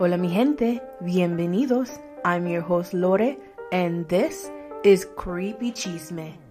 Hola 0.00 0.16
mi 0.16 0.28
gente, 0.28 0.80
bienvenidos. 1.00 1.98
I'm 2.24 2.46
your 2.46 2.62
host 2.62 2.94
Lore, 2.94 3.36
and 3.72 4.06
this 4.06 4.48
is 4.84 5.04
Creepy 5.16 5.72
Chisme. 5.72 6.47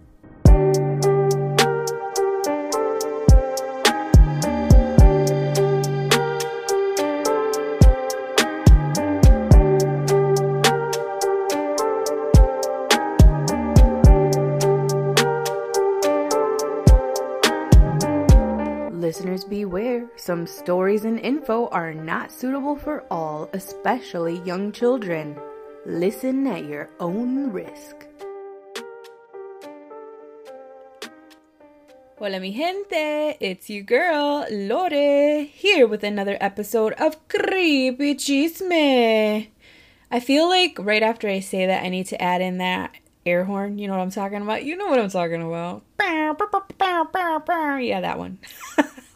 Some 20.28 20.46
stories 20.46 21.06
and 21.06 21.22
info 21.22 21.70
are 21.70 21.94
not 21.94 22.34
suitable 22.34 22.76
for 22.76 23.06
all, 23.10 23.50
especially 23.54 24.40
young 24.40 24.74
children. 24.74 25.40
Listen 25.86 26.46
at 26.48 26.66
your 26.66 26.90
own 27.00 27.50
risk. 27.50 28.06
Hola 32.20 32.42
mi 32.42 32.52
gente, 32.52 33.38
it's 33.40 33.70
your 33.70 33.84
girl 33.84 34.46
Lore 34.52 35.46
here 35.46 35.88
with 35.88 36.04
another 36.04 36.38
episode 36.42 36.92
of 37.00 37.26
Creepy 37.30 38.16
Chisme. 38.16 39.48
I 40.12 40.20
feel 40.20 40.50
like 40.50 40.78
right 40.78 41.04
after 41.04 41.30
I 41.30 41.40
say 41.40 41.68
that 41.68 41.86
I 41.86 41.88
need 41.88 42.08
to 42.08 42.22
add 42.22 42.42
in 42.42 42.58
that 42.58 42.94
air 43.26 43.46
horn. 43.46 43.78
You 43.78 43.88
know 43.88 43.96
what 43.96 44.04
I'm 44.04 44.12
talking 44.12 44.42
about? 44.42 44.66
You 44.66 44.76
know 44.76 44.88
what 44.88 45.00
I'm 45.00 45.10
talking 45.10 45.42
about. 45.42 45.84
Yeah, 47.80 48.02
that 48.02 48.20
one. 48.20 48.40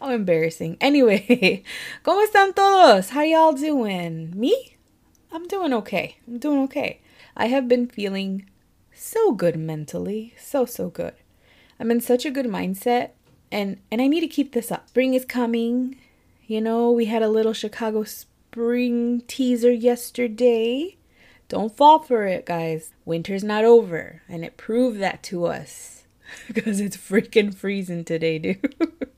How 0.00 0.06
oh, 0.10 0.14
embarrassing. 0.14 0.76
Anyway, 0.80 1.62
¿cómo 2.04 2.24
están 2.26 2.54
todos? 2.54 3.10
How 3.10 3.22
y'all 3.22 3.52
doing? 3.52 4.32
Me? 4.38 4.76
I'm 5.32 5.46
doing 5.46 5.72
okay. 5.74 6.16
I'm 6.26 6.38
doing 6.38 6.62
okay. 6.64 7.00
I 7.36 7.46
have 7.46 7.68
been 7.68 7.86
feeling 7.86 8.46
so 8.94 9.32
good 9.32 9.56
mentally. 9.56 10.34
So, 10.38 10.64
so 10.64 10.90
good. 10.90 11.14
I'm 11.78 11.90
in 11.90 12.00
such 12.00 12.24
a 12.24 12.30
good 12.30 12.46
mindset 12.46 13.10
and 13.52 13.78
and 13.90 14.00
I 14.00 14.06
need 14.06 14.20
to 14.20 14.28
keep 14.28 14.52
this 14.52 14.70
up. 14.70 14.88
Spring 14.88 15.14
is 15.14 15.24
coming. 15.24 15.96
You 16.46 16.60
know, 16.60 16.90
we 16.90 17.06
had 17.06 17.22
a 17.22 17.28
little 17.28 17.52
Chicago 17.52 18.04
spring 18.04 19.22
teaser 19.26 19.72
yesterday. 19.72 20.96
Don't 21.48 21.76
fall 21.76 22.00
for 22.00 22.26
it, 22.26 22.46
guys. 22.46 22.92
Winter's 23.04 23.44
not 23.44 23.64
over, 23.64 24.22
and 24.28 24.44
it 24.44 24.56
proved 24.56 25.00
that 25.00 25.22
to 25.24 25.46
us 25.46 26.04
because 26.52 26.80
it's 26.80 26.96
freaking 26.96 27.54
freezing 27.54 28.04
today, 28.04 28.38
dude. 28.38 29.10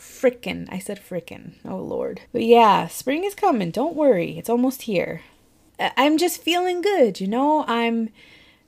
Frickin'. 0.00 0.66
I 0.72 0.78
said 0.78 1.00
frickin'. 1.00 1.52
Oh, 1.64 1.76
Lord. 1.76 2.22
But 2.32 2.42
yeah, 2.42 2.86
spring 2.88 3.24
is 3.24 3.34
coming. 3.34 3.70
Don't 3.70 3.96
worry. 3.96 4.38
It's 4.38 4.50
almost 4.50 4.82
here. 4.82 5.22
I- 5.78 5.92
I'm 5.96 6.18
just 6.18 6.42
feeling 6.42 6.80
good, 6.80 7.20
you 7.20 7.28
know? 7.28 7.64
I'm. 7.68 8.10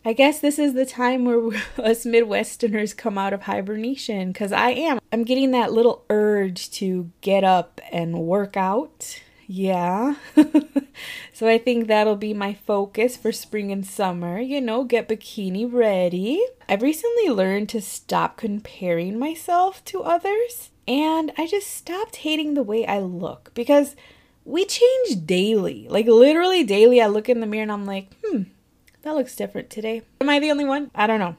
I 0.05 0.15
guess 0.15 0.41
this 0.41 0.59
is 0.59 0.75
the 0.75 0.85
time 0.85 1.25
where 1.25 1.39
us 1.79 2.05
Midwesterners 2.05 2.97
come 2.97 3.17
out 3.17 3.33
of 3.33 3.43
hibernation 3.43 4.33
because 4.33 4.51
I 4.51 4.71
am. 4.71 4.99
I'm 5.13 5.23
getting 5.25 5.53
that 5.53 5.73
little 5.73 6.05
urge 6.11 6.71
to 6.73 7.11
get 7.21 7.45
up 7.45 7.81
and 7.93 8.19
work 8.19 8.57
out. 8.57 9.21
Yeah. 9.47 10.17
so 11.33 11.47
I 11.47 11.59
think 11.59 11.87
that'll 11.87 12.17
be 12.17 12.35
my 12.35 12.55
focus 12.55 13.17
for 13.17 13.31
spring 13.31 13.71
and 13.71 13.87
summer. 13.87 14.41
You 14.41 14.61
know, 14.61 14.83
get 14.83 15.09
bikini 15.09 15.71
ready. 15.71 16.45
I've 16.69 16.83
recently 16.83 17.29
learned 17.29 17.69
to 17.71 17.81
stop 17.81 18.37
comparing 18.37 19.19
myself 19.19 19.85
to 19.87 20.03
others. 20.03 20.71
And 20.87 21.33
I 21.39 21.47
just 21.47 21.69
stopped 21.69 22.17
hating 22.17 22.55
the 22.55 22.63
way 22.63 22.87
I 22.87 22.99
look 22.99 23.53
because 23.55 23.95
we 24.45 24.65
change 24.65 25.25
daily. 25.25 25.87
Like, 25.89 26.07
literally 26.07 26.65
daily, 26.65 27.01
I 27.01 27.07
look 27.07 27.29
in 27.29 27.41
the 27.41 27.47
mirror 27.47 27.63
and 27.63 27.73
I'm 27.73 27.87
like, 27.87 28.09
hmm, 28.25 28.43
that 29.03 29.15
looks 29.15 29.37
different 29.37 29.71
today. 29.71 30.03
Am 30.21 30.29
I 30.29 30.41
the 30.41 30.51
only 30.51 30.65
one? 30.65 30.91
I 30.95 31.07
don't 31.07 31.21
know. 31.21 31.37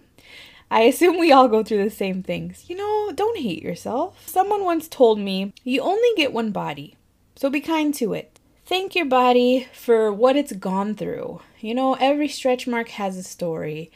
I 0.72 0.82
assume 0.82 1.20
we 1.20 1.32
all 1.32 1.48
go 1.48 1.64
through 1.64 1.84
the 1.84 1.90
same 1.90 2.24
things. 2.24 2.66
You 2.68 2.78
know, 2.78 3.12
don't 3.14 3.38
hate 3.38 3.62
yourself. 3.62 4.28
Someone 4.28 4.64
once 4.64 4.88
told 4.88 5.20
me, 5.20 5.54
you 5.64 5.82
only 5.82 6.10
get 6.16 6.34
one 6.34 6.52
body, 6.52 6.96
so 7.36 7.50
be 7.50 7.62
kind 7.62 7.94
to 7.96 8.14
it. 8.14 8.40
Thank 8.66 8.96
your 8.96 9.06
body 9.06 9.68
for 9.74 10.12
what 10.12 10.38
it's 10.38 10.54
gone 10.54 10.96
through. 10.96 11.42
You 11.60 11.76
know, 11.76 11.96
every 11.96 12.28
stretch 12.30 12.66
mark 12.66 12.90
has 12.90 13.18
a 13.18 13.24
story. 13.24 13.92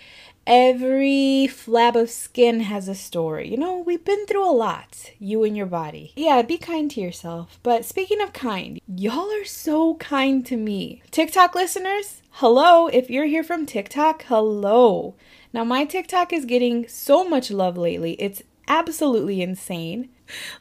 Every 0.47 1.49
flab 1.51 1.97
of 1.97 2.09
skin 2.09 2.61
has 2.61 2.87
a 2.87 2.95
story. 2.95 3.49
You 3.49 3.57
know, 3.57 3.79
we've 3.79 4.05
been 4.05 4.25
through 4.25 4.49
a 4.49 4.55
lot, 4.55 5.11
you 5.19 5.43
and 5.43 5.57
your 5.57 5.65
body. 5.65 6.13
Yeah, 6.15 6.41
be 6.41 6.57
kind 6.57 6.89
to 6.91 7.01
yourself. 7.01 7.59
But 7.63 7.83
speaking 7.83 8.21
of 8.21 8.31
kind, 8.31 8.79
y'all 8.87 9.29
are 9.29 9.43
so 9.43 9.95
kind 9.95 10.45
to 10.45 10.55
me. 10.55 11.01
TikTok 11.11 11.53
listeners, 11.53 12.21
hello. 12.31 12.87
If 12.87 13.09
you're 13.09 13.25
here 13.25 13.43
from 13.43 13.65
TikTok, 13.65 14.23
hello. 14.23 15.15
Now, 15.51 15.65
my 15.65 15.83
TikTok 15.83 16.31
is 16.31 16.45
getting 16.45 16.87
so 16.87 17.27
much 17.27 17.51
love 17.51 17.75
lately. 17.75 18.13
It's 18.13 18.41
absolutely 18.69 19.41
insane. 19.41 20.07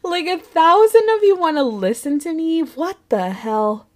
Like 0.03 0.27
a 0.27 0.39
thousand 0.39 1.09
of 1.17 1.23
you 1.23 1.37
want 1.37 1.59
to 1.59 1.63
listen 1.63 2.19
to 2.21 2.33
me? 2.33 2.61
What 2.61 2.99
the 3.09 3.31
hell? 3.31 3.87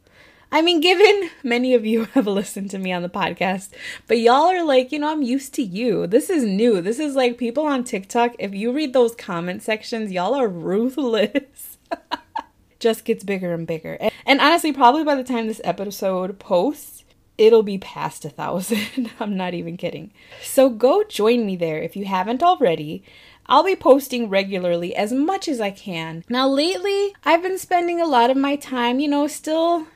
I 0.53 0.63
mean, 0.63 0.81
given 0.81 1.31
many 1.45 1.75
of 1.75 1.87
you 1.87 2.05
have 2.15 2.27
listened 2.27 2.71
to 2.71 2.79
me 2.79 2.93
on 2.93 3.03
the 3.03 3.09
podcast, 3.09 3.71
but 4.07 4.19
y'all 4.19 4.51
are 4.51 4.65
like, 4.65 4.91
you 4.91 4.99
know, 4.99 5.11
I'm 5.11 5.23
used 5.23 5.55
to 5.55 5.63
you. 5.63 6.07
This 6.07 6.29
is 6.29 6.45
new. 6.45 6.81
This 6.81 6.99
is 6.99 7.15
like 7.15 7.39
people 7.39 7.67
on 7.67 7.85
TikTok. 7.85 8.35
If 8.39 8.55
you 8.55 8.73
read 8.73 8.93
those 8.93 9.15
comment 9.15 9.63
sections, 9.63 10.11
y'all 10.11 10.35
are 10.35 10.49
ruthless. 10.49 11.79
Just 12.81 13.05
gets 13.05 13.23
bigger 13.23 13.53
and 13.53 13.67
bigger. 13.67 13.97
And, 14.01 14.13
and 14.27 14.41
honestly, 14.41 14.73
probably 14.73 15.05
by 15.05 15.15
the 15.15 15.25
time 15.25 15.47
this 15.47 15.61
episode 15.63 16.39
posts, 16.39 17.05
it'll 17.39 17.63
be 17.63 17.79
past 17.79 18.25
a 18.25 18.31
thousand. 18.31 19.13
I'm 19.21 19.37
not 19.37 19.55
even 19.55 19.77
kidding. 19.77 20.13
So 20.43 20.69
go 20.69 21.05
join 21.05 21.47
me 21.47 21.57
there 21.57 21.81
if 21.81 21.95
you 21.95 22.07
haven't 22.07 22.43
already. 22.43 23.05
I'll 23.47 23.65
be 23.65 23.77
posting 23.77 24.29
regularly 24.29 24.95
as 24.95 25.13
much 25.13 25.49
as 25.49 25.61
I 25.61 25.71
can. 25.71 26.25
Now, 26.29 26.49
lately, 26.49 27.15
I've 27.25 27.43
been 27.43 27.59
spending 27.59 28.01
a 28.01 28.07
lot 28.07 28.31
of 28.31 28.37
my 28.37 28.57
time, 28.57 29.01
you 29.01 29.09
know, 29.09 29.27
still 29.27 29.87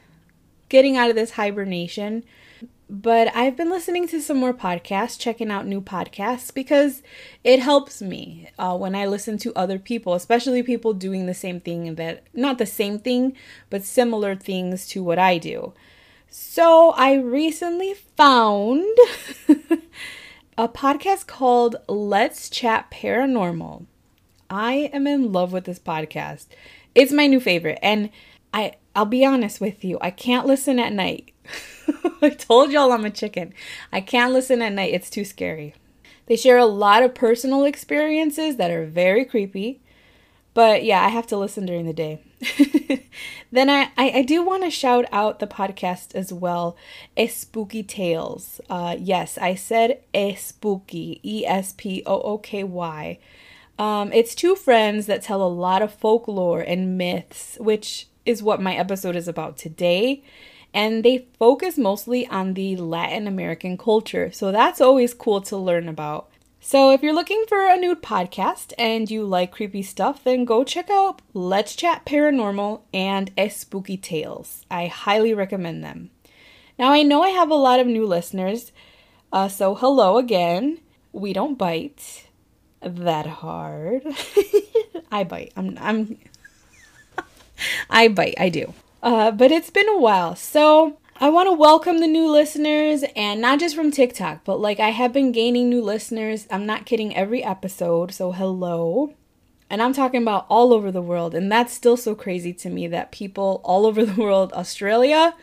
getting 0.75 0.97
out 0.97 1.09
of 1.09 1.15
this 1.15 1.31
hibernation. 1.31 2.25
But 2.91 3.31
I've 3.33 3.57
been 3.57 3.71
listening 3.71 4.09
to 4.09 4.21
some 4.21 4.39
more 4.39 4.53
podcasts, 4.53 5.17
checking 5.17 5.49
out 5.49 5.69
new 5.69 5.81
podcasts 5.81 6.53
because 6.53 7.01
it 7.45 7.61
helps 7.61 8.03
me 8.03 8.49
uh, 8.59 8.77
when 8.77 8.97
I 8.97 9.07
listen 9.07 9.39
to 9.39 9.55
other 9.55 9.79
people, 9.79 10.15
especially 10.15 10.65
people 10.65 10.93
doing 10.93 11.27
the 11.27 11.33
same 11.33 11.61
thing 11.61 11.95
that, 11.95 12.25
not 12.35 12.59
the 12.59 12.67
same 12.67 12.99
thing, 12.99 13.37
but 13.71 13.85
similar 13.85 14.35
things 14.35 14.89
to 14.89 15.05
what 15.05 15.17
I 15.17 15.39
do. 15.39 15.75
So 16.29 16.91
I 16.97 17.15
recently 17.15 17.95
found 18.17 18.83
a 20.59 20.69
podcast 20.69 21.29
called 21.29 21.77
Let's 21.87 22.51
Chat 22.51 22.91
Paranormal. 22.91 23.87
I 24.51 24.91
am 24.93 25.06
in 25.06 25.31
love 25.31 25.53
with 25.53 25.67
this 25.67 25.79
podcast. 25.79 26.47
It's 26.97 27.12
my 27.12 27.29
new 27.29 27.39
favorite 27.39 27.79
and 27.81 28.11
I 28.53 28.75
I'll 28.94 29.05
be 29.05 29.25
honest 29.25 29.60
with 29.60 29.84
you. 29.84 29.99
I 30.00 30.10
can't 30.10 30.47
listen 30.47 30.78
at 30.78 30.93
night. 30.93 31.32
I 32.22 32.31
told 32.31 32.71
y'all 32.71 32.93
I'm 32.93 33.05
a 33.05 33.10
chicken. 33.10 33.53
I 33.93 34.00
can't 34.00 34.32
listen 34.32 34.62
at 34.62 34.72
night. 34.72 34.94
It's 34.94 35.10
too 35.10 35.25
scary. 35.25 35.75
They 36.27 36.37
share 36.37 36.56
a 36.56 36.65
lot 36.65 37.03
of 37.03 37.15
personal 37.15 37.65
experiences 37.65 38.56
that 38.56 38.71
are 38.71 38.87
very 38.87 39.25
creepy. 39.25 39.81
But 40.55 40.84
yeah, 40.84 41.05
I 41.05 41.09
have 41.09 41.27
to 41.28 41.37
listen 41.37 41.66
during 41.66 41.84
the 41.84 41.93
day. 41.93 42.21
then 43.53 43.69
I, 43.69 43.91
I, 43.97 44.10
I 44.10 44.22
do 44.22 44.43
want 44.43 44.62
to 44.62 44.71
shout 44.71 45.05
out 45.11 45.41
the 45.41 45.47
podcast 45.49 46.15
as 46.15 46.32
well, 46.32 46.76
Espooky 47.16 47.87
Tales. 47.87 48.61
Uh, 48.71 48.97
yes, 48.99 49.37
I 49.37 49.56
said 49.56 50.00
Espooky, 50.15 51.19
E 51.25 51.44
S 51.44 51.75
P 51.76 52.03
O 52.06 52.21
O 52.21 52.38
K 52.38 52.62
Y. 52.62 53.19
Um, 53.76 54.12
it's 54.12 54.37
two 54.37 54.55
friends 54.55 55.06
that 55.06 55.22
tell 55.22 55.43
a 55.43 55.49
lot 55.49 55.82
of 55.82 55.93
folklore 55.93 56.61
and 56.61 56.97
myths, 56.97 57.56
which 57.59 58.06
is 58.27 58.43
what 58.43 58.61
my 58.61 58.75
episode 58.75 59.17
is 59.17 59.29
about 59.29 59.56
today. 59.56 60.23
And 60.73 61.05
they 61.05 61.29
focus 61.38 61.79
mostly 61.79 62.26
on 62.26 62.55
the 62.55 62.76
Latin 62.76 63.26
American 63.29 63.79
culture. 63.79 64.32
So 64.32 64.50
that's 64.50 64.81
always 64.81 65.15
cool 65.15 65.41
to 65.43 65.56
learn 65.56 65.88
about. 65.88 66.31
So 66.67 66.93
if 66.93 67.03
you're 67.03 67.12
looking 67.12 67.44
for 67.47 67.69
a 67.69 67.76
new 67.76 67.94
podcast 67.94 68.73
and 68.79 69.11
you 69.11 69.25
like 69.25 69.53
creepy 69.53 69.82
stuff, 69.82 70.25
then 70.25 70.47
go 70.47 70.65
check 70.65 70.88
out 70.88 71.21
Let's 71.35 71.76
Chat 71.76 72.06
Paranormal 72.06 72.81
and 72.94 73.37
Espooky 73.37 74.00
Tales. 74.00 74.65
I 74.71 74.87
highly 74.87 75.35
recommend 75.35 75.85
them. 75.85 76.09
Now 76.79 76.91
I 76.91 77.03
know 77.03 77.23
I 77.23 77.29
have 77.29 77.50
a 77.50 77.55
lot 77.55 77.81
of 77.81 77.87
new 77.87 78.06
listeners, 78.06 78.73
uh, 79.31 79.49
so 79.49 79.75
hello 79.75 80.17
again. 80.17 80.79
We 81.12 81.35
don't 81.35 81.59
bite 81.59 82.29
that 82.81 83.26
hard. 83.26 84.03
I 85.12 85.25
bite. 85.25 85.53
I'm 85.56 85.76
I'm 85.79 86.19
I 87.91 88.09
bite. 88.09 88.35
I 88.39 88.49
do. 88.49 88.75
Uh, 89.03 89.31
but 89.31 89.53
it's 89.53 89.71
been 89.71 89.89
a 89.89 89.99
while. 89.99 90.35
So 90.35 90.99
I 91.21 91.29
want 91.29 91.47
to 91.47 91.53
welcome 91.53 91.99
the 92.01 92.06
new 92.06 92.29
listeners 92.31 93.05
and 93.15 93.41
not 93.41 93.61
just 93.61 93.77
from 93.77 93.91
TikTok, 93.91 94.45
but 94.45 94.61
like 94.61 94.81
I 94.81 94.91
have 94.91 95.12
been 95.12 95.31
gaining 95.31 95.69
new 95.69 95.83
listeners. 95.83 96.47
I'm 96.51 96.67
not 96.67 96.87
kidding 96.87 97.15
every 97.15 97.45
episode. 97.45 98.12
So 98.12 98.33
hello. 98.33 99.15
And 99.71 99.81
I'm 99.81 99.93
talking 99.93 100.23
about 100.23 100.47
all 100.49 100.73
over 100.73 100.91
the 100.91 101.03
world. 101.03 101.35
And 101.35 101.51
that's 101.53 101.73
still 101.73 101.97
so 101.97 102.15
crazy 102.15 102.53
to 102.55 102.71
me 102.71 102.87
that 102.89 103.12
people 103.12 103.61
all 103.65 103.87
over 103.87 104.05
the 104.05 104.21
world, 104.21 104.53
Australia, 104.55 105.35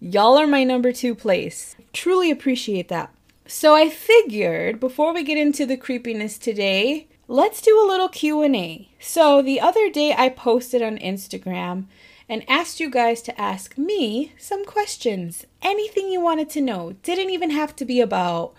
y'all 0.00 0.38
are 0.38 0.46
my 0.46 0.64
number 0.64 0.92
two 0.92 1.14
place. 1.14 1.76
Truly 1.92 2.30
appreciate 2.30 2.88
that. 2.88 3.12
So 3.46 3.74
I 3.74 3.90
figured 3.90 4.78
before 4.78 5.12
we 5.12 5.22
get 5.22 5.36
into 5.36 5.66
the 5.66 5.76
creepiness 5.76 6.38
today, 6.38 7.08
let's 7.30 7.60
do 7.60 7.80
a 7.80 7.86
little 7.86 8.08
Q&A. 8.08 8.88
So 8.98 9.40
the 9.40 9.60
other 9.60 9.88
day 9.88 10.12
I 10.18 10.30
posted 10.30 10.82
on 10.82 10.98
Instagram 10.98 11.84
and 12.28 12.42
asked 12.50 12.80
you 12.80 12.90
guys 12.90 13.22
to 13.22 13.40
ask 13.40 13.78
me 13.78 14.32
some 14.36 14.64
questions. 14.64 15.46
Anything 15.62 16.08
you 16.08 16.20
wanted 16.20 16.50
to 16.50 16.60
know. 16.60 16.96
Didn't 17.04 17.30
even 17.30 17.50
have 17.50 17.76
to 17.76 17.84
be 17.84 18.00
about 18.00 18.54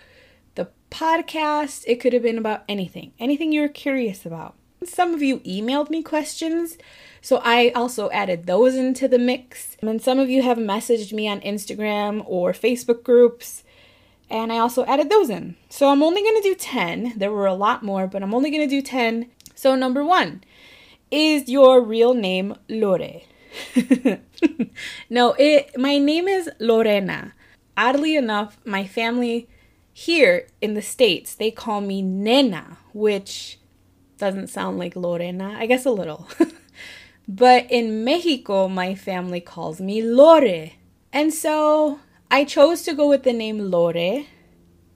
the 0.54 0.68
podcast. 0.90 1.84
It 1.86 2.00
could 2.00 2.14
have 2.14 2.22
been 2.22 2.38
about 2.38 2.64
anything. 2.66 3.12
Anything 3.18 3.52
you 3.52 3.60
were 3.60 3.68
curious 3.68 4.24
about. 4.24 4.54
Some 4.82 5.12
of 5.12 5.22
you 5.22 5.40
emailed 5.40 5.90
me 5.90 6.02
questions, 6.02 6.78
so 7.20 7.42
I 7.44 7.72
also 7.74 8.10
added 8.10 8.46
those 8.46 8.74
into 8.74 9.06
the 9.06 9.18
mix. 9.18 9.76
And 9.82 10.00
some 10.00 10.18
of 10.18 10.30
you 10.30 10.40
have 10.42 10.56
messaged 10.56 11.12
me 11.12 11.28
on 11.28 11.42
Instagram 11.42 12.24
or 12.26 12.52
Facebook 12.52 13.04
groups 13.04 13.64
and 14.32 14.50
I 14.50 14.58
also 14.58 14.84
added 14.86 15.10
those 15.10 15.28
in. 15.28 15.56
So 15.68 15.90
I'm 15.90 16.02
only 16.02 16.22
going 16.22 16.42
to 16.42 16.48
do 16.48 16.54
10. 16.54 17.18
There 17.18 17.30
were 17.30 17.46
a 17.46 17.54
lot 17.54 17.82
more, 17.82 18.06
but 18.06 18.22
I'm 18.22 18.34
only 18.34 18.50
going 18.50 18.66
to 18.66 18.76
do 18.76 18.80
10. 18.80 19.30
So 19.54 19.76
number 19.76 20.02
1, 20.02 20.42
is 21.10 21.50
your 21.50 21.82
real 21.82 22.14
name 22.14 22.56
Lore? 22.68 23.20
no, 25.10 25.34
it 25.38 25.78
my 25.78 25.98
name 25.98 26.26
is 26.26 26.48
Lorena. 26.58 27.34
Oddly 27.76 28.16
enough, 28.16 28.56
my 28.64 28.86
family 28.86 29.48
here 29.92 30.48
in 30.62 30.72
the 30.72 30.80
states, 30.80 31.34
they 31.34 31.50
call 31.50 31.82
me 31.82 32.00
Nena, 32.00 32.78
which 32.94 33.58
doesn't 34.16 34.48
sound 34.48 34.78
like 34.78 34.96
Lorena. 34.96 35.54
I 35.58 35.66
guess 35.66 35.84
a 35.84 35.90
little. 35.90 36.26
but 37.28 37.70
in 37.70 38.02
Mexico, 38.04 38.68
my 38.68 38.94
family 38.94 39.40
calls 39.40 39.82
me 39.82 40.02
Lore. 40.02 40.70
And 41.12 41.34
so 41.34 42.00
I 42.32 42.44
chose 42.44 42.80
to 42.84 42.94
go 42.94 43.10
with 43.10 43.24
the 43.24 43.34
name 43.34 43.58
Lore 43.70 44.24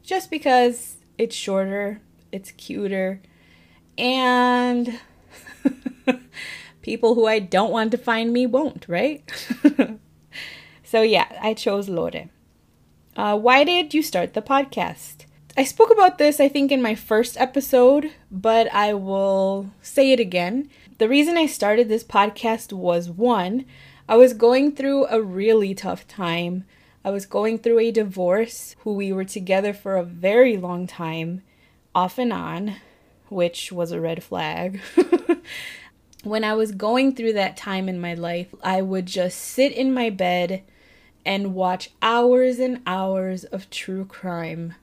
just 0.03 0.31
because 0.31 0.97
it's 1.19 1.37
shorter, 1.37 2.01
it's 2.33 2.51
cuter, 2.53 3.21
and 3.99 4.99
people 6.81 7.15
who 7.15 7.27
I 7.27 7.41
don't 7.41 7.71
want 7.71 7.91
to 7.91 7.99
find 7.99 8.33
me 8.33 8.47
won't, 8.47 8.87
right? 8.89 9.23
so, 10.83 11.03
yeah, 11.03 11.27
I 11.43 11.53
chose 11.53 11.91
Lore. 11.91 12.31
Uh, 13.15 13.37
why 13.37 13.65
did 13.65 13.93
you 13.93 14.03
start 14.03 14.33
the 14.33 14.41
podcast? 14.41 15.27
I 15.59 15.65
spoke 15.65 15.91
about 15.91 16.17
this, 16.17 16.41
I 16.41 16.49
think, 16.49 16.73
in 16.73 16.81
my 16.81 16.95
first 16.95 17.39
episode, 17.39 18.13
but 18.31 18.73
I 18.73 18.95
will 18.95 19.73
say 19.83 20.13
it 20.13 20.21
again. 20.21 20.71
The 20.97 21.09
reason 21.11 21.37
I 21.37 21.45
started 21.45 21.91
this 21.91 22.05
podcast 22.05 22.73
was 22.73 23.11
one, 23.11 23.67
I 24.09 24.17
was 24.17 24.33
going 24.33 24.75
through 24.75 25.05
a 25.09 25.21
really 25.21 25.75
tough 25.75 26.09
time 26.09 26.65
I 27.07 27.11
was 27.11 27.25
going 27.25 27.59
through 27.59 27.79
a 27.79 27.93
divorce, 27.93 28.75
who 28.81 28.93
we 28.93 29.13
were 29.13 29.25
together 29.25 29.73
for 29.73 29.97
a 29.97 30.03
very 30.03 30.57
long 30.57 30.89
time, 30.89 31.43
off 31.95 32.19
and 32.19 32.33
on, 32.33 32.79
which 33.29 33.71
was 33.71 33.93
a 33.93 34.01
red 34.01 34.25
flag. 34.25 34.81
when 36.25 36.43
I 36.43 36.55
was 36.55 36.73
going 36.73 37.15
through 37.15 37.35
that 37.35 37.57
time 37.57 37.89
in 37.89 38.01
my 38.01 38.15
life, 38.15 38.53
I 38.61 38.83
would 38.83 39.07
just 39.07 39.39
sit 39.39 39.71
in 39.71 39.95
my 39.95 40.11
bed 40.11 40.65
and 41.25 41.55
watch 41.55 41.91
hours 42.03 42.59
and 42.59 42.83
hours 42.89 43.45
of 43.45 43.71
true 43.71 44.05
crime 44.05 44.75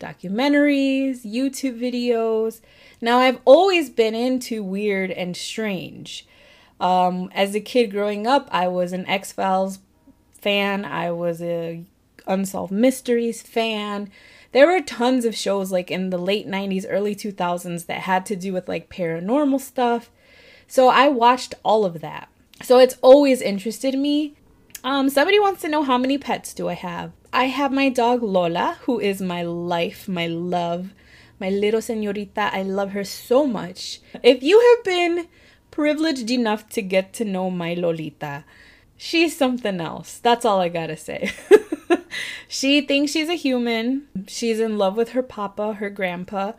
documentaries, 0.00 1.24
YouTube 1.24 1.78
videos. 1.80 2.60
Now, 3.00 3.18
I've 3.18 3.38
always 3.44 3.88
been 3.88 4.16
into 4.16 4.64
weird 4.64 5.12
and 5.12 5.36
strange. 5.36 6.26
Um, 6.80 7.30
as 7.32 7.54
a 7.54 7.60
kid 7.60 7.92
growing 7.92 8.26
up, 8.26 8.48
I 8.50 8.66
was 8.66 8.92
an 8.92 9.06
X 9.06 9.30
Files 9.30 9.78
fan. 10.40 10.84
I 10.84 11.10
was 11.10 11.42
a 11.42 11.84
Unsolved 12.26 12.72
Mysteries 12.72 13.42
fan. 13.42 14.10
There 14.52 14.66
were 14.66 14.80
tons 14.80 15.24
of 15.24 15.36
shows 15.36 15.70
like 15.70 15.90
in 15.90 16.10
the 16.10 16.18
late 16.18 16.48
90s, 16.48 16.86
early 16.88 17.14
2000s 17.14 17.86
that 17.86 18.00
had 18.00 18.24
to 18.26 18.36
do 18.36 18.52
with 18.52 18.68
like 18.68 18.90
paranormal 18.90 19.60
stuff. 19.60 20.10
So 20.66 20.88
I 20.88 21.08
watched 21.08 21.54
all 21.64 21.84
of 21.84 22.00
that. 22.00 22.28
So 22.62 22.78
it's 22.78 22.96
always 23.02 23.40
interested 23.40 23.94
me. 23.94 24.34
Um, 24.84 25.08
somebody 25.08 25.40
wants 25.40 25.60
to 25.62 25.68
know 25.68 25.82
how 25.82 25.98
many 25.98 26.18
pets 26.18 26.54
do 26.54 26.68
I 26.68 26.74
have? 26.74 27.12
I 27.32 27.44
have 27.44 27.72
my 27.72 27.88
dog 27.88 28.22
Lola, 28.22 28.78
who 28.82 29.00
is 29.00 29.20
my 29.20 29.42
life, 29.42 30.08
my 30.08 30.26
love, 30.26 30.94
my 31.40 31.50
little 31.50 31.80
señorita. 31.80 32.52
I 32.52 32.62
love 32.62 32.92
her 32.92 33.04
so 33.04 33.46
much. 33.46 34.00
If 34.22 34.42
you 34.42 34.60
have 34.60 34.84
been 34.84 35.28
privileged 35.70 36.30
enough 36.30 36.68
to 36.70 36.82
get 36.82 37.12
to 37.14 37.24
know 37.24 37.50
my 37.50 37.74
Lolita, 37.74 38.44
she's 38.98 39.34
something 39.34 39.80
else. 39.80 40.18
That's 40.18 40.44
all 40.44 40.60
I 40.60 40.68
gotta 40.68 40.96
say. 40.96 41.32
she 42.48 42.82
thinks 42.82 43.12
she's 43.12 43.30
a 43.30 43.34
human. 43.34 44.08
She's 44.26 44.60
in 44.60 44.76
love 44.76 44.96
with 44.96 45.10
her 45.10 45.22
papa, 45.22 45.74
her 45.74 45.88
grandpa, 45.88 46.52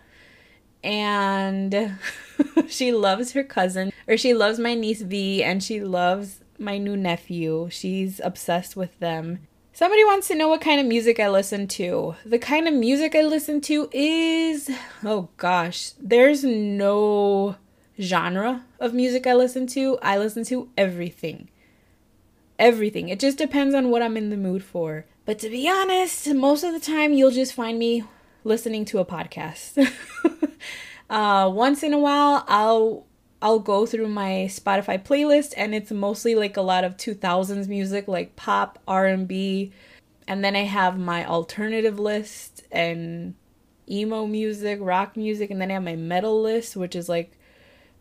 and 0.84 2.00
she 2.68 2.92
loves 2.92 3.34
her 3.34 3.44
cousin, 3.44 3.92
or 4.08 4.18
she 4.18 4.34
loves 4.34 4.58
my 4.58 4.74
niece 4.74 5.02
V, 5.02 5.44
and 5.44 5.62
she 5.62 5.82
loves 5.82 6.40
my 6.58 6.80
new 6.80 6.98
nephew. 6.98 7.68
She's 7.70 8.20
obsessed 8.24 8.76
with 8.76 8.98
them. 9.00 9.46
Somebody 9.74 10.04
wants 10.04 10.28
to 10.28 10.36
know 10.36 10.50
what 10.50 10.60
kind 10.60 10.82
of 10.82 10.88
music 10.88 11.20
I 11.20 11.30
listen 11.30 11.68
to. 11.68 12.16
The 12.26 12.40
kind 12.40 12.68
of 12.68 12.74
music 12.74 13.16
I 13.16 13.22
listen 13.22 13.62
to 13.62 13.90
is, 13.94 14.70
oh 15.06 15.30
gosh, 15.38 15.92
there's 16.00 16.44
no 16.44 17.56
genre 18.02 18.66
of 18.80 18.94
music 18.94 19.26
I 19.26 19.36
listen 19.36 19.68
to. 19.68 19.98
I 20.02 20.18
listen 20.18 20.44
to 20.46 20.70
everything 20.78 21.50
everything. 22.60 23.10
It 23.10 23.20
just 23.20 23.38
depends 23.38 23.74
on 23.74 23.90
what 23.90 24.02
I'm 24.02 24.18
in 24.18 24.30
the 24.30 24.38
mood 24.38 24.64
for. 24.64 25.06
But 25.26 25.40
to 25.40 25.50
be 25.50 25.68
honest, 25.70 26.32
most 26.34 26.64
of 26.64 26.74
the 26.74 26.80
time 26.80 27.14
you'll 27.14 27.32
just 27.32 27.54
find 27.54 27.80
me 27.80 28.04
listening 28.44 28.86
to 28.86 29.00
a 29.00 29.06
podcast. 29.06 29.78
uh, 31.10 31.50
once 31.52 31.82
in 31.82 31.94
a 31.94 32.00
while, 32.00 32.44
I'll 32.48 33.06
I'll 33.42 33.60
go 33.60 33.86
through 33.86 34.10
my 34.10 34.50
Spotify 34.50 35.02
playlist, 35.02 35.54
and 35.56 35.74
it's 35.74 35.92
mostly 35.92 36.36
like 36.36 36.58
a 36.58 36.62
lot 36.62 36.84
of 36.84 36.98
2000s 36.98 37.70
music, 37.70 38.08
like 38.08 38.36
pop, 38.36 38.80
R&B, 38.86 39.72
and 40.28 40.44
then 40.44 40.58
I 40.58 40.64
have 40.64 41.00
my 41.00 41.26
alternative 41.26 41.98
list 41.98 42.64
and 42.70 43.36
emo 43.90 44.28
music, 44.28 44.80
rock 44.82 45.16
music, 45.16 45.52
and 45.52 45.62
then 45.62 45.72
I 45.72 45.76
have 45.76 45.84
my 45.84 45.96
metal 45.96 46.42
list, 46.42 46.76
which 46.76 46.96
is 46.96 47.08
like 47.08 47.38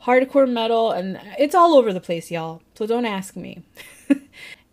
hardcore 0.04 0.50
metal, 0.50 0.90
and 0.90 1.20
it's 1.38 1.54
all 1.54 1.74
over 1.74 1.92
the 1.92 2.00
place, 2.00 2.30
y'all. 2.30 2.62
So 2.74 2.86
don't 2.86 3.06
ask 3.06 3.36
me. 3.36 3.62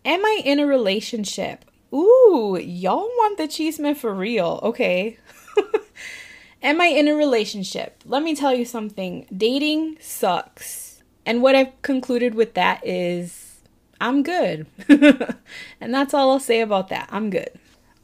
Am 0.06 0.24
I 0.24 0.40
in 0.44 0.60
a 0.60 0.66
relationship? 0.66 1.64
Ooh, 1.92 2.56
y'all 2.62 3.08
want 3.18 3.38
the 3.38 3.48
chisme 3.48 3.96
for 3.96 4.14
real. 4.14 4.60
Okay. 4.62 5.18
Am 6.62 6.80
I 6.80 6.86
in 6.86 7.08
a 7.08 7.16
relationship? 7.16 8.02
Let 8.06 8.22
me 8.22 8.36
tell 8.36 8.54
you 8.54 8.64
something. 8.64 9.26
Dating 9.36 9.96
sucks. 10.00 11.02
And 11.26 11.42
what 11.42 11.56
I've 11.56 11.82
concluded 11.82 12.36
with 12.36 12.54
that 12.54 12.86
is 12.86 13.62
I'm 14.00 14.22
good. 14.22 14.68
and 14.88 15.92
that's 15.92 16.14
all 16.14 16.30
I'll 16.30 16.38
say 16.38 16.60
about 16.60 16.88
that. 16.90 17.08
I'm 17.10 17.28
good. 17.28 17.50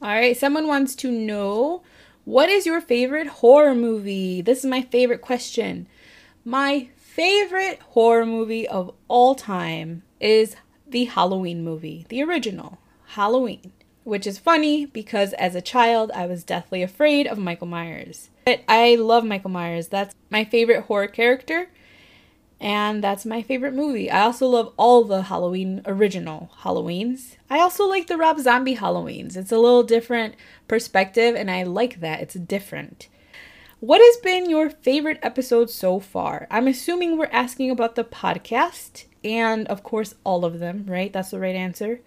All 0.01 0.09
right, 0.09 0.35
someone 0.35 0.67
wants 0.67 0.95
to 0.95 1.09
know 1.09 1.83
what 2.25 2.49
is 2.49 2.65
your 2.65 2.81
favorite 2.81 3.27
horror 3.27 3.75
movie? 3.75 4.41
This 4.41 4.59
is 4.59 4.65
my 4.65 4.81
favorite 4.81 5.21
question. 5.21 5.87
My 6.43 6.89
favorite 6.97 7.79
horror 7.91 8.25
movie 8.25 8.67
of 8.67 8.93
all 9.07 9.35
time 9.35 10.03
is 10.19 10.57
the 10.93 11.05
Halloween 11.05 11.63
movie, 11.63 12.05
the 12.09 12.21
original 12.21 12.77
Halloween, 13.07 13.73
which 14.03 14.27
is 14.27 14.37
funny 14.37 14.85
because 14.85 15.33
as 15.33 15.55
a 15.55 15.61
child 15.61 16.11
I 16.13 16.27
was 16.27 16.43
deathly 16.43 16.83
afraid 16.83 17.25
of 17.25 17.39
Michael 17.39 17.65
Myers. 17.65 18.29
But 18.45 18.61
I 18.69 18.93
love 18.93 19.25
Michael 19.25 19.49
Myers. 19.49 19.87
That's 19.87 20.13
my 20.29 20.45
favorite 20.45 20.83
horror 20.83 21.07
character 21.07 21.69
and 22.61 23.03
that's 23.03 23.25
my 23.25 23.41
favorite 23.41 23.73
movie. 23.73 24.11
I 24.11 24.21
also 24.21 24.45
love 24.45 24.71
all 24.77 25.03
the 25.03 25.23
Halloween 25.23 25.81
original 25.87 26.51
Halloweens. 26.61 27.37
I 27.49 27.59
also 27.59 27.85
like 27.85 28.05
the 28.05 28.17
Rob 28.17 28.39
Zombie 28.39 28.75
Halloweens. 28.75 29.35
It's 29.35 29.51
a 29.51 29.57
little 29.57 29.83
different 29.83 30.35
perspective 30.67 31.35
and 31.35 31.49
I 31.49 31.63
like 31.63 32.01
that. 32.01 32.21
It's 32.21 32.35
different. 32.35 33.07
What 33.79 33.99
has 33.99 34.21
been 34.21 34.47
your 34.47 34.69
favorite 34.69 35.19
episode 35.23 35.71
so 35.71 35.99
far? 35.99 36.45
I'm 36.51 36.67
assuming 36.67 37.17
we're 37.17 37.29
asking 37.31 37.71
about 37.71 37.95
the 37.95 38.03
podcast 38.03 39.05
and 39.23 39.67
of 39.67 39.83
course 39.83 40.15
all 40.23 40.45
of 40.45 40.59
them, 40.59 40.85
right? 40.87 41.11
That's 41.11 41.31
the 41.31 41.39
right 41.39 41.55
answer. 41.55 42.01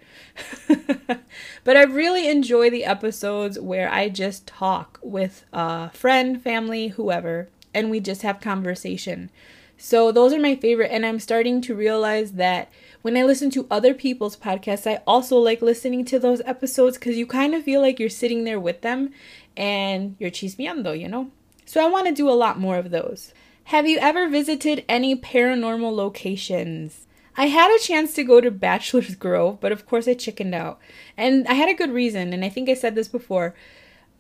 but 1.65 1.77
I 1.77 1.83
really 1.83 2.29
enjoy 2.29 2.71
the 2.71 2.85
episodes 2.85 3.59
where 3.59 3.91
I 3.93 4.09
just 4.09 4.47
talk 4.47 4.99
with 5.03 5.45
a 5.53 5.91
friend, 5.91 6.43
family, 6.43 6.89
whoever, 6.89 7.49
and 7.75 7.91
we 7.91 8.01
just 8.01 8.23
have 8.23 8.41
conversation. 8.41 9.31
So 9.79 10.11
those 10.11 10.33
are 10.33 10.41
my 10.41 10.57
favorite 10.57 10.91
and 10.91 11.05
I'm 11.05 11.21
starting 11.21 11.61
to 11.63 11.75
realize 11.75 12.33
that 12.33 12.71
when 13.03 13.17
I 13.17 13.25
listen 13.25 13.51
to 13.51 13.67
other 13.71 13.95
people's 13.95 14.37
podcasts, 14.37 14.91
I 14.91 15.03
also 15.07 15.37
like 15.37 15.61
listening 15.61 16.05
to 16.07 16.19
those 16.19 16.41
episodes 16.45 16.99
cuz 16.99 17.17
you 17.17 17.27
kind 17.27 17.55
of 17.55 17.63
feel 17.63 17.81
like 17.81 18.01
you're 18.01 18.09
sitting 18.09 18.45
there 18.45 18.61
with 18.61 18.81
them 18.81 19.11
and 19.57 20.17
you're 20.19 20.31
chismeando, 20.31 20.99
you 20.99 21.09
know? 21.09 21.31
So 21.67 21.85
I 21.85 21.91
want 21.91 22.07
to 22.07 22.13
do 22.13 22.29
a 22.29 22.33
lot 22.33 22.59
more 22.59 22.77
of 22.77 22.91
those. 22.91 23.33
Have 23.71 23.89
you 23.89 23.99
ever 23.99 24.29
visited 24.29 24.85
any 24.89 25.17
paranormal 25.17 25.95
locations? 25.95 27.06
I 27.37 27.47
had 27.47 27.75
a 27.75 27.83
chance 27.83 28.15
to 28.15 28.25
go 28.25 28.41
to 28.41 28.51
Bachelor's 28.51 29.15
Grove, 29.17 29.61
but 29.61 29.73
of 29.73 29.87
course 29.87 30.09
I 30.09 30.15
chickened 30.15 30.55
out. 30.55 30.79
And 31.17 31.47
I 31.49 31.55
had 31.55 31.69
a 31.69 31.75
good 31.75 31.91
reason, 31.91 32.33
and 32.33 32.45
I 32.45 32.49
think 32.49 32.69
I 32.69 32.75
said 32.75 32.95
this 32.95 33.09
before. 33.09 33.55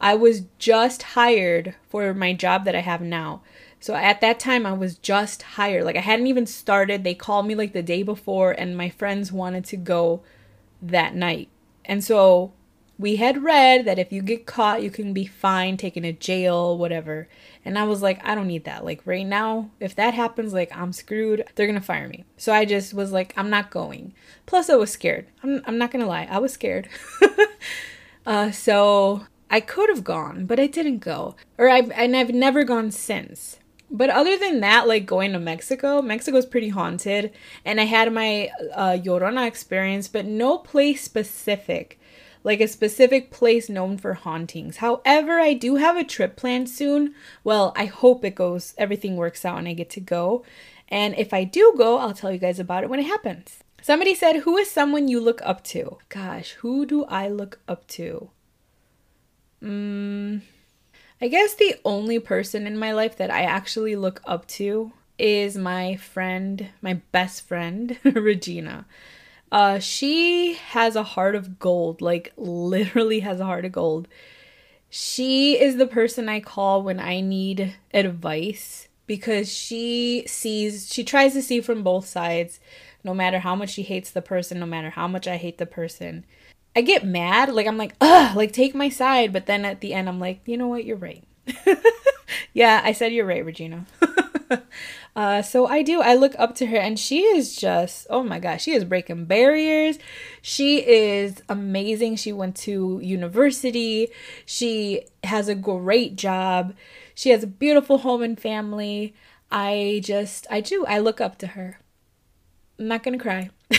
I 0.00 0.14
was 0.14 0.42
just 0.58 1.02
hired 1.02 1.74
for 1.88 2.12
my 2.12 2.34
job 2.34 2.64
that 2.66 2.76
I 2.76 2.80
have 2.80 3.00
now. 3.00 3.42
So 3.80 3.94
at 3.94 4.20
that 4.20 4.38
time, 4.38 4.66
I 4.66 4.72
was 4.72 4.98
just 4.98 5.42
hired. 5.42 5.84
Like 5.84 5.96
I 5.96 6.00
hadn't 6.00 6.26
even 6.26 6.46
started. 6.46 7.04
They 7.04 7.14
called 7.14 7.46
me 7.46 7.54
like 7.54 7.72
the 7.72 7.82
day 7.82 8.02
before, 8.02 8.52
and 8.52 8.76
my 8.76 8.90
friends 8.90 9.32
wanted 9.32 9.64
to 9.66 9.76
go 9.76 10.22
that 10.82 11.14
night. 11.14 11.48
And 11.84 12.04
so 12.04 12.52
we 12.98 13.16
had 13.16 13.42
read 13.42 13.84
that 13.84 13.98
if 13.98 14.10
you 14.10 14.22
get 14.22 14.46
caught, 14.46 14.82
you 14.82 14.90
can 14.90 15.12
be 15.12 15.26
fined, 15.26 15.78
taken 15.78 16.02
to 16.04 16.12
jail, 16.12 16.78
whatever. 16.78 17.28
And 17.64 17.78
I 17.78 17.84
was 17.84 18.00
like, 18.00 18.24
I 18.24 18.34
don't 18.34 18.46
need 18.46 18.64
that. 18.64 18.84
Like 18.84 19.02
right 19.04 19.26
now, 19.26 19.70
if 19.80 19.94
that 19.96 20.14
happens, 20.14 20.54
like 20.54 20.74
I'm 20.76 20.92
screwed. 20.92 21.44
They're 21.54 21.66
gonna 21.66 21.80
fire 21.80 22.08
me. 22.08 22.24
So 22.36 22.52
I 22.52 22.64
just 22.64 22.94
was 22.94 23.12
like, 23.12 23.34
I'm 23.36 23.50
not 23.50 23.70
going. 23.70 24.14
Plus, 24.46 24.70
I 24.70 24.76
was 24.76 24.90
scared. 24.90 25.26
I'm 25.42 25.62
I'm 25.66 25.78
not 25.78 25.90
gonna 25.90 26.06
lie, 26.06 26.26
I 26.30 26.38
was 26.38 26.52
scared. 26.52 26.88
uh, 28.26 28.50
so 28.50 29.26
I 29.50 29.60
could 29.60 29.90
have 29.90 30.04
gone, 30.04 30.46
but 30.46 30.58
I 30.58 30.66
didn't 30.66 30.98
go, 30.98 31.36
or 31.58 31.68
I've 31.68 31.90
and 31.90 32.16
I've 32.16 32.30
never 32.30 32.64
gone 32.64 32.90
since. 32.90 33.58
But 33.90 34.10
other 34.10 34.36
than 34.36 34.60
that, 34.60 34.88
like 34.88 35.06
going 35.06 35.32
to 35.32 35.38
Mexico, 35.38 36.02
Mexico's 36.02 36.46
pretty 36.46 36.70
haunted, 36.70 37.32
and 37.64 37.80
I 37.80 37.84
had 37.84 38.12
my 38.12 38.50
uh, 38.74 38.96
Llorona 38.98 39.46
experience, 39.46 40.08
but 40.08 40.24
no 40.24 40.58
place 40.58 41.02
specific 41.02 41.98
like 42.46 42.60
a 42.60 42.68
specific 42.68 43.32
place 43.32 43.68
known 43.68 43.98
for 43.98 44.14
hauntings. 44.14 44.76
However, 44.76 45.40
I 45.40 45.52
do 45.52 45.74
have 45.74 45.96
a 45.96 46.04
trip 46.04 46.36
planned 46.36 46.70
soon. 46.70 47.12
Well, 47.42 47.72
I 47.74 47.86
hope 47.86 48.24
it 48.24 48.36
goes, 48.36 48.72
everything 48.78 49.16
works 49.16 49.44
out 49.44 49.58
and 49.58 49.66
I 49.66 49.72
get 49.72 49.90
to 49.90 50.00
go. 50.00 50.44
And 50.88 51.18
if 51.18 51.34
I 51.34 51.42
do 51.42 51.74
go, 51.76 51.98
I'll 51.98 52.14
tell 52.14 52.30
you 52.30 52.38
guys 52.38 52.60
about 52.60 52.84
it 52.84 52.88
when 52.88 53.00
it 53.00 53.06
happens. 53.06 53.64
Somebody 53.82 54.14
said, 54.14 54.36
Who 54.36 54.56
is 54.56 54.70
someone 54.70 55.08
you 55.08 55.18
look 55.18 55.40
up 55.42 55.64
to? 55.64 55.98
Gosh, 56.08 56.52
who 56.52 56.86
do 56.86 57.04
I 57.06 57.26
look 57.26 57.58
up 57.66 57.84
to? 57.88 58.30
Hmm. 59.60 60.38
I 61.20 61.26
guess 61.26 61.54
the 61.54 61.74
only 61.84 62.20
person 62.20 62.64
in 62.64 62.78
my 62.78 62.92
life 62.92 63.16
that 63.16 63.30
I 63.30 63.42
actually 63.42 63.96
look 63.96 64.22
up 64.24 64.46
to 64.48 64.92
is 65.18 65.56
my 65.56 65.96
friend, 65.96 66.68
my 66.80 67.00
best 67.10 67.48
friend, 67.48 67.98
Regina. 68.04 68.86
Uh, 69.52 69.78
she 69.78 70.54
has 70.54 70.96
a 70.96 71.02
heart 71.02 71.34
of 71.34 71.58
gold, 71.58 72.00
like 72.00 72.32
literally 72.36 73.20
has 73.20 73.40
a 73.40 73.44
heart 73.44 73.64
of 73.64 73.72
gold. 73.72 74.08
She 74.90 75.60
is 75.60 75.76
the 75.76 75.86
person 75.86 76.28
I 76.28 76.40
call 76.40 76.82
when 76.82 77.00
I 77.00 77.20
need 77.20 77.74
advice 77.92 78.88
because 79.06 79.52
she 79.52 80.24
sees, 80.26 80.92
she 80.92 81.04
tries 81.04 81.32
to 81.34 81.42
see 81.42 81.60
from 81.60 81.82
both 81.82 82.06
sides, 82.06 82.60
no 83.04 83.14
matter 83.14 83.40
how 83.40 83.54
much 83.54 83.70
she 83.70 83.82
hates 83.82 84.10
the 84.10 84.22
person, 84.22 84.58
no 84.58 84.66
matter 84.66 84.90
how 84.90 85.06
much 85.06 85.28
I 85.28 85.36
hate 85.36 85.58
the 85.58 85.66
person. 85.66 86.24
I 86.74 86.82
get 86.82 87.06
mad, 87.06 87.52
like 87.52 87.66
I'm 87.66 87.78
like, 87.78 87.94
ugh, 88.00 88.36
like 88.36 88.52
take 88.52 88.74
my 88.74 88.88
side, 88.88 89.32
but 89.32 89.46
then 89.46 89.64
at 89.64 89.80
the 89.80 89.94
end 89.94 90.08
I'm 90.08 90.20
like, 90.20 90.40
you 90.44 90.56
know 90.56 90.68
what, 90.68 90.84
you're 90.84 90.96
right. 90.96 91.24
yeah, 92.52 92.80
I 92.84 92.92
said 92.92 93.12
you're 93.12 93.26
right, 93.26 93.44
Regina. 93.44 93.86
Uh, 95.16 95.40
so 95.40 95.66
I 95.66 95.80
do. 95.80 96.02
I 96.02 96.14
look 96.14 96.34
up 96.38 96.54
to 96.56 96.66
her, 96.66 96.76
and 96.76 96.98
she 96.98 97.22
is 97.22 97.56
just, 97.56 98.06
oh 98.10 98.22
my 98.22 98.38
gosh, 98.38 98.64
she 98.64 98.72
is 98.72 98.84
breaking 98.84 99.24
barriers. 99.24 99.98
She 100.42 100.86
is 100.86 101.42
amazing. 101.48 102.16
She 102.16 102.34
went 102.34 102.54
to 102.56 103.00
university. 103.02 104.08
She 104.44 105.06
has 105.24 105.48
a 105.48 105.54
great 105.54 106.16
job. 106.16 106.74
She 107.14 107.30
has 107.30 107.42
a 107.42 107.46
beautiful 107.46 107.98
home 107.98 108.22
and 108.22 108.38
family. 108.38 109.14
I 109.50 110.02
just, 110.04 110.46
I 110.50 110.60
do. 110.60 110.84
I 110.84 110.98
look 110.98 111.18
up 111.22 111.38
to 111.38 111.46
her. 111.48 111.80
I'm 112.78 112.88
not 112.88 113.02
to 113.02 113.16
cry. 113.16 113.48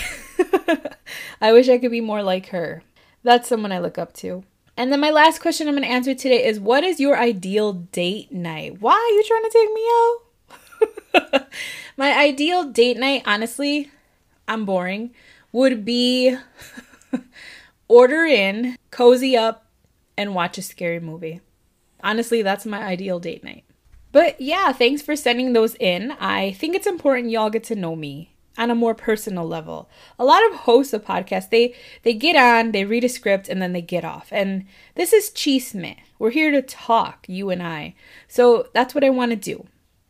I 1.42 1.54
wish 1.54 1.70
I 1.70 1.78
could 1.78 1.92
be 1.92 2.02
more 2.02 2.24
like 2.24 2.48
her. 2.48 2.82
That's 3.22 3.48
someone 3.48 3.72
I 3.72 3.78
look 3.78 4.00
up 4.00 4.14
to. 4.14 4.44
And 4.76 4.92
then 4.92 5.00
my 5.00 5.12
last 5.12 5.40
question 5.40 5.68
I'm 5.68 5.76
going 5.76 5.84
to 5.84 5.90
answer 5.90 6.16
today 6.16 6.46
is 6.46 6.60
what 6.60 6.84
is 6.84 7.00
your 7.00 7.16
ideal 7.16 7.74
date 7.74 8.32
night? 8.32 8.82
Why 8.82 8.94
are 8.94 9.16
you 9.16 9.24
trying 9.24 9.44
to 9.44 9.50
take 9.52 9.72
me 9.74 9.82
out? 9.82 10.27
My 11.98 12.18
ideal 12.18 12.66
date 12.66 12.98
night, 12.98 13.24
honestly, 13.26 13.90
I'm 14.48 14.66
boring, 14.66 15.12
would 15.52 15.84
be 15.84 16.38
order 17.88 18.26
in, 18.26 18.78
cozy 18.92 19.36
up, 19.36 19.66
and 20.18 20.36
watch 20.36 20.58
a 20.58 20.62
scary 20.62 21.00
movie. 21.00 21.42
Honestly, 22.04 22.42
that's 22.42 22.66
my 22.66 22.84
ideal 22.84 23.20
date 23.20 23.44
night. 23.44 23.64
But 24.12 24.40
yeah, 24.40 24.72
thanks 24.72 25.02
for 25.02 25.16
sending 25.16 25.54
those 25.54 25.76
in. 25.76 26.12
I 26.20 26.52
think 26.54 26.76
it's 26.76 26.88
important 26.88 27.30
y'all 27.30 27.50
get 27.50 27.64
to 27.66 27.76
know 27.76 27.96
me 27.96 28.34
on 28.58 28.72
a 28.72 28.76
more 28.76 28.96
personal 28.96 29.48
level. 29.48 29.90
A 30.18 30.26
lot 30.26 30.46
of 30.50 30.60
hosts 30.60 30.94
of 30.94 31.06
podcasts, 31.06 31.50
they 31.50 31.76
they 32.04 32.14
get 32.14 32.36
on, 32.36 32.72
they 32.72 32.86
read 32.86 33.04
a 33.04 33.10
script, 33.10 33.48
and 33.48 33.62
then 33.62 33.74
they 33.74 33.82
get 33.82 34.04
off. 34.04 34.30
And 34.32 34.66
this 34.96 35.14
is 35.14 35.30
chisme. 35.30 35.98
We're 36.20 36.32
here 36.32 36.52
to 36.52 36.62
talk, 36.62 37.26
you 37.28 37.50
and 37.50 37.62
I. 37.62 37.96
So 38.28 38.70
that's 38.74 38.96
what 38.96 39.04
I 39.04 39.10
want 39.10 39.32
to 39.32 39.36
do. 39.36 39.68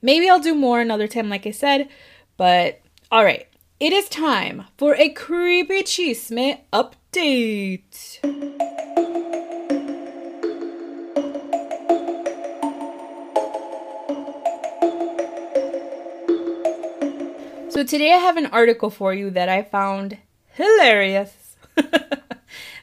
Maybe 0.07 0.29
I'll 0.29 0.39
do 0.39 0.55
more 0.55 0.79
another 0.79 1.05
time, 1.05 1.27
like 1.27 1.45
I 1.45 1.51
said, 1.51 1.89
but 2.37 2.79
all 3.11 3.25
right. 3.25 3.45
It 3.77 3.91
is 3.91 4.07
time 4.07 4.63
for 4.77 4.95
a 4.95 5.09
creepy 5.09 5.83
chisme 5.83 6.61
update. 6.71 8.21
So 17.69 17.83
today 17.83 18.13
I 18.13 18.17
have 18.19 18.37
an 18.37 18.45
article 18.45 18.89
for 18.89 19.13
you 19.13 19.29
that 19.31 19.49
I 19.49 19.61
found 19.61 20.19
hilarious. 20.53 21.57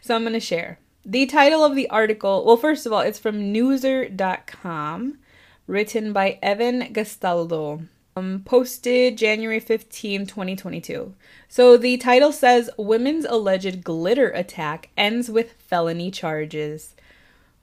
so 0.02 0.14
I'm 0.14 0.24
going 0.24 0.34
to 0.34 0.40
share. 0.40 0.78
The 1.06 1.24
title 1.24 1.64
of 1.64 1.74
the 1.74 1.88
article, 1.88 2.44
well, 2.44 2.58
first 2.58 2.84
of 2.84 2.92
all, 2.92 3.00
it's 3.00 3.18
from 3.18 3.54
newser.com 3.54 5.20
written 5.66 6.12
by 6.12 6.38
Evann 6.42 6.92
Gastaldo. 6.92 7.86
Um, 8.16 8.42
posted 8.44 9.18
January 9.18 9.58
15, 9.58 10.26
2022. 10.26 11.14
So 11.48 11.76
the 11.76 11.96
title 11.96 12.30
says 12.30 12.70
Women's 12.78 13.24
alleged 13.24 13.82
glitter 13.82 14.28
attack 14.30 14.90
ends 14.96 15.28
with 15.28 15.54
felony 15.54 16.12
charges. 16.12 16.94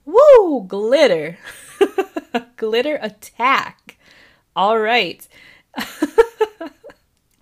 Woo! 0.04 0.64
Glitter. 0.66 1.38
glitter 2.56 2.98
attack. 3.00 3.96
All 4.54 4.78
right. 4.78 5.26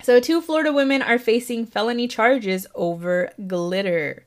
so, 0.03 0.21
two 0.21 0.41
Florida 0.41 0.73
women 0.73 1.03
are 1.03 1.19
facing 1.19 1.67
felony 1.67 2.07
charges 2.07 2.67
over 2.75 3.33
glitter. 3.47 4.25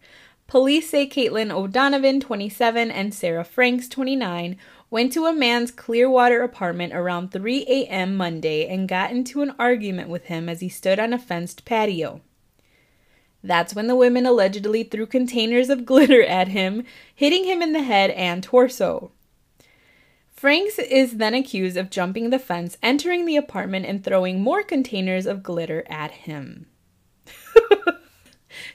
Police 0.48 0.90
say 0.90 1.08
Caitlin 1.08 1.52
O'Donovan, 1.52 2.20
27, 2.20 2.92
and 2.92 3.13
Sarah 3.13 3.46
Franks, 3.46 3.88
29, 3.88 4.58
went 4.94 5.12
to 5.12 5.26
a 5.26 5.34
man's 5.34 5.72
Clearwater 5.72 6.44
apartment 6.44 6.94
around 6.94 7.32
3 7.32 7.66
a.m. 7.68 8.16
Monday 8.16 8.68
and 8.68 8.88
got 8.88 9.10
into 9.10 9.42
an 9.42 9.52
argument 9.58 10.08
with 10.08 10.26
him 10.26 10.48
as 10.48 10.60
he 10.60 10.70
stood 10.70 11.00
on 11.00 11.12
a 11.12 11.18
fenced 11.18 11.66
patio. 11.66 12.22
That's 13.44 13.74
when 13.74 13.88
the 13.88 13.96
women 13.96 14.28
allegedly 14.28 14.84
threw 14.84 15.08
containers 15.08 15.72
of 15.72 15.84
glitter 15.84 16.22
at 16.22 16.50
him, 16.50 16.84
hitting 17.16 17.44
him 17.44 17.64
in 17.64 17.74
the 17.74 17.82
head 17.82 18.12
and 18.12 18.44
torso. 18.44 19.12
Franks 20.32 20.78
is 20.78 21.18
then 21.18 21.34
accused 21.34 21.76
of 21.76 21.90
jumping 21.90 22.30
the 22.30 22.38
fence, 22.38 22.78
entering 22.84 23.26
the 23.26 23.36
apartment, 23.36 23.88
and 23.88 24.04
throwing 24.04 24.42
more 24.42 24.62
containers 24.62 25.26
of 25.26 25.42
glitter 25.42 25.84
at 25.90 26.12
him. 26.12 26.68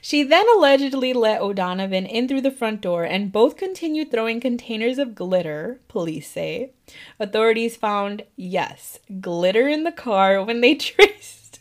She 0.01 0.23
then 0.23 0.45
allegedly 0.55 1.13
let 1.13 1.41
O'Donovan 1.41 2.05
in 2.05 2.27
through 2.27 2.41
the 2.41 2.51
front 2.51 2.81
door, 2.81 3.03
and 3.03 3.31
both 3.31 3.57
continued 3.57 4.11
throwing 4.11 4.39
containers 4.39 4.97
of 4.97 5.15
glitter, 5.15 5.79
police 5.87 6.29
say. 6.29 6.71
Authorities 7.19 7.75
found, 7.75 8.23
yes, 8.35 8.99
glitter 9.19 9.67
in 9.67 9.83
the 9.83 9.91
car 9.91 10.43
when 10.43 10.61
they 10.61 10.75
traced. 10.75 11.59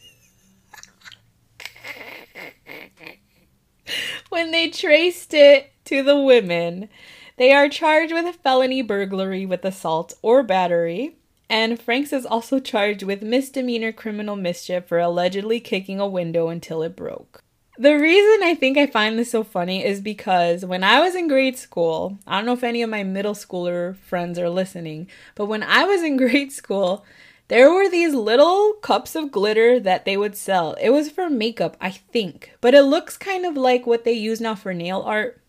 when 4.29 4.51
they 4.51 4.69
traced 4.69 5.35
it 5.35 5.73
to 5.85 6.03
the 6.03 6.21
women. 6.21 6.89
They 7.37 7.53
are 7.53 7.69
charged 7.69 8.13
with 8.13 8.37
felony 8.37 8.83
burglary 8.83 9.47
with 9.47 9.65
assault 9.65 10.15
or 10.23 10.43
battery. 10.43 11.17
And 11.51 11.81
Franks 11.81 12.13
is 12.13 12.27
also 12.27 12.61
charged 12.61 13.03
with 13.03 13.23
misdemeanor 13.23 13.93
criminal 13.93 14.37
mischief 14.37 14.87
for 14.87 14.99
allegedly 14.99 15.61
kicking 15.61 15.99
a 15.99 16.07
window 16.07 16.49
until 16.49 16.83
it 16.83 16.95
broke. 16.95 17.43
The 17.80 17.97
reason 17.97 18.42
I 18.42 18.56
think 18.58 18.76
I 18.76 18.88
find 18.88 19.16
this 19.16 19.30
so 19.30 19.44
funny 19.44 19.85
is 19.85 20.00
because 20.00 20.64
when 20.64 20.82
I 20.82 20.99
was 20.99 21.14
in 21.14 21.28
grade 21.28 21.56
school, 21.56 22.18
I 22.26 22.35
don't 22.37 22.44
know 22.44 22.54
if 22.54 22.64
any 22.64 22.82
of 22.82 22.90
my 22.90 23.04
middle 23.04 23.35
schooler 23.35 23.94
friends 23.99 24.37
are 24.37 24.50
listening, 24.50 25.06
but 25.37 25.47
when 25.47 25.62
I 25.62 25.85
was 25.85 26.02
in 26.02 26.16
grade 26.26 26.50
school, 26.50 27.04
there 27.47 27.73
were 27.73 27.88
these 27.88 28.14
little 28.14 28.73
cups 28.82 29.14
of 29.14 29.30
glitter 29.30 29.78
that 29.78 30.04
they 30.04 30.16
would 30.16 30.35
sell. 30.37 30.73
It 30.80 30.90
was 30.90 31.08
for 31.08 31.30
makeup, 31.30 31.76
I 31.80 31.90
think, 31.90 32.52
but 32.61 32.75
it 32.75 32.82
looks 32.82 33.16
kind 33.16 33.47
of 33.47 33.56
like 33.56 33.87
what 33.87 34.02
they 34.02 34.12
use 34.12 34.40
now 34.40 34.56
for 34.56 34.75
nail 34.75 35.02
art. 35.02 35.40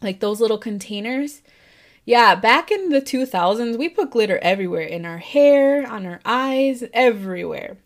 Like 0.00 0.20
those 0.20 0.40
little 0.40 0.58
containers. 0.58 1.42
Yeah, 2.04 2.36
back 2.36 2.70
in 2.70 2.90
the 2.90 3.02
2000s, 3.02 3.76
we 3.76 3.88
put 3.88 4.12
glitter 4.12 4.38
everywhere 4.42 4.82
in 4.86 5.04
our 5.04 5.18
hair, 5.18 5.90
on 5.90 6.06
our 6.06 6.20
eyes, 6.24 6.84
everywhere. 6.92 7.78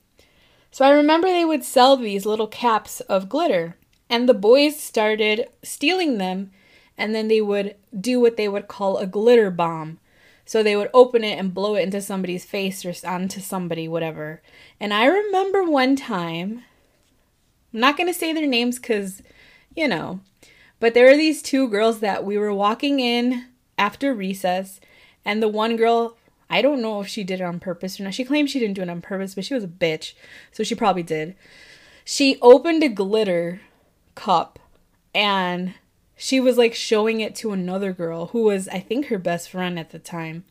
So 0.77 0.85
I 0.85 0.91
remember 0.91 1.27
they 1.27 1.47
would 1.47 1.65
sell 1.65 1.97
these 1.97 2.27
little 2.27 2.47
caps 2.47 3.01
of 3.01 3.31
glitter, 3.31 3.77
and 4.11 4.29
the 4.29 4.35
boys 4.35 4.79
started 4.79 5.49
stealing 5.63 6.19
them, 6.19 6.51
and 6.99 7.15
then 7.15 7.29
they 7.29 7.41
would 7.41 7.77
do 7.99 8.21
what 8.21 8.37
they 8.37 8.47
would 8.47 8.69
call 8.69 8.99
a 8.99 9.07
glitter 9.07 9.51
bomb. 9.51 10.01
So 10.45 10.63
they 10.63 10.77
would 10.77 10.91
open 10.93 11.25
it 11.25 11.39
and 11.39 11.55
blow 11.55 11.77
it 11.77 11.85
into 11.85 12.03
somebody's 12.03 12.45
face 12.45 12.85
or 12.85 12.93
onto 13.09 13.41
somebody, 13.41 13.89
whatever. 13.89 14.43
And 14.79 14.93
I 14.93 15.07
remember 15.07 15.65
one 15.65 15.97
time, 15.97 16.63
I'm 17.73 17.81
not 17.81 17.97
going 17.97 18.13
to 18.13 18.19
say 18.19 18.35
their 18.35 18.47
names 18.47 18.79
because, 18.79 19.23
you 19.75 19.89
know, 19.89 20.21
but 20.79 20.93
there 20.93 21.07
were 21.07 21.17
these 21.17 21.41
two 21.41 21.71
girls 21.71 22.01
that 22.01 22.23
we 22.23 22.37
were 22.37 22.53
walking 22.53 23.01
in 23.01 23.47
after 23.79 24.13
recess, 24.13 24.79
and 25.25 25.43
the 25.43 25.49
one 25.49 25.77
girl, 25.77 26.19
I 26.49 26.63
don't 26.63 26.83
know 26.83 27.01
if 27.01 27.09
she 27.09 27.25
did 27.25 27.41
it 27.41 27.45
on 27.45 27.61
purpose 27.61 27.99
or 27.99 28.05
not. 28.05 28.15
She 28.15 28.25
claimed 28.25 28.51
she 28.51 28.61
didn't 28.61 28.75
do 28.75 28.83
it 28.83 28.91
on 28.91 29.03
purpose, 29.03 29.35
but 29.35 29.45
she 29.45 29.55
was 29.55 29.65
a 29.65 29.69
bitch, 29.69 30.15
so 30.53 30.63
she 30.63 30.75
probably 30.75 31.03
did. 31.03 31.35
She 32.05 32.39
opened 32.41 32.83
a 32.85 32.89
glitter 32.89 33.61
cup 34.15 34.59
and 35.15 35.75
she 36.17 36.41
was 36.41 36.57
like 36.57 36.75
showing 36.75 37.21
it 37.21 37.35
to 37.37 37.53
another 37.53 37.93
girl 37.93 38.27
who 38.27 38.45
was, 38.45 38.69
I 38.69 38.79
think, 38.81 39.07
her 39.07 39.19
best 39.19 39.51
friend 39.51 39.79
at 39.79 39.91
the 39.91 39.99
time. 39.99 40.45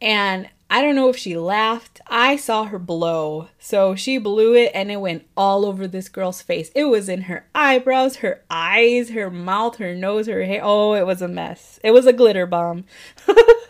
And 0.00 0.48
I 0.70 0.80
don't 0.80 0.94
know 0.94 1.10
if 1.10 1.16
she 1.16 1.36
laughed. 1.36 2.00
I 2.06 2.36
saw 2.36 2.64
her 2.64 2.78
blow. 2.78 3.48
So 3.58 3.94
she 3.94 4.16
blew 4.18 4.54
it 4.54 4.72
and 4.74 4.90
it 4.90 5.00
went 5.00 5.26
all 5.36 5.66
over 5.66 5.86
this 5.86 6.08
girl's 6.08 6.40
face. 6.40 6.70
It 6.74 6.84
was 6.84 7.08
in 7.08 7.22
her 7.22 7.46
eyebrows, 7.54 8.16
her 8.16 8.42
eyes, 8.50 9.10
her 9.10 9.30
mouth, 9.30 9.76
her 9.76 9.94
nose, 9.94 10.28
her 10.28 10.44
hair. 10.44 10.60
Oh, 10.62 10.94
it 10.94 11.06
was 11.06 11.20
a 11.20 11.28
mess. 11.28 11.78
It 11.84 11.90
was 11.90 12.06
a 12.06 12.12
glitter 12.12 12.46
bomb. 12.46 12.84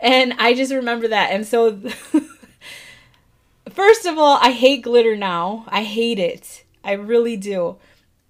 and 0.00 0.34
I 0.38 0.54
just 0.54 0.72
remember 0.72 1.08
that. 1.08 1.30
And 1.32 1.46
so, 1.46 1.80
first 3.70 4.06
of 4.06 4.18
all, 4.18 4.38
I 4.40 4.50
hate 4.50 4.82
glitter 4.82 5.16
now. 5.16 5.64
I 5.68 5.82
hate 5.84 6.18
it. 6.18 6.64
I 6.84 6.92
really 6.92 7.36
do. 7.36 7.76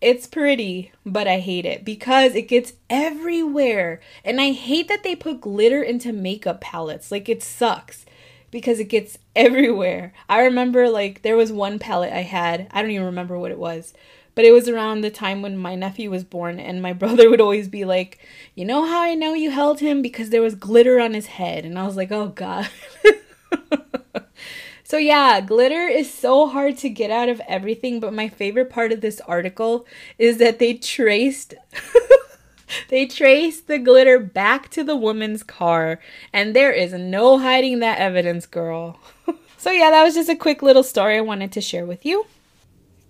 It's 0.01 0.27
pretty, 0.27 0.93
but 1.05 1.29
I 1.29 1.41
hate 1.41 1.67
it 1.67 1.85
because 1.85 2.35
it 2.35 2.49
gets 2.49 2.73
everywhere. 2.89 4.01
And 4.25 4.41
I 4.41 4.53
hate 4.53 4.89
that 4.89 5.03
they 5.03 5.15
put 5.15 5.43
glitter 5.43 5.83
into 5.83 6.13
makeup 6.13 6.61
palettes. 6.61 7.13
Like, 7.13 7.29
it 7.29 7.43
sucks 7.43 8.07
because 8.51 8.81
it 8.81 8.85
gets 8.85 9.19
everywhere. 9.37 10.13
I 10.29 10.41
remember, 10.41 10.89
like, 10.89 11.23
there 11.23 11.37
was 11.37 11.53
one 11.53 11.79
palette 11.79 12.13
I 12.13 12.23
had. 12.23 12.67
I 12.71 12.81
don't 12.81 12.91
even 12.91 13.07
remember 13.07 13.39
what 13.39 13.51
it 13.51 13.59
was. 13.59 13.93
But 14.35 14.45
it 14.45 14.53
was 14.53 14.69
around 14.69 15.01
the 15.01 15.11
time 15.11 15.43
when 15.43 15.57
my 15.57 15.75
nephew 15.75 16.11
was 16.11 16.25
born, 16.25 16.59
and 16.61 16.81
my 16.81 16.93
brother 17.03 17.29
would 17.31 17.41
always 17.41 17.69
be 17.69 17.85
like, 17.85 18.19
You 18.55 18.65
know 18.65 18.85
how 18.85 19.03
I 19.03 19.15
know 19.15 19.35
you 19.35 19.51
held 19.51 19.81
him? 19.81 20.03
Because 20.03 20.31
there 20.31 20.43
was 20.43 20.55
glitter 20.55 21.01
on 21.01 21.15
his 21.15 21.27
head. 21.27 21.65
And 21.65 21.79
I 21.79 21.87
was 21.87 21.97
like, 21.97 22.13
Oh, 22.13 22.29
God. 22.29 22.69
So, 24.91 24.97
yeah, 24.97 25.41
glitter 25.41 25.87
is 25.87 26.13
so 26.13 26.49
hard 26.49 26.77
to 26.79 26.89
get 26.89 27.13
out 27.13 27.29
of 27.29 27.41
everything, 27.47 28.01
but 28.01 28.13
my 28.13 28.29
favorite 28.29 28.71
part 28.71 28.91
of 28.91 29.01
this 29.01 29.21
article 29.21 29.87
is 30.19 30.39
that 30.39 30.59
they 30.59 30.75
traced. 30.75 31.55
they 32.89 33.07
traced 33.07 33.69
the 33.69 33.79
glitter 33.79 34.19
back 34.19 34.69
to 34.71 34.83
the 34.83 34.97
woman's 34.97 35.45
car, 35.45 36.01
and 36.33 36.57
there 36.57 36.73
is 36.73 36.93
no 36.93 37.39
hiding 37.39 37.79
that 37.79 38.01
evidence, 38.01 38.47
girl. 38.47 38.99
so, 39.57 39.71
yeah, 39.71 39.93
that 39.93 40.03
was 40.03 40.15
just 40.17 40.29
a 40.29 40.35
quick 40.35 40.61
little 40.61 40.83
story 40.83 41.19
I 41.19 41.21
wanted 41.21 41.53
to 41.53 41.61
share 41.61 41.87
with 41.87 42.05
you. 42.05 42.27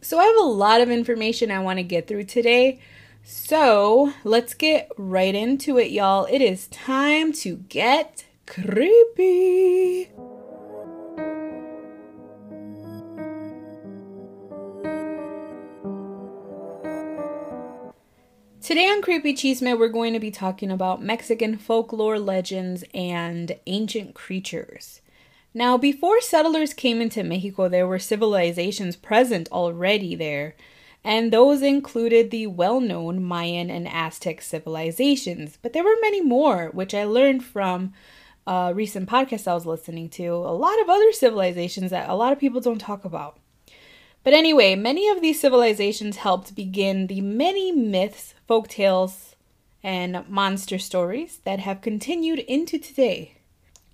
So, 0.03 0.19
I 0.19 0.25
have 0.25 0.37
a 0.37 0.49
lot 0.49 0.81
of 0.81 0.91
information 0.91 1.51
I 1.51 1.59
want 1.59 1.79
to 1.79 1.83
get 1.83 2.07
through 2.07 2.25
today. 2.25 2.81
So, 3.23 4.15
let's 4.25 4.55
get 4.55 4.91
right 4.97 5.35
into 5.35 5.77
it, 5.79 5.91
y'all. 5.91 6.25
It 6.25 6.41
is 6.41 6.69
time 6.69 7.35
to 7.35 7.57
get 7.57 8.25
creepy. 8.47 10.11
Today 18.63 18.89
on 18.89 19.03
Creepy 19.03 19.35
Chisme, 19.35 19.79
we're 19.79 19.89
going 19.89 20.15
to 20.15 20.21
be 20.21 20.31
talking 20.31 20.71
about 20.71 21.03
Mexican 21.03 21.59
folklore 21.59 22.19
legends 22.19 22.85
and 22.95 23.57
ancient 23.67 24.15
creatures. 24.15 25.03
Now, 25.53 25.77
before 25.77 26.21
settlers 26.21 26.73
came 26.73 27.01
into 27.01 27.25
Mexico, 27.25 27.69
there 27.69 27.87
were 27.87 27.99
civilizations 27.99 28.95
present 28.95 29.51
already 29.51 30.15
there, 30.15 30.55
and 31.03 31.33
those 31.33 31.61
included 31.63 32.31
the 32.31 32.47
well 32.47 32.81
known 32.81 33.25
Mayan 33.25 33.69
and 33.69 33.89
Aztec 33.89 34.43
civilizations. 34.43 35.59
But 35.61 35.73
there 35.73 35.83
were 35.83 35.97
many 36.01 36.21
more, 36.21 36.69
which 36.73 36.95
I 36.95 37.05
learned 37.05 37.45
from 37.45 37.93
a 38.47 38.73
recent 38.73 39.09
podcast 39.09 39.49
I 39.49 39.55
was 39.55 39.67
listening 39.67 40.09
to. 40.11 40.29
A 40.29 40.55
lot 40.55 40.81
of 40.81 40.89
other 40.89 41.13
civilizations 41.13 41.91
that 41.91 42.09
a 42.09 42.15
lot 42.15 42.33
of 42.33 42.39
people 42.39 42.61
don't 42.61 42.79
talk 42.79 43.05
about. 43.05 43.39
But 44.23 44.35
anyway, 44.35 44.77
many 44.77 45.09
of 45.09 45.21
these 45.21 45.41
civilizations 45.41 46.19
helped 46.19 46.55
begin 46.55 47.07
the 47.07 47.23
many 47.23 47.73
myths, 47.73 48.35
folk 48.47 48.69
tales, 48.69 49.35
and 49.83 50.29
monster 50.29 50.79
stories 50.79 51.39
that 51.45 51.59
have 51.61 51.81
continued 51.81 52.41
into 52.41 52.79
today. 52.79 53.40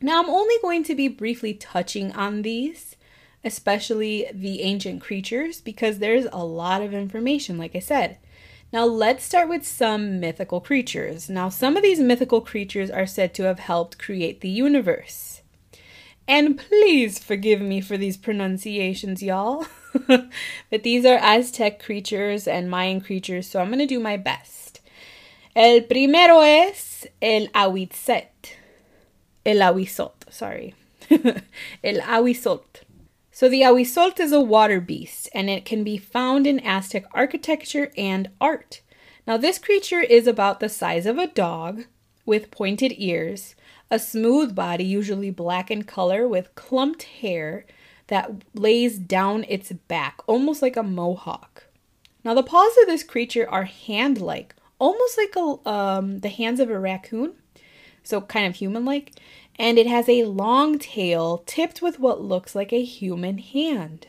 Now, 0.00 0.22
I'm 0.22 0.30
only 0.30 0.56
going 0.60 0.84
to 0.84 0.94
be 0.94 1.08
briefly 1.08 1.54
touching 1.54 2.12
on 2.12 2.42
these, 2.42 2.96
especially 3.42 4.26
the 4.32 4.62
ancient 4.62 5.00
creatures, 5.00 5.60
because 5.60 5.98
there's 5.98 6.26
a 6.32 6.44
lot 6.44 6.82
of 6.82 6.92
information, 6.92 7.56
like 7.56 7.74
I 7.74 7.80
said. 7.80 8.18
Now, 8.72 8.84
let's 8.84 9.24
start 9.24 9.48
with 9.48 9.66
some 9.66 10.20
mythical 10.20 10.60
creatures. 10.60 11.30
Now, 11.30 11.48
some 11.48 11.76
of 11.76 11.82
these 11.82 12.00
mythical 12.00 12.40
creatures 12.40 12.90
are 12.90 13.06
said 13.06 13.32
to 13.34 13.44
have 13.44 13.60
helped 13.60 13.98
create 13.98 14.40
the 14.40 14.48
universe. 14.48 15.40
And 16.28 16.58
please 16.58 17.18
forgive 17.18 17.60
me 17.60 17.80
for 17.80 17.96
these 17.96 18.16
pronunciations, 18.16 19.22
y'all. 19.22 19.66
but 20.08 20.82
these 20.82 21.06
are 21.06 21.18
Aztec 21.18 21.82
creatures 21.82 22.48
and 22.48 22.68
Mayan 22.68 23.00
creatures, 23.00 23.46
so 23.46 23.60
I'm 23.60 23.68
going 23.68 23.78
to 23.78 23.86
do 23.86 24.00
my 24.00 24.16
best. 24.16 24.80
El 25.54 25.82
primero 25.82 26.40
es 26.40 27.06
el 27.22 27.46
ahuitzet. 27.54 28.56
El 29.46 29.58
ahuizot, 29.58 30.28
sorry. 30.28 30.74
el 31.10 32.00
ahuizot. 32.00 32.82
So 33.30 33.48
the 33.48 33.60
ahuizot 33.60 34.18
is 34.18 34.32
a 34.32 34.40
water 34.40 34.80
beast, 34.80 35.28
and 35.32 35.48
it 35.48 35.64
can 35.64 35.84
be 35.84 35.98
found 35.98 36.48
in 36.48 36.58
Aztec 36.58 37.04
architecture 37.12 37.92
and 37.96 38.28
art. 38.40 38.80
Now, 39.24 39.36
this 39.36 39.58
creature 39.58 40.00
is 40.00 40.26
about 40.26 40.58
the 40.58 40.68
size 40.68 41.06
of 41.06 41.16
a 41.16 41.28
dog 41.28 41.84
with 42.24 42.50
pointed 42.50 42.94
ears, 42.96 43.54
a 43.88 44.00
smooth 44.00 44.52
body, 44.52 44.82
usually 44.82 45.30
black 45.30 45.70
in 45.70 45.84
color, 45.84 46.26
with 46.26 46.54
clumped 46.56 47.04
hair, 47.04 47.66
that 48.08 48.32
lays 48.52 48.98
down 48.98 49.44
its 49.48 49.70
back, 49.70 50.20
almost 50.26 50.60
like 50.60 50.76
a 50.76 50.82
mohawk. 50.82 51.66
Now, 52.24 52.34
the 52.34 52.42
paws 52.42 52.72
of 52.80 52.88
this 52.88 53.04
creature 53.04 53.48
are 53.48 53.64
hand 53.64 54.20
like, 54.20 54.56
almost 54.80 55.16
like 55.16 55.36
a, 55.36 55.68
um, 55.68 56.18
the 56.18 56.30
hands 56.30 56.58
of 56.58 56.68
a 56.68 56.78
raccoon, 56.80 57.34
so 58.06 58.20
kind 58.20 58.46
of 58.46 58.56
human 58.56 58.84
like, 58.84 59.12
and 59.58 59.78
it 59.78 59.86
has 59.86 60.08
a 60.08 60.24
long 60.24 60.78
tail 60.78 61.42
tipped 61.46 61.82
with 61.82 61.98
what 61.98 62.20
looks 62.20 62.54
like 62.54 62.72
a 62.72 62.82
human 62.82 63.38
hand. 63.38 64.08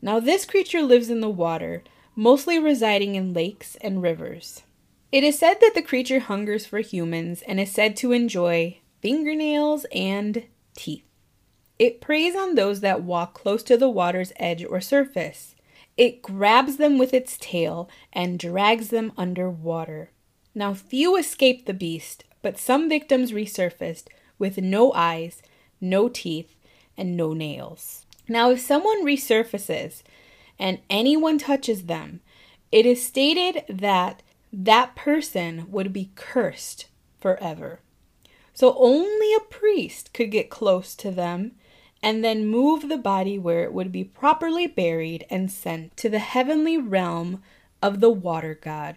Now, 0.00 0.20
this 0.20 0.44
creature 0.44 0.82
lives 0.82 1.10
in 1.10 1.20
the 1.20 1.28
water, 1.28 1.82
mostly 2.14 2.58
residing 2.58 3.14
in 3.14 3.32
lakes 3.32 3.76
and 3.80 4.02
rivers. 4.02 4.62
It 5.10 5.24
is 5.24 5.38
said 5.38 5.58
that 5.60 5.72
the 5.74 5.82
creature 5.82 6.20
hungers 6.20 6.66
for 6.66 6.80
humans 6.80 7.42
and 7.46 7.60
is 7.60 7.70
said 7.70 7.96
to 7.96 8.12
enjoy 8.12 8.78
fingernails 9.00 9.84
and 9.92 10.44
teeth. 10.74 11.04
It 11.78 12.00
preys 12.00 12.36
on 12.36 12.54
those 12.54 12.80
that 12.80 13.02
walk 13.02 13.34
close 13.34 13.62
to 13.64 13.76
the 13.76 13.88
water's 13.88 14.32
edge 14.36 14.64
or 14.64 14.80
surface. 14.80 15.54
It 15.96 16.22
grabs 16.22 16.76
them 16.76 16.98
with 16.98 17.12
its 17.12 17.36
tail 17.38 17.90
and 18.12 18.38
drags 18.38 18.88
them 18.88 19.12
underwater. 19.16 20.10
Now, 20.54 20.74
few 20.74 21.16
escape 21.16 21.66
the 21.66 21.74
beast, 21.74 22.24
but 22.42 22.58
some 22.58 22.88
victims 22.88 23.32
resurfaced 23.32 24.08
with 24.38 24.58
no 24.58 24.92
eyes, 24.92 25.42
no 25.80 26.08
teeth, 26.08 26.56
and 26.96 27.16
no 27.16 27.32
nails. 27.32 28.04
Now, 28.28 28.50
if 28.50 28.60
someone 28.60 29.04
resurfaces 29.04 30.02
and 30.58 30.78
anyone 30.90 31.38
touches 31.38 31.84
them, 31.84 32.20
it 32.70 32.86
is 32.86 33.04
stated 33.04 33.64
that 33.68 34.22
that 34.52 34.94
person 34.94 35.66
would 35.70 35.92
be 35.92 36.10
cursed 36.14 36.86
forever. 37.20 37.80
So 38.52 38.74
only 38.76 39.34
a 39.34 39.40
priest 39.40 40.12
could 40.12 40.30
get 40.30 40.50
close 40.50 40.94
to 40.96 41.10
them 41.10 41.52
and 42.02 42.24
then 42.24 42.46
move 42.46 42.88
the 42.88 42.98
body 42.98 43.38
where 43.38 43.62
it 43.62 43.72
would 43.72 43.92
be 43.92 44.04
properly 44.04 44.66
buried 44.66 45.24
and 45.30 45.50
sent 45.50 45.96
to 45.98 46.08
the 46.08 46.18
heavenly 46.18 46.76
realm 46.76 47.42
of 47.80 48.00
the 48.00 48.10
water 48.10 48.58
god. 48.60 48.96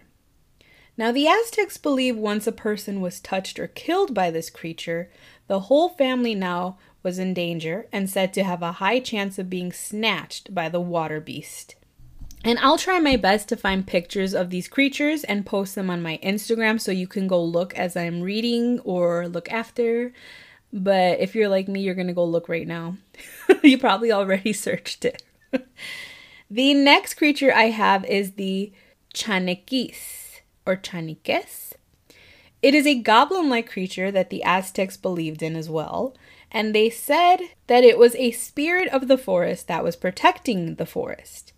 Now, 0.98 1.12
the 1.12 1.28
Aztecs 1.28 1.78
believe 1.78 2.16
once 2.16 2.48
a 2.48 2.54
person 2.54 3.02
was 3.02 3.20
touched 3.20 3.60
or 3.60 3.68
killed 3.68 4.14
by 4.14 4.32
this 4.32 4.50
creature, 4.50 5.10
the 5.48 5.62
whole 5.62 5.90
family 5.90 6.36
now 6.36 6.78
was 7.04 7.20
in 7.20 7.34
danger 7.34 7.88
and 7.92 8.10
said 8.10 8.34
to 8.34 8.44
have 8.44 8.62
a 8.62 8.74
high 8.74 9.00
chance 9.00 9.38
of 9.38 9.50
being 9.50 9.72
snatched 9.74 10.56
by 10.56 10.70
the 10.70 10.80
water 10.80 11.20
beast. 11.20 11.76
And 12.44 12.60
I'll 12.60 12.78
try 12.78 13.00
my 13.00 13.18
best 13.18 13.50
to 13.50 13.58
find 13.58 13.86
pictures 13.86 14.34
of 14.34 14.52
these 14.52 14.68
creatures 14.68 15.24
and 15.24 15.46
post 15.46 15.76
them 15.76 15.90
on 15.90 16.02
my 16.02 16.20
Instagram 16.24 16.80
so 16.80 16.92
you 16.92 17.08
can 17.08 17.28
go 17.28 17.44
look 17.44 17.74
as 17.76 17.98
I'm 17.98 18.22
reading 18.22 18.80
or 18.82 19.28
look 19.28 19.52
after. 19.52 20.14
But 20.72 21.20
if 21.20 21.36
you're 21.36 21.50
like 21.50 21.68
me, 21.68 21.82
you're 21.82 21.96
to 21.96 22.14
go 22.14 22.24
look 22.24 22.48
right 22.48 22.68
now. 22.68 22.98
you 23.64 23.78
probably 23.78 24.12
already 24.12 24.54
searched 24.54 25.06
it. 25.06 25.24
the 26.50 26.74
next 26.74 27.16
creature 27.16 27.54
I 27.54 27.66
have 27.66 28.06
is 28.06 28.34
the 28.34 28.72
Chanequis 29.14 30.25
or 30.66 30.76
Chaniques. 30.76 31.74
It 32.62 32.74
is 32.74 32.88
a 32.88 33.00
goblin 33.00 33.50
like 33.50 33.70
creature 33.70 34.12
that 34.12 34.30
the 34.30 34.44
Aztecs 34.44 34.98
believed 34.98 35.44
in 35.44 35.56
as 35.56 35.70
well, 35.70 36.16
and 36.52 36.74
they 36.74 36.90
said 36.90 37.38
that 37.68 37.84
it 37.84 37.98
was 37.98 38.16
a 38.16 38.32
spirit 38.32 38.88
of 38.90 39.08
the 39.08 39.18
forest 39.18 39.68
that 39.68 39.84
was 39.84 39.96
protecting 39.96 40.76
the 40.76 40.86
forest. 40.86 41.54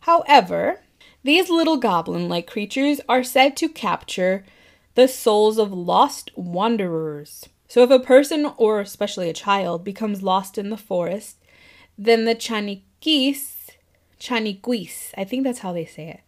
However, 0.00 0.80
these 1.22 1.50
little 1.50 1.76
goblin 1.76 2.28
like 2.28 2.46
creatures 2.46 3.00
are 3.08 3.22
said 3.22 3.56
to 3.58 3.68
capture 3.68 4.44
the 4.94 5.08
souls 5.08 5.58
of 5.58 5.72
lost 5.72 6.30
wanderers. 6.36 7.48
So, 7.68 7.82
if 7.82 7.90
a 7.90 8.00
person, 8.00 8.50
or 8.56 8.80
especially 8.80 9.28
a 9.28 9.34
child, 9.34 9.84
becomes 9.84 10.22
lost 10.22 10.58
in 10.58 10.70
the 10.70 10.76
forest, 10.76 11.36
then 11.96 12.24
the 12.24 12.34
Chaniquis, 12.34 13.70
Chaniquis, 14.18 15.12
I 15.16 15.24
think 15.24 15.44
that's 15.44 15.60
how 15.60 15.72
they 15.72 15.84
say 15.84 16.08
it, 16.08 16.20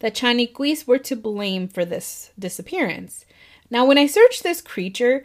the 0.00 0.10
Chaniquis 0.10 0.86
were 0.86 0.98
to 0.98 1.16
blame 1.16 1.68
for 1.68 1.84
this 1.84 2.30
disappearance. 2.38 3.24
Now, 3.70 3.86
when 3.86 3.98
I 3.98 4.06
searched 4.06 4.42
this 4.42 4.60
creature, 4.60 5.24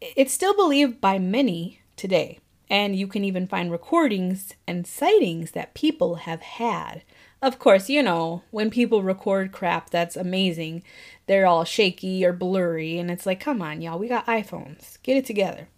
it's 0.00 0.32
still 0.32 0.54
believed 0.54 1.00
by 1.00 1.18
many 1.18 1.80
today, 1.96 2.38
and 2.68 2.94
you 2.94 3.06
can 3.06 3.24
even 3.24 3.46
find 3.46 3.72
recordings 3.72 4.54
and 4.66 4.86
sightings 4.86 5.52
that 5.52 5.74
people 5.74 6.16
have 6.16 6.42
had 6.42 7.02
of 7.42 7.58
course, 7.58 7.88
you 7.88 8.02
know, 8.02 8.42
when 8.50 8.70
people 8.70 9.02
record 9.02 9.50
crap 9.50 9.90
that's 9.90 10.16
amazing, 10.16 10.82
they're 11.26 11.46
all 11.46 11.64
shaky 11.64 12.24
or 12.24 12.32
blurry, 12.32 12.98
and 12.98 13.10
it's 13.10 13.24
like, 13.24 13.40
come 13.40 13.62
on, 13.62 13.80
y'all, 13.80 13.98
we 13.98 14.08
got 14.08 14.26
iPhones. 14.26 14.98
Get 15.02 15.16
it 15.16 15.24
together. 15.24 15.68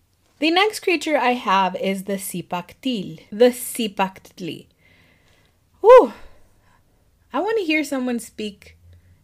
The 0.40 0.50
next 0.50 0.80
creature 0.80 1.16
I 1.16 1.34
have 1.34 1.76
is 1.76 2.04
the 2.04 2.14
Cipactil. 2.14 3.20
The 3.30 3.50
Cipactli. 3.50 4.66
Ooh, 5.84 6.12
I 7.32 7.40
want 7.40 7.56
to 7.58 7.64
hear 7.64 7.82
someone 7.82 8.18
speak 8.18 8.76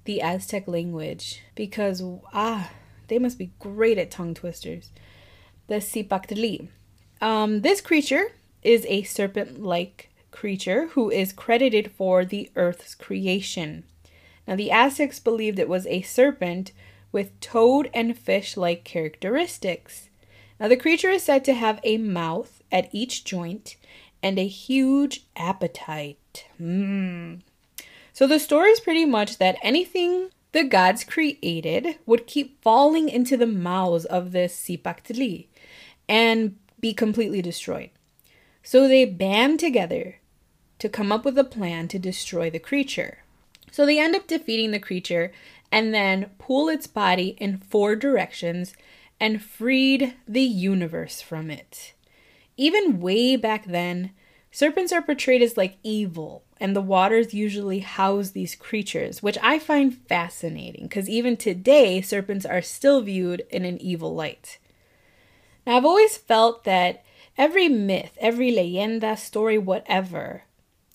the 0.05 0.23
Aztec 0.23 0.67
language 0.67 1.43
because, 1.55 2.03
ah, 2.33 2.71
they 3.09 3.19
must 3.19 3.39
be 3.39 3.53
great 3.59 3.99
at 3.99 4.11
tongue 4.11 4.33
twisters. 4.33 4.91
The 5.67 5.77
Cipactli. 5.77 6.69
Um, 7.21 7.61
this 7.61 7.83
creature 7.83 8.33
is 8.63 8.87
a 8.89 9.03
serpent 9.03 9.63
like 9.63 10.09
creature 10.31 10.87
who 10.89 11.11
is 11.11 11.33
credited 11.35 11.93
for 11.93 12.25
the 12.25 12.51
earth's 12.57 12.95
creation. 12.95 13.85
Now, 14.47 14.57
the 14.57 14.71
Aztecs 14.71 15.19
believed 15.21 15.59
it 15.59 15.69
was 15.69 15.87
a 15.87 16.01
serpent 16.01 16.73
with 17.13 17.39
toad 17.41 17.91
and 17.93 18.17
fish 18.17 18.57
like 18.57 18.85
characteristics. 18.85 20.09
Now, 20.59 20.69
the 20.69 20.77
creature 20.77 21.11
is 21.11 21.23
said 21.23 21.45
to 21.45 21.53
have 21.53 21.81
a 21.85 21.99
mouth 21.99 22.63
at 22.73 22.89
each 22.93 23.25
joint 23.25 23.77
and 24.23 24.39
a 24.39 24.47
huge 24.47 25.27
appetite. 25.37 26.47
Mm. 26.59 27.43
So, 28.19 28.27
the 28.27 28.41
story 28.41 28.71
is 28.71 28.81
pretty 28.81 29.05
much 29.05 29.39
that 29.39 29.59
anything 29.63 30.31
the 30.51 30.65
gods 30.65 31.05
created 31.05 32.01
would 32.05 32.27
keep 32.27 32.61
falling 32.61 33.09
into 33.09 33.37
the 33.37 33.47
mouths 33.47 34.05
of 34.05 34.33
this 34.33 34.61
Cipactli 34.61 35.47
and 36.09 36.57
be 36.81 36.93
completely 36.93 37.41
destroyed. 37.41 37.91
So 38.65 38.89
they 38.89 39.05
band 39.05 39.61
together 39.61 40.17
to 40.81 40.89
come 40.89 41.13
up 41.13 41.25
with 41.25 41.39
a 41.39 41.45
plan 41.45 41.87
to 41.87 41.99
destroy 42.01 42.51
the 42.51 42.59
creature. 42.59 43.19
So 43.71 43.87
they 43.87 44.01
end 44.01 44.17
up 44.17 44.27
defeating 44.27 44.73
the 44.73 44.81
creature 44.81 45.31
and 45.71 45.95
then 45.95 46.31
pull 46.39 46.69
its 46.69 46.89
body 46.89 47.37
in 47.39 47.59
four 47.59 47.95
directions 47.95 48.75
and 49.21 49.41
freed 49.41 50.17
the 50.27 50.43
universe 50.43 51.21
from 51.21 51.53
it. 51.53 51.95
Even 52.57 52.99
way 52.99 53.37
back 53.37 53.67
then, 53.67 54.11
serpents 54.51 54.93
are 54.93 55.03
portrayed 55.03 55.43
as 55.43 55.57
like 55.57 55.77
evil, 55.83 56.43
and 56.61 56.75
the 56.75 56.81
waters 56.81 57.35
usually 57.35 57.81
house 57.81 58.31
these 58.31 58.55
creatures, 58.55 59.23
which 59.23 59.39
I 59.43 59.59
find 59.59 59.95
fascinating 59.95 60.85
because 60.85 61.09
even 61.09 61.37
today, 61.37 62.01
serpents 62.01 62.47
are 62.47 62.63
still 62.63 63.01
viewed 63.03 63.47
in 63.51 63.65
an 63.65 63.81
evil 63.81 64.15
light. 64.15 64.59
Now, 65.67 65.77
I've 65.77 65.85
always 65.85 66.17
felt 66.17 66.65
that 66.65 67.05
every 67.37 67.69
myth, 67.69 68.17
every 68.21 68.51
leyenda, 68.53 69.19
story, 69.19 69.59
whatever, 69.59 70.45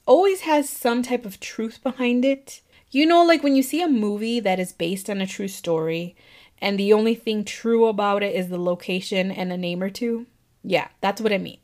always 0.06 0.42
has 0.42 0.70
some 0.70 1.04
type 1.04 1.26
of 1.26 1.40
truth 1.40 1.82
behind 1.84 2.26
it. 2.26 2.62
You 2.92 3.06
know, 3.06 3.24
like 3.24 3.44
when 3.44 3.56
you 3.56 3.64
see 3.64 3.82
a 3.82 3.88
movie 3.88 4.40
that 4.40 4.60
is 4.60 4.74
based 4.74 5.10
on 5.10 5.22
a 5.22 5.28
true 5.28 5.48
story 5.48 6.16
and 6.60 6.78
the 6.78 6.94
only 6.94 7.16
thing 7.16 7.44
true 7.44 7.86
about 7.88 8.24
it 8.24 8.36
is 8.36 8.50
the 8.50 8.58
location 8.58 9.32
and 9.32 9.52
a 9.52 9.58
name 9.58 9.82
or 9.82 9.90
two? 9.90 10.28
Yeah, 10.64 10.88
that's 11.02 11.22
what 11.22 11.34
I 11.34 11.38
mean. 11.38 11.58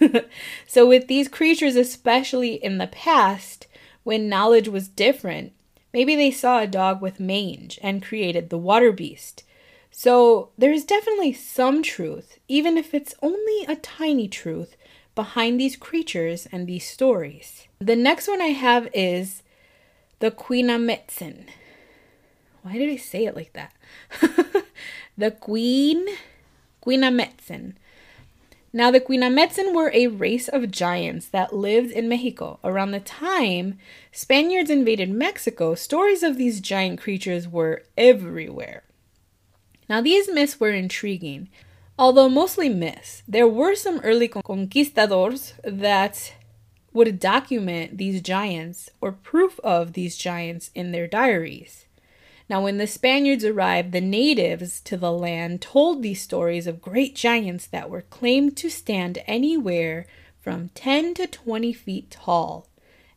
so, 0.66 0.86
with 0.88 1.08
these 1.08 1.28
creatures, 1.28 1.76
especially 1.76 2.54
in 2.54 2.78
the 2.78 2.86
past, 2.86 3.66
when 4.02 4.28
knowledge 4.28 4.68
was 4.68 4.88
different, 4.88 5.52
maybe 5.92 6.16
they 6.16 6.30
saw 6.30 6.60
a 6.60 6.66
dog 6.66 7.02
with 7.02 7.20
mange 7.20 7.78
and 7.82 8.02
created 8.02 8.48
the 8.48 8.58
water 8.58 8.92
beast. 8.92 9.42
So, 9.90 10.50
there's 10.56 10.84
definitely 10.84 11.34
some 11.34 11.82
truth, 11.82 12.38
even 12.48 12.78
if 12.78 12.94
it's 12.94 13.14
only 13.22 13.64
a 13.66 13.76
tiny 13.76 14.26
truth, 14.26 14.76
behind 15.14 15.58
these 15.58 15.76
creatures 15.76 16.46
and 16.52 16.66
these 16.66 16.86
stories. 16.88 17.66
The 17.78 17.96
next 17.96 18.28
one 18.28 18.40
I 18.40 18.48
have 18.48 18.88
is 18.94 19.42
the 20.20 20.30
Quinametzen. 20.30 21.46
Why 22.62 22.72
did 22.78 22.90
I 22.90 22.96
say 22.96 23.26
it 23.26 23.36
like 23.36 23.52
that? 23.52 23.72
the 25.18 25.30
Queen 25.30 26.06
Quinametzen. 26.84 27.74
Now, 28.76 28.90
the 28.90 29.00
Quinametzen 29.00 29.74
were 29.74 29.90
a 29.94 30.08
race 30.08 30.48
of 30.48 30.70
giants 30.70 31.28
that 31.28 31.56
lived 31.56 31.92
in 31.92 32.10
Mexico. 32.10 32.58
Around 32.62 32.90
the 32.90 33.00
time 33.00 33.78
Spaniards 34.12 34.68
invaded 34.68 35.08
Mexico, 35.08 35.74
stories 35.74 36.22
of 36.22 36.36
these 36.36 36.60
giant 36.60 37.00
creatures 37.00 37.48
were 37.48 37.84
everywhere. 37.96 38.82
Now, 39.88 40.02
these 40.02 40.30
myths 40.30 40.60
were 40.60 40.72
intriguing 40.72 41.48
Although 41.98 42.28
mostly 42.28 42.68
myths, 42.68 43.22
there 43.26 43.48
were 43.48 43.74
some 43.74 43.98
early 44.00 44.28
conquistadors 44.28 45.54
that 45.64 46.34
would 46.92 47.18
document 47.18 47.96
these 47.96 48.20
giants 48.20 48.90
or 49.00 49.10
proof 49.10 49.58
of 49.60 49.94
these 49.94 50.18
giants 50.18 50.70
in 50.74 50.92
their 50.92 51.06
diaries. 51.06 51.85
Now, 52.48 52.62
when 52.62 52.78
the 52.78 52.86
Spaniards 52.86 53.44
arrived, 53.44 53.92
the 53.92 54.00
natives 54.00 54.80
to 54.82 54.96
the 54.96 55.10
land 55.10 55.60
told 55.60 56.02
these 56.02 56.22
stories 56.22 56.66
of 56.66 56.80
great 56.80 57.16
giants 57.16 57.66
that 57.66 57.90
were 57.90 58.02
claimed 58.02 58.56
to 58.58 58.70
stand 58.70 59.18
anywhere 59.26 60.06
from 60.40 60.70
10 60.74 61.14
to 61.14 61.26
20 61.26 61.72
feet 61.72 62.10
tall 62.10 62.68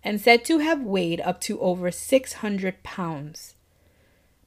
and 0.04 0.20
said 0.20 0.44
to 0.46 0.60
have 0.60 0.82
weighed 0.82 1.22
up 1.22 1.40
to 1.42 1.60
over 1.60 1.92
600 1.92 2.82
pounds. 2.82 3.54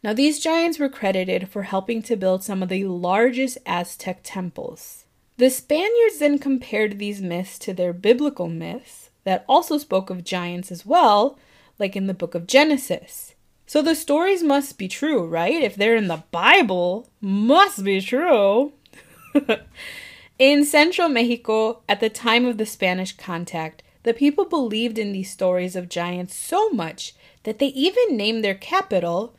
Now, 0.03 0.13
these 0.13 0.41
giants 0.41 0.81
were 0.81 0.89
credited 0.89 1.49
for 1.49 1.63
helping 1.63 2.03
to 2.03 2.17
build 2.17 2.43
some 2.43 2.61
of 2.61 2.69
the 2.69 2.85
largest 2.87 3.59
Aztec 3.65 4.21
temples. 4.25 5.05
The 5.37 5.49
Spaniards 5.49 6.19
then 6.19 6.41
compared 6.41 6.99
these 6.99 7.23
myths 7.23 7.57
to 7.61 7.73
their 7.73 7.93
biblical 7.93 8.49
myths 8.49 9.11
that 9.23 9.45
also 9.49 9.79
spoke 9.79 10.11
of 10.11 10.25
giants 10.25 10.73
as 10.73 10.85
well, 10.85 11.39
like 11.79 11.95
in 11.95 12.09
the 12.09 12.15
book 12.15 12.35
of 12.35 12.49
Genesis. 12.49 13.32
So 13.73 13.81
the 13.81 13.95
stories 13.95 14.43
must 14.43 14.77
be 14.77 14.87
true, 14.87 15.25
right? 15.25 15.63
If 15.63 15.77
they're 15.77 15.97
in 15.97 16.09
the 16.09 16.25
Bible, 16.31 17.09
must 17.23 17.83
be 17.83 18.03
true. 18.03 18.75
in 20.39 20.67
central 20.67 21.09
Mexico, 21.09 21.81
at 21.89 22.01
the 22.01 22.11
time 22.11 22.45
of 22.45 22.59
the 22.59 22.67
Spanish 22.67 23.17
contact, 23.17 23.83
the 24.03 24.13
people 24.13 24.45
believed 24.45 24.99
in 24.99 25.13
these 25.13 25.31
stories 25.31 25.75
of 25.75 25.89
giants 25.89 26.35
so 26.35 26.69
much 26.69 27.15
that 27.45 27.61
they 27.61 27.69
even 27.69 28.15
named 28.15 28.45
their 28.45 28.55
capital 28.55 29.35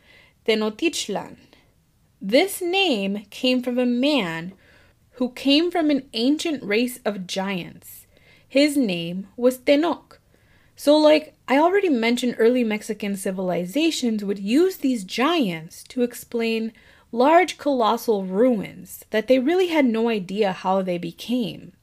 Tenochtitlan. 0.47 1.37
This 2.19 2.59
name 2.59 3.27
came 3.29 3.61
from 3.61 3.77
a 3.77 3.85
man 3.85 4.53
who 5.17 5.29
came 5.29 5.69
from 5.69 5.91
an 5.91 6.09
ancient 6.13 6.63
race 6.63 6.99
of 7.05 7.27
giants. 7.27 8.07
His 8.49 8.75
name 8.75 9.27
was 9.37 9.59
Tenoch. 9.59 10.17
So, 10.75 10.97
like 10.97 11.32
I 11.47 11.57
already 11.57 11.89
mentioned, 11.89 12.35
early 12.37 12.63
Mexican 12.63 13.15
civilizations 13.17 14.23
would 14.23 14.39
use 14.39 14.77
these 14.77 15.03
giants 15.03 15.83
to 15.89 16.01
explain 16.01 16.71
large 17.11 17.57
colossal 17.57 18.23
ruins 18.23 19.05
that 19.09 19.27
they 19.27 19.39
really 19.39 19.67
had 19.67 19.85
no 19.85 20.09
idea 20.09 20.51
how 20.51 20.81
they 20.81 20.97
became. 20.97 21.73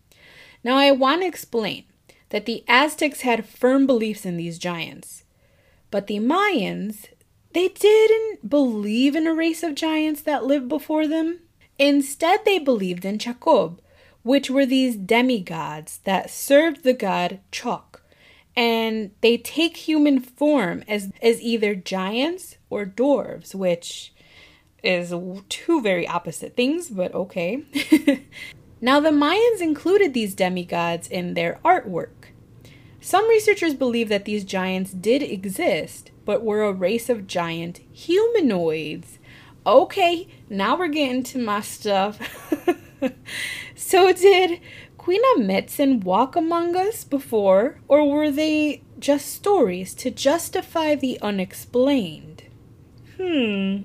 Now, 0.64 0.76
I 0.76 0.90
want 0.92 1.22
to 1.22 1.26
explain 1.26 1.84
that 2.30 2.46
the 2.46 2.64
Aztecs 2.68 3.20
had 3.20 3.46
firm 3.46 3.86
beliefs 3.86 4.24
in 4.24 4.36
these 4.36 4.58
giants, 4.58 5.24
but 5.90 6.06
the 6.06 6.18
Mayans 6.18 7.06
they 7.52 7.68
didn't 7.68 8.48
believe 8.48 9.16
in 9.16 9.26
a 9.26 9.34
race 9.34 9.62
of 9.62 9.74
giants 9.74 10.22
that 10.22 10.44
lived 10.44 10.68
before 10.68 11.08
them. 11.08 11.40
Instead, 11.78 12.44
they 12.44 12.58
believed 12.58 13.04
in 13.04 13.18
Chacob, 13.18 13.80
which 14.22 14.50
were 14.50 14.66
these 14.66 14.94
demigods 14.96 15.98
that 16.04 16.30
served 16.30 16.84
the 16.84 16.92
god 16.92 17.40
Chok. 17.50 17.89
And 18.56 19.10
they 19.20 19.36
take 19.36 19.76
human 19.76 20.20
form 20.20 20.82
as 20.88 21.10
as 21.22 21.40
either 21.40 21.74
giants 21.74 22.56
or 22.68 22.84
dwarves, 22.84 23.54
which 23.54 24.12
is 24.82 25.12
two 25.48 25.80
very 25.80 26.06
opposite 26.06 26.56
things, 26.56 26.88
but 26.88 27.14
okay. 27.14 27.62
now, 28.80 29.00
the 29.00 29.10
Mayans 29.10 29.60
included 29.60 30.14
these 30.14 30.34
demigods 30.34 31.08
in 31.08 31.34
their 31.34 31.60
artwork. 31.64 32.30
Some 33.00 33.28
researchers 33.28 33.74
believe 33.74 34.08
that 34.10 34.24
these 34.24 34.44
giants 34.44 34.92
did 34.92 35.22
exist, 35.22 36.10
but 36.24 36.44
were 36.44 36.62
a 36.62 36.72
race 36.72 37.08
of 37.08 37.26
giant 37.26 37.80
humanoids. 37.92 39.18
Okay, 39.66 40.28
now 40.48 40.76
we're 40.76 40.88
getting 40.88 41.22
to 41.24 41.38
my 41.38 41.60
stuff. 41.60 42.18
so, 43.74 44.12
did 44.12 44.60
Queen 45.00 45.22
Ametzen 45.34 46.04
walk 46.04 46.36
among 46.36 46.76
us 46.76 47.04
before, 47.04 47.80
or 47.88 48.06
were 48.06 48.30
they 48.30 48.82
just 48.98 49.32
stories 49.32 49.94
to 49.94 50.10
justify 50.10 50.94
the 50.94 51.18
unexplained? 51.22 52.42
Hmm. 53.16 53.84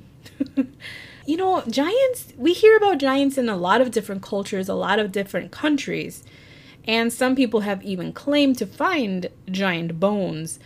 you 1.25 1.37
know, 1.37 1.63
giants, 1.69 2.33
we 2.35 2.51
hear 2.51 2.75
about 2.75 2.97
giants 2.97 3.37
in 3.37 3.47
a 3.47 3.55
lot 3.55 3.79
of 3.79 3.91
different 3.91 4.23
cultures, 4.23 4.67
a 4.67 4.73
lot 4.73 4.99
of 4.99 5.13
different 5.13 5.53
countries. 5.53 6.25
And 6.85 7.13
some 7.13 7.33
people 7.33 7.61
have 7.61 7.81
even 7.81 8.11
claimed 8.11 8.57
to 8.57 8.65
find 8.65 9.29
giant 9.49 9.97
bones. 10.01 10.59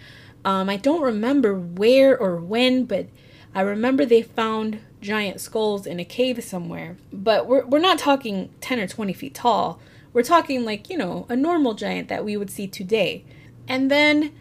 Um, 0.44 0.68
I 0.68 0.78
don't 0.78 1.04
remember 1.04 1.54
where 1.54 2.18
or 2.18 2.38
when, 2.38 2.86
but 2.86 3.06
I 3.54 3.62
remember 3.62 4.04
they 4.04 4.24
found 4.24 4.80
giant 5.00 5.42
skulls 5.42 5.86
in 5.86 6.00
a 6.00 6.06
cave 6.06 6.44
somewhere. 6.44 6.98
But 7.14 7.46
we're, 7.46 7.68
we're 7.68 7.78
not 7.78 8.00
talking 8.00 8.50
10 8.62 8.80
or 8.80 8.88
20 8.88 9.14
feet 9.14 9.36
tall. 9.36 9.80
We're 10.14 10.24
talking 10.24 10.66
like, 10.66 10.90
you 10.90 10.98
know, 10.98 11.26
a 11.30 11.36
normal 11.36 11.74
giant 11.74 12.08
that 12.10 12.26
we 12.26 12.36
would 12.36 12.50
see 12.50 12.68
today. 12.68 13.26
And 13.68 13.92
then 13.92 14.34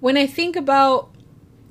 when 0.00 0.16
I 0.16 0.26
think 0.26 0.56
about 0.56 1.10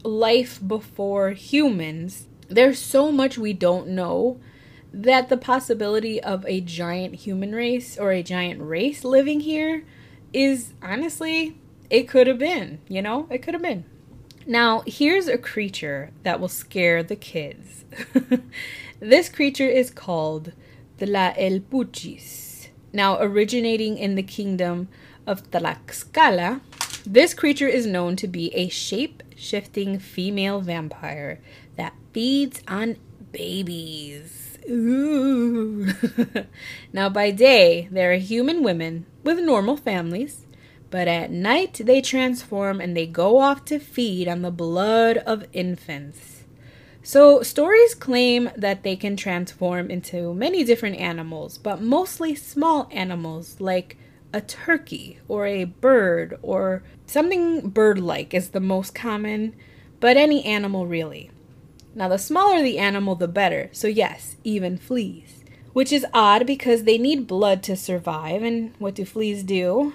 life 0.03 0.59
before 0.65 1.31
humans, 1.31 2.27
there's 2.47 2.79
so 2.79 3.11
much 3.11 3.37
we 3.37 3.53
don't 3.53 3.89
know 3.89 4.39
that 4.93 5.29
the 5.29 5.37
possibility 5.37 6.21
of 6.21 6.45
a 6.45 6.61
giant 6.61 7.15
human 7.15 7.53
race 7.53 7.97
or 7.97 8.11
a 8.11 8.23
giant 8.23 8.61
race 8.61 9.03
living 9.03 9.41
here 9.41 9.83
is 10.33 10.73
honestly, 10.81 11.57
it 11.89 12.07
could 12.07 12.27
have 12.27 12.39
been, 12.39 12.79
you 12.87 13.01
know, 13.01 13.27
it 13.29 13.39
could 13.39 13.53
have 13.53 13.63
been. 13.63 13.85
Now, 14.45 14.83
here's 14.85 15.27
a 15.27 15.37
creature 15.37 16.11
that 16.23 16.39
will 16.39 16.47
scare 16.47 17.03
the 17.03 17.17
kids. 17.17 17.83
this 18.99 19.27
creature 19.27 19.67
is 19.67 19.91
called 19.91 20.53
the 20.99 21.05
Tlaelpuchis. 21.05 22.46
Now, 22.97 23.21
originating 23.21 23.99
in 23.99 24.15
the 24.15 24.23
kingdom 24.23 24.87
of 25.27 25.51
Tlaxcala, 25.51 26.61
this 27.05 27.35
creature 27.35 27.67
is 27.67 27.85
known 27.85 28.15
to 28.15 28.27
be 28.27 28.51
a 28.55 28.69
shape 28.69 29.21
shifting 29.35 29.99
female 29.99 30.61
vampire 30.61 31.39
that 31.75 31.93
feeds 32.11 32.63
on 32.67 32.97
babies. 33.31 34.57
Ooh. 34.67 35.93
now, 36.91 37.07
by 37.07 37.29
day, 37.29 37.87
they 37.91 38.03
are 38.03 38.17
human 38.17 38.63
women 38.63 39.05
with 39.23 39.37
normal 39.41 39.77
families, 39.77 40.47
but 40.89 41.07
at 41.07 41.29
night 41.29 41.79
they 41.83 42.01
transform 42.01 42.81
and 42.81 42.97
they 42.97 43.05
go 43.05 43.37
off 43.37 43.63
to 43.65 43.77
feed 43.77 44.27
on 44.27 44.41
the 44.41 44.49
blood 44.49 45.17
of 45.17 45.45
infants. 45.53 46.36
So, 47.07 47.41
stories 47.41 47.95
claim 47.95 48.49
that 48.57 48.83
they 48.83 48.97
can 48.97 49.15
transform 49.15 49.89
into 49.89 50.33
many 50.33 50.65
different 50.65 50.97
animals, 50.97 51.57
but 51.57 51.79
mostly 51.79 52.35
small 52.35 52.89
animals 52.91 53.61
like 53.61 53.95
a 54.33 54.41
turkey 54.41 55.17
or 55.29 55.45
a 55.45 55.63
bird 55.63 56.37
or 56.41 56.83
something 57.05 57.69
bird 57.69 57.97
like 57.97 58.33
is 58.33 58.49
the 58.49 58.59
most 58.59 58.93
common, 58.93 59.55
but 60.01 60.17
any 60.17 60.43
animal 60.43 60.85
really. 60.85 61.31
Now, 61.95 62.09
the 62.09 62.17
smaller 62.17 62.61
the 62.61 62.77
animal, 62.77 63.15
the 63.15 63.29
better. 63.29 63.69
So, 63.71 63.87
yes, 63.87 64.35
even 64.43 64.77
fleas. 64.77 65.45
Which 65.71 65.93
is 65.93 66.05
odd 66.13 66.45
because 66.45 66.83
they 66.83 66.97
need 66.97 67.25
blood 67.25 67.63
to 67.63 67.77
survive. 67.77 68.43
And 68.43 68.73
what 68.79 68.95
do 68.95 69.05
fleas 69.05 69.43
do? 69.43 69.93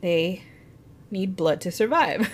They 0.00 0.42
need 1.10 1.36
blood 1.36 1.60
to 1.62 1.70
survive. 1.70 2.30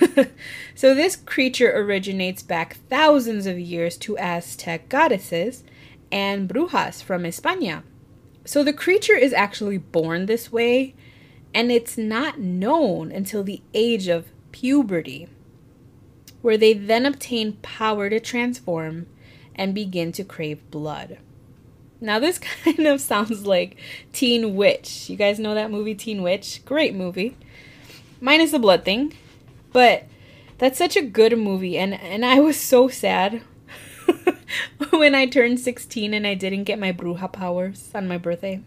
so, 0.74 0.94
this 0.94 1.16
creature 1.16 1.72
originates 1.76 2.42
back 2.42 2.76
thousands 2.88 3.46
of 3.46 3.58
years 3.58 3.96
to 3.98 4.18
Aztec 4.18 4.88
goddesses 4.88 5.64
and 6.12 6.48
brujas 6.48 7.02
from 7.02 7.22
España. 7.22 7.82
So, 8.44 8.62
the 8.62 8.72
creature 8.72 9.16
is 9.16 9.32
actually 9.32 9.78
born 9.78 10.26
this 10.26 10.52
way, 10.52 10.94
and 11.54 11.72
it's 11.72 11.98
not 11.98 12.38
known 12.38 13.10
until 13.10 13.42
the 13.42 13.62
age 13.74 14.08
of 14.08 14.26
puberty 14.52 15.28
where 16.46 16.56
they 16.56 16.72
then 16.72 17.04
obtain 17.04 17.54
power 17.54 18.08
to 18.08 18.20
transform 18.20 19.06
and 19.56 19.74
begin 19.74 20.12
to 20.12 20.22
crave 20.22 20.70
blood. 20.70 21.18
Now, 22.00 22.20
this 22.20 22.38
kind 22.64 22.86
of 22.86 23.00
sounds 23.00 23.46
like 23.46 23.76
Teen 24.12 24.54
Witch. 24.54 25.10
You 25.10 25.16
guys 25.16 25.40
know 25.40 25.54
that 25.54 25.72
movie, 25.72 25.96
Teen 25.96 26.22
Witch? 26.22 26.64
Great 26.64 26.94
movie. 26.94 27.36
Minus 28.20 28.52
the 28.52 28.58
blood 28.58 28.84
thing. 28.84 29.14
But 29.72 30.04
that's 30.58 30.78
such 30.78 30.96
a 30.96 31.02
good 31.02 31.36
movie. 31.38 31.76
And, 31.78 31.94
and 31.94 32.24
I 32.24 32.40
was 32.40 32.58
so 32.58 32.88
sad 32.88 33.42
when 34.90 35.14
I 35.14 35.26
turned 35.26 35.60
16 35.60 36.14
and 36.14 36.26
I 36.26 36.34
didn't 36.34 36.64
get 36.64 36.78
my 36.78 36.92
Bruja 36.92 37.32
powers 37.32 37.90
on 37.94 38.08
my 38.08 38.18
birthday. 38.18 38.62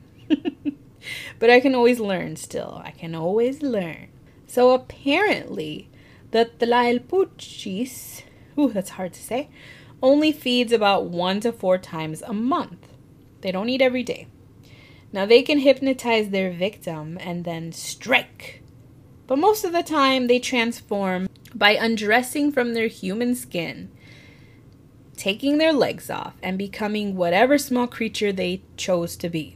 but 1.40 1.50
I 1.50 1.60
can 1.60 1.76
always 1.76 2.00
learn 2.00 2.36
still. 2.36 2.82
I 2.84 2.92
can 2.92 3.16
always 3.16 3.62
learn. 3.62 4.10
So 4.48 4.72
apparently, 4.72 5.90
the 6.32 6.50
Tlaelpuchis, 6.60 8.24
ooh, 8.58 8.72
that's 8.72 8.92
hard 8.92 9.14
to 9.14 9.22
say, 9.22 9.50
only 10.02 10.32
feeds 10.32 10.72
about 10.72 11.06
one 11.06 11.40
to 11.42 11.52
four 11.52 11.78
times 11.78 12.22
a 12.22 12.34
month. 12.34 12.88
They 13.42 13.52
don't 13.52 13.70
eat 13.70 13.82
every 13.82 14.04
day. 14.04 14.28
Now 15.12 15.26
they 15.26 15.42
can 15.42 15.60
hypnotize 15.60 16.30
their 16.30 16.52
victim 16.52 17.18
and 17.20 17.46
then 17.46 17.72
strike. 17.72 18.62
But 19.30 19.38
most 19.38 19.64
of 19.64 19.74
the 19.74 19.84
time 19.84 20.26
they 20.26 20.40
transform 20.40 21.30
by 21.54 21.76
undressing 21.76 22.52
from 22.52 22.74
their 22.74 22.88
human 22.88 23.36
skin, 23.36 23.92
taking 25.18 25.60
their 25.60 25.72
legs 25.72 26.10
off, 26.10 26.34
and 26.42 26.58
becoming 26.58 27.16
whatever 27.16 27.60
small 27.60 27.86
creature 27.86 28.32
they 28.32 28.64
chose 28.76 29.16
to 29.18 29.30
be. 29.30 29.56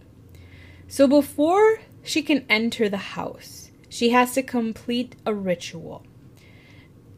So 0.88 1.08
before 1.08 1.80
she 2.04 2.22
can 2.22 2.46
enter 2.48 2.88
the 2.88 3.18
house, 3.18 3.72
she 3.90 4.12
has 4.12 4.36
to 4.36 4.44
complete 4.44 5.16
a 5.26 5.34
ritual. 5.34 6.06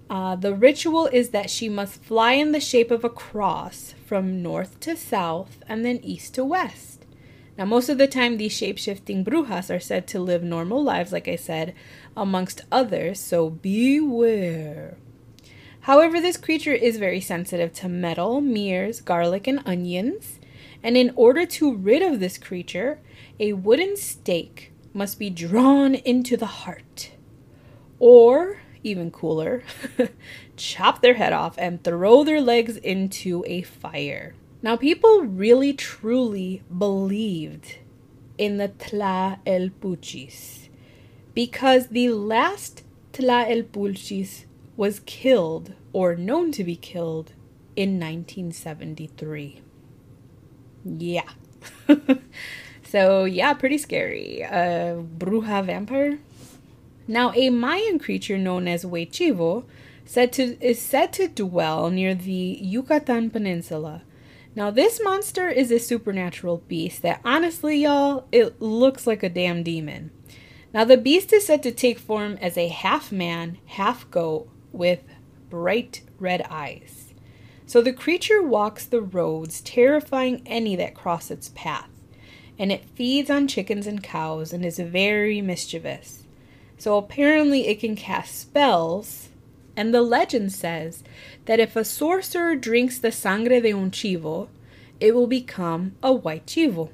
Uh, 0.09 0.37
the 0.37 0.55
ritual 0.55 1.07
is 1.07 1.31
that 1.31 1.49
she 1.49 1.67
must 1.67 2.01
fly 2.05 2.33
in 2.33 2.53
the 2.53 2.61
shape 2.61 2.89
of 2.89 3.03
a 3.03 3.09
cross 3.09 3.95
from 4.05 4.41
north 4.41 4.79
to 4.79 4.95
south 4.95 5.61
and 5.67 5.83
then 5.83 5.97
east 5.97 6.35
to 6.35 6.45
west. 6.45 6.94
Now, 7.57 7.65
most 7.65 7.87
of 7.87 7.97
the 7.97 8.07
time, 8.07 8.37
these 8.37 8.51
shape 8.51 8.77
shifting 8.77 9.23
brujas 9.23 9.73
are 9.73 9.79
said 9.79 10.07
to 10.07 10.19
live 10.19 10.43
normal 10.43 10.83
lives, 10.83 11.13
like 11.13 11.27
I 11.27 11.37
said, 11.37 11.73
amongst 12.15 12.61
others, 12.71 13.19
so 13.19 13.49
beware. 13.49 14.97
However, 15.81 16.19
this 16.19 16.35
creature 16.35 16.73
is 16.73 16.97
very 16.97 17.21
sensitive 17.21 17.71
to 17.73 17.87
metal, 17.87 18.41
mirrors, 18.41 19.01
garlic, 19.01 19.47
and 19.47 19.61
onions. 19.65 20.39
And 20.83 20.97
in 20.97 21.13
order 21.15 21.45
to 21.45 21.75
rid 21.75 22.01
of 22.01 22.19
this 22.19 22.37
creature, 22.37 22.99
a 23.39 23.53
wooden 23.53 23.95
stake 23.95 24.73
must 24.93 25.17
be 25.17 25.29
drawn 25.29 25.95
into 25.95 26.35
the 26.35 26.45
heart. 26.45 27.11
Or 27.99 28.59
even 28.83 29.11
cooler, 29.11 29.63
chop 30.57 31.01
their 31.01 31.15
head 31.15 31.33
off 31.33 31.55
and 31.57 31.83
throw 31.83 32.23
their 32.23 32.41
legs 32.41 32.77
into 32.77 33.43
a 33.47 33.61
fire. 33.61 34.35
Now, 34.65 34.75
people 34.75 35.21
really 35.21 35.73
truly 35.73 36.63
believed 36.75 37.75
in 38.35 38.57
the 38.57 38.69
Tlaelpuchis 38.69 40.69
because 41.35 41.89
the 41.89 42.09
last 42.09 42.81
Tlaelpuchis 43.13 44.45
was 44.75 45.01
killed 45.01 45.75
or 45.93 46.15
known 46.15 46.51
to 46.53 46.63
be 46.63 46.75
killed 46.75 47.33
in 47.75 47.99
1973. 47.99 49.61
Yeah. 50.83 51.29
so, 52.83 53.25
yeah, 53.25 53.53
pretty 53.53 53.77
scary. 53.77 54.43
Uh, 54.43 55.03
Bruja 55.19 55.63
vampire? 55.63 56.17
Now, 57.07 57.31
a 57.35 57.51
Mayan 57.51 57.99
creature 57.99 58.39
known 58.39 58.67
as 58.67 58.83
Huay 58.83 59.07
Chivo 59.07 59.65
said 60.05 60.33
to, 60.33 60.57
is 60.59 60.81
said 60.81 61.13
to 61.13 61.27
dwell 61.27 61.91
near 61.91 62.15
the 62.15 62.57
Yucatan 62.59 63.29
Peninsula. 63.29 64.01
Now, 64.55 64.71
this 64.71 65.01
monster 65.03 65.49
is 65.49 65.69
a 65.69 65.79
supernatural 65.79 66.63
beast 66.69 67.01
that 67.01 67.19
honestly, 67.25 67.77
y'all, 67.83 68.25
it 68.31 68.61
looks 68.61 69.05
like 69.05 69.21
a 69.21 69.29
damn 69.29 69.63
demon. 69.63 70.11
Now, 70.73 70.85
the 70.85 70.95
beast 70.97 71.33
is 71.33 71.45
said 71.45 71.61
to 71.63 71.71
take 71.73 71.99
form 71.99 72.37
as 72.41 72.57
a 72.57 72.69
half 72.69 73.11
man, 73.11 73.57
half 73.65 74.09
goat 74.11 74.49
with 74.71 75.03
bright 75.49 76.01
red 76.19 76.41
eyes. 76.49 77.13
So 77.65 77.81
the 77.81 77.91
creature 77.91 78.41
walks 78.41 78.85
the 78.85 79.01
roads, 79.01 79.59
terrifying 79.59 80.41
any 80.45 80.75
that 80.77 80.95
cross 80.95 81.29
its 81.31 81.49
path, 81.55 81.89
and 82.57 82.71
it 82.71 82.89
feeds 82.95 83.29
on 83.29 83.47
chickens 83.47 83.87
and 83.87 84.01
cows 84.01 84.53
and 84.53 84.63
is 84.65 84.79
very 84.79 85.41
mischievous. 85.41 86.23
So 86.77 86.97
apparently 86.97 87.67
it 87.67 87.79
can 87.79 87.95
cast 87.95 88.39
spells. 88.39 89.29
And 89.77 89.93
the 89.93 90.01
legend 90.01 90.53
says 90.53 91.03
that 91.45 91.59
if 91.59 91.75
a 91.75 91.83
sorcerer 91.83 92.55
drinks 92.55 92.97
the 92.97 93.11
sangre 93.11 93.59
de 93.61 93.73
un 93.73 93.91
chivo, 93.91 94.47
it 94.99 95.13
will 95.13 95.27
become 95.27 95.95
a 96.01 96.13
white 96.13 96.45
chivo. 96.45 96.91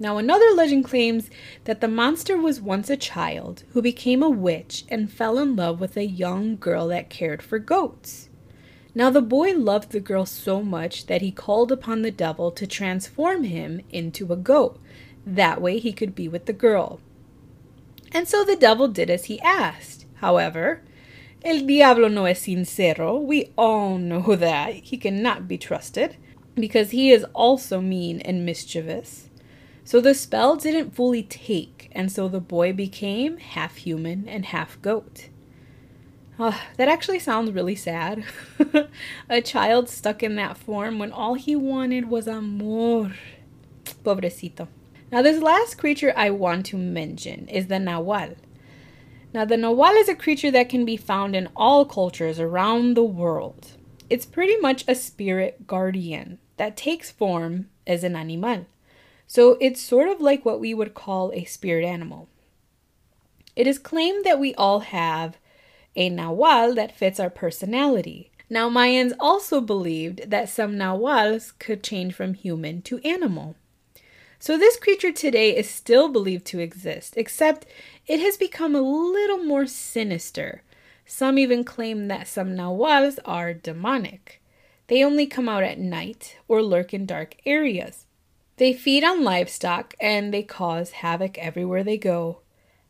Now, 0.00 0.16
another 0.16 0.50
legend 0.54 0.84
claims 0.84 1.28
that 1.64 1.80
the 1.80 1.88
monster 1.88 2.36
was 2.36 2.60
once 2.60 2.88
a 2.88 2.96
child 2.96 3.64
who 3.72 3.82
became 3.82 4.22
a 4.22 4.30
witch 4.30 4.84
and 4.88 5.10
fell 5.10 5.38
in 5.38 5.56
love 5.56 5.80
with 5.80 5.96
a 5.96 6.06
young 6.06 6.56
girl 6.56 6.86
that 6.88 7.10
cared 7.10 7.42
for 7.42 7.58
goats. 7.58 8.28
Now, 8.94 9.10
the 9.10 9.22
boy 9.22 9.54
loved 9.54 9.90
the 9.90 10.00
girl 10.00 10.24
so 10.24 10.62
much 10.62 11.06
that 11.06 11.20
he 11.20 11.32
called 11.32 11.72
upon 11.72 12.02
the 12.02 12.12
devil 12.12 12.52
to 12.52 12.66
transform 12.66 13.44
him 13.44 13.80
into 13.90 14.32
a 14.32 14.36
goat. 14.36 14.80
That 15.26 15.60
way 15.60 15.78
he 15.78 15.92
could 15.92 16.14
be 16.14 16.28
with 16.28 16.46
the 16.46 16.52
girl. 16.52 17.00
And 18.12 18.28
so 18.28 18.44
the 18.44 18.56
devil 18.56 18.88
did 18.88 19.10
as 19.10 19.26
he 19.26 19.40
asked. 19.40 20.06
However, 20.16 20.82
el 21.44 21.66
diablo 21.66 22.08
no 22.08 22.26
es 22.26 22.40
sincero. 22.40 23.20
We 23.20 23.50
all 23.56 23.98
know 23.98 24.36
that. 24.36 24.74
He 24.74 24.96
cannot 24.96 25.48
be 25.48 25.58
trusted 25.58 26.16
because 26.54 26.90
he 26.90 27.10
is 27.10 27.24
also 27.34 27.80
mean 27.80 28.20
and 28.20 28.44
mischievous. 28.44 29.28
So 29.84 30.00
the 30.00 30.14
spell 30.14 30.56
didn't 30.56 30.94
fully 30.94 31.22
take, 31.22 31.88
and 31.92 32.12
so 32.12 32.28
the 32.28 32.40
boy 32.40 32.74
became 32.74 33.38
half 33.38 33.76
human 33.76 34.28
and 34.28 34.44
half 34.44 34.80
goat. 34.82 35.28
Oh, 36.38 36.60
that 36.76 36.88
actually 36.88 37.18
sounds 37.18 37.50
really 37.50 37.74
sad. 37.74 38.24
a 39.28 39.40
child 39.40 39.88
stuck 39.88 40.22
in 40.22 40.36
that 40.36 40.58
form 40.58 40.98
when 40.98 41.10
all 41.10 41.34
he 41.34 41.56
wanted 41.56 42.08
was 42.08 42.28
amor. 42.28 43.14
Pobrecito. 44.04 44.68
Now, 45.10 45.22
this 45.22 45.42
last 45.42 45.78
creature 45.78 46.12
I 46.14 46.30
want 46.30 46.66
to 46.66 46.76
mention 46.76 47.48
is 47.48 47.68
the 47.68 47.76
Nahual. 47.76 48.36
Now, 49.32 49.44
the 49.44 49.56
Nahual 49.56 50.00
is 50.00 50.08
a 50.08 50.14
creature 50.14 50.50
that 50.50 50.68
can 50.68 50.84
be 50.84 50.96
found 50.96 51.36
in 51.36 51.48
all 51.54 51.84
cultures 51.84 52.40
around 52.40 52.94
the 52.94 53.04
world. 53.04 53.72
It's 54.08 54.24
pretty 54.24 54.56
much 54.56 54.84
a 54.88 54.94
spirit 54.94 55.66
guardian 55.66 56.38
that 56.56 56.76
takes 56.76 57.10
form 57.10 57.68
as 57.86 58.04
an 58.04 58.16
animal. 58.16 58.66
So 59.26 59.58
it's 59.60 59.80
sort 59.80 60.08
of 60.08 60.20
like 60.20 60.44
what 60.44 60.60
we 60.60 60.72
would 60.72 60.94
call 60.94 61.30
a 61.32 61.44
spirit 61.44 61.84
animal. 61.84 62.28
It 63.54 63.66
is 63.66 63.78
claimed 63.78 64.24
that 64.24 64.40
we 64.40 64.54
all 64.54 64.80
have 64.80 65.36
a 65.94 66.08
Nahual 66.08 66.74
that 66.76 66.96
fits 66.96 67.20
our 67.20 67.28
personality. 67.28 68.30
Now, 68.48 68.70
Mayans 68.70 69.12
also 69.20 69.60
believed 69.60 70.30
that 70.30 70.48
some 70.48 70.76
Nahuals 70.76 71.52
could 71.58 71.82
change 71.82 72.14
from 72.14 72.32
human 72.32 72.80
to 72.82 72.98
animal. 73.06 73.56
So, 74.38 74.56
this 74.56 74.78
creature 74.78 75.12
today 75.12 75.54
is 75.56 75.68
still 75.68 76.08
believed 76.08 76.46
to 76.46 76.60
exist, 76.60 77.14
except 77.16 77.66
it 78.08 78.20
has 78.20 78.38
become 78.38 78.74
a 78.74 78.80
little 78.80 79.38
more 79.38 79.66
sinister. 79.66 80.62
Some 81.04 81.38
even 81.38 81.62
claim 81.62 82.08
that 82.08 82.26
some 82.26 82.56
Nahuals 82.56 83.18
are 83.24 83.52
demonic. 83.52 84.42
They 84.86 85.04
only 85.04 85.26
come 85.26 85.48
out 85.48 85.62
at 85.62 85.78
night 85.78 86.38
or 86.48 86.62
lurk 86.62 86.94
in 86.94 87.04
dark 87.04 87.36
areas. 87.44 88.06
They 88.56 88.72
feed 88.72 89.04
on 89.04 89.22
livestock 89.22 89.94
and 90.00 90.32
they 90.32 90.42
cause 90.42 90.90
havoc 90.90 91.38
everywhere 91.38 91.84
they 91.84 91.98
go. 91.98 92.40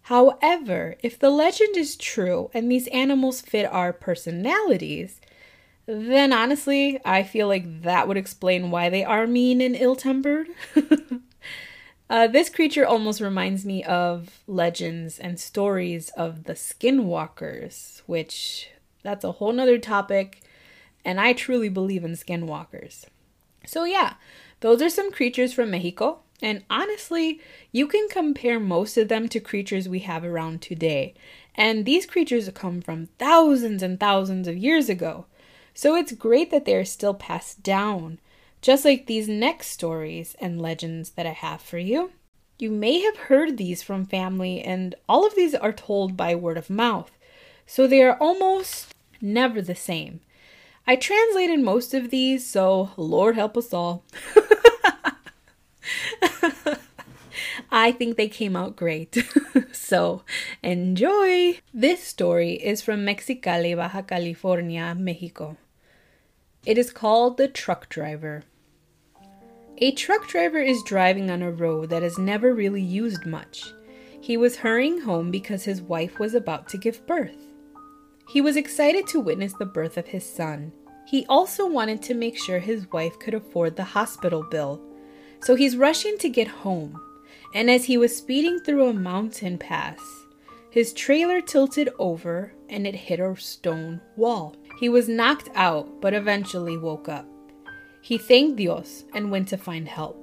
However, 0.03 0.97
if 1.03 1.19
the 1.19 1.31
legend 1.31 1.77
is 1.77 1.97
true 1.97 2.51
and 2.55 2.71
these 2.71 2.87
animals 2.89 3.41
fit 3.41 3.67
our 3.67 3.93
personalities, 3.93 5.21
then 5.85 6.33
honestly, 6.33 7.01
I 7.05 7.25
feel 7.25 7.49
like 7.49 7.83
that 7.83 8.07
would 8.07 8.17
explain 8.17 8.71
why 8.71 8.89
they 8.89 9.05
are 9.05 9.27
mean 9.27 9.61
and 9.61 9.77
ill 9.77 9.97
tempered. 9.97 10.49
Uh, 12.11 12.27
this 12.27 12.49
creature 12.49 12.87
almost 12.87 13.21
reminds 13.21 13.67
me 13.67 13.85
of 13.85 14.43
legends 14.47 15.19
and 15.19 15.39
stories 15.39 16.09
of 16.11 16.45
the 16.45 16.55
skinwalkers, 16.55 18.01
which 18.07 18.71
that's 19.03 19.25
a 19.25 19.33
whole 19.33 19.53
nother 19.53 19.79
topic, 19.79 20.41
and 21.05 21.21
I 21.21 21.35
truly 21.35 21.69
believe 21.69 22.05
in 22.05 22.13
skinwalkers. 22.13 23.05
So, 23.67 23.85
yeah, 23.85 24.15
those 24.61 24.81
are 24.81 24.89
some 24.89 25.13
creatures 25.13 25.53
from 25.53 25.71
Mexico, 25.71 26.21
and 26.41 26.65
honestly, 26.71 27.41
you 27.73 27.87
can 27.87 28.09
compare 28.09 28.59
most 28.59 28.97
of 28.97 29.09
them 29.09 29.29
to 29.29 29.41
creatures 29.41 29.89
we 29.89 30.01
have 30.01 30.25
around 30.25 30.63
today. 30.63 31.15
And 31.55 31.85
these 31.85 32.07
creatures 32.07 32.49
come 32.55 32.81
from 32.81 33.09
thousands 33.19 33.83
and 33.83 33.99
thousands 34.01 34.49
of 34.49 34.57
years 34.57 34.89
ago. 34.89 35.27
So 35.75 35.95
it's 35.95 36.13
great 36.13 36.51
that 36.51 36.65
they 36.65 36.75
are 36.75 36.85
still 36.85 37.15
passed 37.15 37.63
down 37.63 38.19
just 38.61 38.85
like 38.85 39.07
these 39.07 39.29
next 39.29 39.69
stories 39.69 40.37
and 40.41 40.61
legends 40.61 41.11
that 41.11 41.27
I 41.27 41.33
have 41.33 41.63
for 41.63 41.79
you. 41.79 42.13
You 42.59 42.71
may 42.71 43.01
have 43.01 43.17
heard 43.17 43.57
these 43.57 43.83
from 43.83 44.05
family, 44.05 44.61
and 44.63 44.95
all 45.09 45.25
of 45.27 45.37
these 45.37 45.55
are 45.55 45.73
told 45.73 46.17
by 46.17 46.35
word 46.35 46.59
of 46.59 46.69
mouth, 46.69 47.13
so 47.67 47.87
they 47.87 48.03
are 48.03 48.17
almost 48.19 48.95
never 49.21 49.63
the 49.63 49.77
same. 49.77 50.21
I 50.87 50.97
translated 50.97 51.61
most 51.61 51.95
of 51.95 52.11
these, 52.11 52.49
so 52.49 52.91
Lord 52.97 53.37
help 53.37 53.57
us 53.57 53.73
all. 53.73 54.05
I 57.71 57.93
think 57.93 58.17
they 58.17 58.29
came 58.29 58.57
out 58.57 58.75
great. 58.75 59.23
so 59.73 60.23
enjoy! 60.63 61.61
This 61.73 62.03
story 62.03 62.55
is 62.55 62.81
from 62.83 63.05
Mexicali, 63.05 63.77
Baja 63.77 64.03
California, 64.03 64.97
Mexico. 64.99 65.57
It 66.69 66.77
is 66.77 66.91
called 66.91 67.39
The 67.39 67.49
Truck 67.49 67.89
Driver. 67.89 68.45
A 69.79 69.91
truck 69.93 70.29
driver 70.29 70.59
is 70.59 70.83
driving 70.83 71.31
on 71.31 71.41
a 71.41 71.51
road 71.51 71.89
that 71.89 72.03
is 72.03 72.19
never 72.19 72.53
really 72.53 72.83
used 72.83 73.25
much. 73.25 73.73
He 74.21 74.37
was 74.37 74.57
hurrying 74.57 75.01
home 75.01 75.31
because 75.31 75.65
his 75.65 75.81
wife 75.81 76.19
was 76.19 76.35
about 76.35 76.69
to 76.69 76.77
give 76.77 77.07
birth. 77.07 77.39
He 78.29 78.43
was 78.43 78.59
excited 78.59 79.07
to 79.07 79.19
witness 79.19 79.55
the 79.55 79.65
birth 79.65 79.97
of 79.97 80.09
his 80.09 80.31
son. 80.31 80.71
He 81.07 81.25
also 81.27 81.67
wanted 81.67 82.03
to 82.03 82.13
make 82.13 82.37
sure 82.37 82.59
his 82.59 82.93
wife 82.93 83.19
could 83.19 83.33
afford 83.33 83.75
the 83.75 83.85
hospital 83.85 84.43
bill. 84.43 84.79
So 85.41 85.55
he's 85.55 85.75
rushing 85.75 86.19
to 86.19 86.29
get 86.29 86.49
home. 86.49 87.01
And 87.55 87.71
as 87.71 87.87
he 87.87 87.97
was 87.97 88.15
speeding 88.15 88.59
through 88.59 88.91
a 88.91 88.93
mountain 88.93 89.57
pass, 89.57 90.01
his 90.69 90.93
trailer 90.93 91.41
tilted 91.41 91.89
over 91.99 92.53
and 92.69 92.87
it 92.87 92.95
hit 92.95 93.21
a 93.21 93.35
stone 93.37 94.03
wall. 94.17 94.55
He 94.79 94.89
was 94.89 95.09
knocked 95.09 95.51
out, 95.55 96.01
but 96.01 96.15
eventually 96.15 96.77
woke 96.77 97.09
up. 97.09 97.27
He 98.01 98.17
thanked 98.17 98.57
Dios 98.57 99.05
and 99.13 99.31
went 99.31 99.49
to 99.49 99.57
find 99.57 99.89
help. 99.89 100.17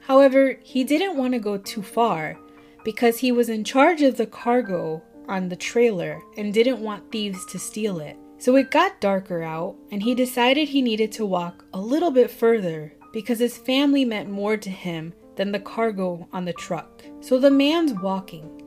However, 0.00 0.58
he 0.62 0.84
didn't 0.84 1.16
want 1.16 1.34
to 1.34 1.38
go 1.38 1.56
too 1.56 1.82
far 1.82 2.36
because 2.84 3.18
he 3.18 3.32
was 3.32 3.48
in 3.48 3.64
charge 3.64 4.02
of 4.02 4.16
the 4.16 4.26
cargo 4.26 5.02
on 5.28 5.48
the 5.48 5.56
trailer 5.56 6.20
and 6.36 6.52
didn't 6.52 6.80
want 6.80 7.10
thieves 7.10 7.44
to 7.46 7.58
steal 7.58 8.00
it. 8.00 8.16
So 8.38 8.56
it 8.56 8.70
got 8.70 9.00
darker 9.00 9.42
out, 9.42 9.76
and 9.90 10.02
he 10.02 10.14
decided 10.14 10.68
he 10.68 10.82
needed 10.82 11.10
to 11.12 11.24
walk 11.24 11.64
a 11.72 11.80
little 11.80 12.10
bit 12.10 12.30
further 12.30 12.92
because 13.12 13.38
his 13.38 13.56
family 13.56 14.04
meant 14.04 14.28
more 14.28 14.56
to 14.56 14.70
him 14.70 15.14
than 15.36 15.52
the 15.52 15.60
cargo 15.60 16.28
on 16.32 16.44
the 16.44 16.52
truck. 16.52 17.02
So 17.20 17.38
the 17.38 17.50
man's 17.50 17.94
walking, 17.94 18.62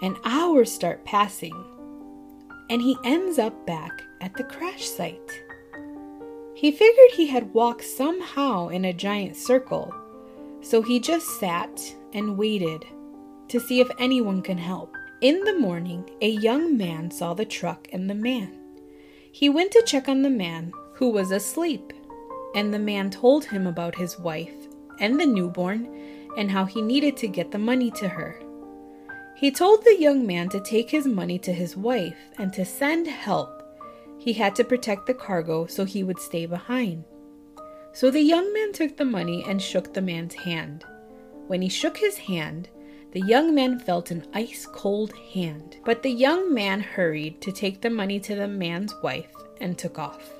and 0.00 0.16
hours 0.24 0.72
start 0.72 1.04
passing, 1.04 1.54
and 2.70 2.80
he 2.80 2.96
ends 3.04 3.38
up 3.38 3.66
back 3.66 4.02
at 4.22 4.34
the 4.34 4.44
crash 4.44 4.88
site. 4.88 5.42
He 6.54 6.70
figured 6.70 7.10
he 7.12 7.26
had 7.26 7.52
walked 7.52 7.84
somehow 7.84 8.68
in 8.68 8.84
a 8.84 8.92
giant 8.92 9.36
circle, 9.36 9.92
so 10.60 10.80
he 10.80 11.00
just 11.00 11.26
sat 11.40 11.94
and 12.12 12.38
waited 12.38 12.86
to 13.48 13.58
see 13.58 13.80
if 13.80 13.90
anyone 13.98 14.40
can 14.40 14.56
help. 14.56 14.96
In 15.20 15.40
the 15.40 15.58
morning, 15.58 16.08
a 16.20 16.30
young 16.30 16.76
man 16.76 17.10
saw 17.10 17.34
the 17.34 17.44
truck 17.44 17.88
and 17.92 18.08
the 18.08 18.14
man. 18.14 18.58
He 19.32 19.48
went 19.48 19.72
to 19.72 19.82
check 19.86 20.08
on 20.08 20.22
the 20.22 20.30
man, 20.30 20.72
who 20.94 21.10
was 21.10 21.30
asleep, 21.30 21.92
and 22.54 22.72
the 22.72 22.78
man 22.78 23.10
told 23.10 23.44
him 23.44 23.66
about 23.66 23.94
his 23.94 24.18
wife 24.18 24.68
and 25.00 25.18
the 25.18 25.26
newborn 25.26 25.88
and 26.36 26.50
how 26.50 26.64
he 26.64 26.80
needed 26.80 27.16
to 27.16 27.28
get 27.28 27.50
the 27.50 27.58
money 27.58 27.90
to 27.92 28.08
her. 28.08 28.40
He 29.36 29.50
told 29.50 29.84
the 29.84 29.96
young 29.98 30.26
man 30.26 30.48
to 30.50 30.60
take 30.60 30.90
his 30.90 31.06
money 31.06 31.38
to 31.40 31.52
his 31.52 31.76
wife 31.76 32.16
and 32.38 32.52
to 32.52 32.64
send 32.64 33.06
help 33.06 33.61
he 34.22 34.32
had 34.32 34.54
to 34.54 34.62
protect 34.62 35.06
the 35.06 35.14
cargo 35.14 35.66
so 35.66 35.84
he 35.84 36.04
would 36.04 36.20
stay 36.20 36.46
behind. 36.46 37.02
So 37.92 38.08
the 38.08 38.20
young 38.20 38.52
man 38.54 38.72
took 38.72 38.96
the 38.96 39.04
money 39.04 39.44
and 39.48 39.60
shook 39.60 39.92
the 39.92 40.00
man's 40.00 40.34
hand. 40.34 40.84
When 41.48 41.60
he 41.60 41.68
shook 41.68 41.96
his 41.96 42.18
hand, 42.18 42.68
the 43.10 43.20
young 43.20 43.52
man 43.52 43.80
felt 43.80 44.12
an 44.12 44.24
ice 44.32 44.64
cold 44.64 45.12
hand. 45.34 45.78
But 45.84 46.04
the 46.04 46.12
young 46.12 46.54
man 46.54 46.80
hurried 46.80 47.40
to 47.40 47.50
take 47.50 47.80
the 47.80 47.90
money 47.90 48.20
to 48.20 48.36
the 48.36 48.46
man's 48.46 48.94
wife 49.02 49.34
and 49.60 49.76
took 49.76 49.98
off. 49.98 50.30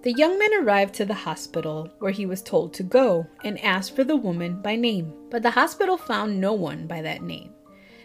The 0.00 0.14
young 0.14 0.38
man 0.38 0.64
arrived 0.64 0.94
to 0.94 1.04
the 1.04 1.12
hospital 1.12 1.90
where 1.98 2.10
he 2.10 2.24
was 2.24 2.40
told 2.40 2.72
to 2.74 2.82
go 2.82 3.26
and 3.44 3.62
asked 3.62 3.94
for 3.94 4.02
the 4.02 4.16
woman 4.16 4.62
by 4.62 4.76
name. 4.76 5.12
But 5.30 5.42
the 5.42 5.50
hospital 5.50 5.98
found 5.98 6.40
no 6.40 6.54
one 6.54 6.86
by 6.86 7.02
that 7.02 7.22
name. 7.22 7.52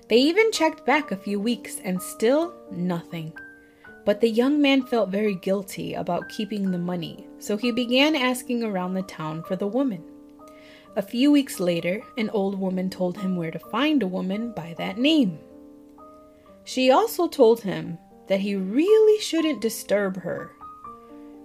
They 0.10 0.18
even 0.18 0.52
checked 0.52 0.86
back 0.86 1.12
a 1.12 1.18
few 1.18 1.40
weeks 1.40 1.80
and 1.86 2.02
still 2.02 2.54
nothing. 2.70 3.32
But 4.08 4.22
the 4.22 4.30
young 4.30 4.62
man 4.62 4.84
felt 4.84 5.10
very 5.10 5.36
guilty 5.36 5.94
about 5.94 6.30
keeping 6.30 6.72
the 6.72 6.78
money, 6.78 7.28
so 7.40 7.58
he 7.58 7.74
began 7.74 8.16
asking 8.16 8.64
around 8.64 8.94
the 8.94 9.02
town 9.02 9.44
for 9.44 9.58
the 9.58 9.68
woman. 9.68 10.02
A 10.96 11.02
few 11.02 11.30
weeks 11.30 11.60
later, 11.60 12.02
an 12.16 12.30
old 12.30 12.58
woman 12.58 12.90
told 12.90 13.18
him 13.18 13.36
where 13.36 13.52
to 13.52 13.60
find 13.60 14.02
a 14.02 14.08
woman 14.08 14.54
by 14.54 14.76
that 14.78 14.98
name. 14.98 15.40
She 16.64 16.90
also 16.90 17.28
told 17.28 17.60
him 17.60 17.98
that 18.28 18.40
he 18.40 18.56
really 18.56 19.20
shouldn't 19.20 19.62
disturb 19.62 20.16
her, 20.22 20.52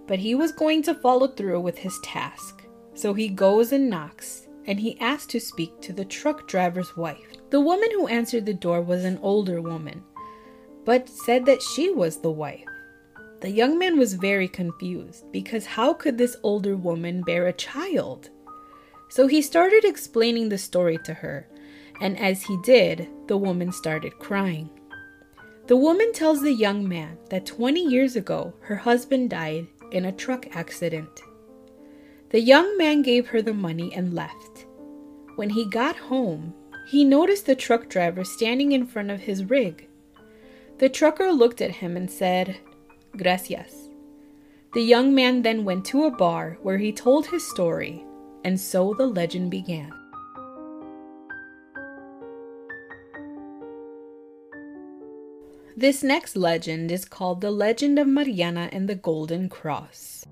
but 0.06 0.20
he 0.20 0.36
was 0.36 0.52
going 0.52 0.82
to 0.84 0.94
follow 0.94 1.26
through 1.26 1.62
with 1.62 1.78
his 1.78 1.98
task. 2.04 2.62
So 2.94 3.12
he 3.12 3.28
goes 3.28 3.72
and 3.72 3.90
knocks, 3.90 4.46
and 4.66 4.78
he 4.78 5.00
asks 5.00 5.26
to 5.32 5.40
speak 5.40 5.80
to 5.80 5.92
the 5.92 6.04
truck 6.04 6.46
driver's 6.46 6.96
wife. 6.96 7.26
The 7.50 7.60
woman 7.60 7.90
who 7.90 8.06
answered 8.06 8.46
the 8.46 8.54
door 8.54 8.82
was 8.82 9.04
an 9.04 9.18
older 9.20 9.60
woman, 9.60 10.04
but 10.84 11.08
said 11.08 11.46
that 11.46 11.62
she 11.62 11.90
was 11.90 12.18
the 12.18 12.30
wife. 12.30 12.64
The 13.40 13.50
young 13.50 13.78
man 13.78 13.98
was 13.98 14.14
very 14.14 14.48
confused 14.48 15.24
because 15.32 15.66
how 15.66 15.94
could 15.94 16.16
this 16.16 16.36
older 16.42 16.76
woman 16.76 17.22
bear 17.22 17.46
a 17.46 17.52
child? 17.52 18.30
So 19.08 19.26
he 19.26 19.42
started 19.42 19.84
explaining 19.84 20.48
the 20.48 20.58
story 20.58 20.98
to 21.04 21.12
her, 21.14 21.48
and 22.00 22.18
as 22.18 22.42
he 22.42 22.56
did, 22.62 23.08
the 23.26 23.36
woman 23.36 23.72
started 23.72 24.18
crying. 24.18 24.70
The 25.66 25.76
woman 25.76 26.12
tells 26.12 26.40
the 26.40 26.52
young 26.52 26.88
man 26.88 27.18
that 27.30 27.46
20 27.46 27.80
years 27.80 28.16
ago 28.16 28.54
her 28.60 28.76
husband 28.76 29.30
died 29.30 29.66
in 29.90 30.04
a 30.04 30.12
truck 30.12 30.46
accident. 30.56 31.22
The 32.30 32.40
young 32.40 32.78
man 32.78 33.02
gave 33.02 33.28
her 33.28 33.42
the 33.42 33.54
money 33.54 33.92
and 33.94 34.14
left. 34.14 34.66
When 35.36 35.50
he 35.50 35.64
got 35.64 35.96
home, 35.96 36.54
he 36.88 37.04
noticed 37.04 37.46
the 37.46 37.54
truck 37.54 37.88
driver 37.88 38.24
standing 38.24 38.72
in 38.72 38.86
front 38.86 39.10
of 39.10 39.20
his 39.20 39.44
rig. 39.44 39.88
The 40.78 40.88
trucker 40.88 41.32
looked 41.32 41.60
at 41.60 41.70
him 41.70 41.96
and 41.96 42.10
said, 42.10 42.56
Gracias. 43.16 43.88
The 44.74 44.82
young 44.82 45.14
man 45.14 45.42
then 45.42 45.64
went 45.64 45.84
to 45.86 46.04
a 46.04 46.10
bar 46.10 46.58
where 46.62 46.78
he 46.78 46.92
told 46.92 47.26
his 47.26 47.48
story, 47.48 48.04
and 48.42 48.58
so 48.58 48.94
the 48.94 49.06
legend 49.06 49.50
began. 49.50 49.92
This 55.76 56.02
next 56.02 56.36
legend 56.36 56.90
is 56.92 57.04
called 57.04 57.40
the 57.40 57.50
Legend 57.50 57.98
of 57.98 58.06
Mariana 58.06 58.68
and 58.72 58.88
the 58.88 58.94
Golden 58.94 59.48
Cross. 59.48 60.26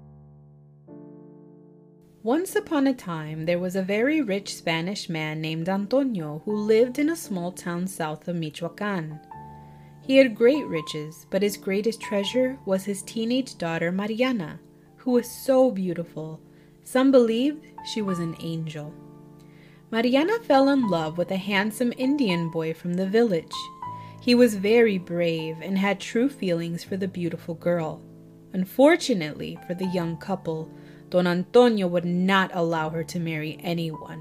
Once 2.22 2.54
upon 2.54 2.86
a 2.86 2.92
time, 2.92 3.46
there 3.46 3.58
was 3.58 3.74
a 3.74 3.82
very 3.82 4.20
rich 4.20 4.54
Spanish 4.54 5.08
man 5.08 5.40
named 5.40 5.68
Antonio 5.68 6.42
who 6.44 6.54
lived 6.54 6.98
in 6.98 7.08
a 7.08 7.16
small 7.16 7.50
town 7.50 7.86
south 7.86 8.28
of 8.28 8.36
Michoacan. 8.36 9.18
He 10.10 10.16
had 10.16 10.34
great 10.34 10.66
riches, 10.66 11.28
but 11.30 11.40
his 11.40 11.56
greatest 11.56 12.00
treasure 12.00 12.58
was 12.66 12.84
his 12.84 13.00
teenage 13.00 13.56
daughter 13.56 13.92
Mariana, 13.92 14.58
who 14.96 15.12
was 15.12 15.30
so 15.30 15.70
beautiful. 15.70 16.40
Some 16.82 17.12
believed 17.12 17.64
she 17.84 18.02
was 18.02 18.18
an 18.18 18.34
angel. 18.40 18.92
Mariana 19.92 20.40
fell 20.40 20.68
in 20.68 20.88
love 20.88 21.16
with 21.16 21.30
a 21.30 21.36
handsome 21.36 21.92
Indian 21.96 22.50
boy 22.50 22.74
from 22.74 22.94
the 22.94 23.06
village. 23.06 23.54
He 24.20 24.34
was 24.34 24.56
very 24.56 24.98
brave 24.98 25.58
and 25.62 25.78
had 25.78 26.00
true 26.00 26.28
feelings 26.28 26.82
for 26.82 26.96
the 26.96 27.06
beautiful 27.06 27.54
girl. 27.54 28.02
Unfortunately 28.52 29.60
for 29.68 29.74
the 29.74 29.86
young 29.86 30.16
couple, 30.16 30.68
Don 31.10 31.28
Antonio 31.28 31.86
would 31.86 32.04
not 32.04 32.50
allow 32.52 32.90
her 32.90 33.04
to 33.04 33.20
marry 33.20 33.60
anyone. 33.62 34.20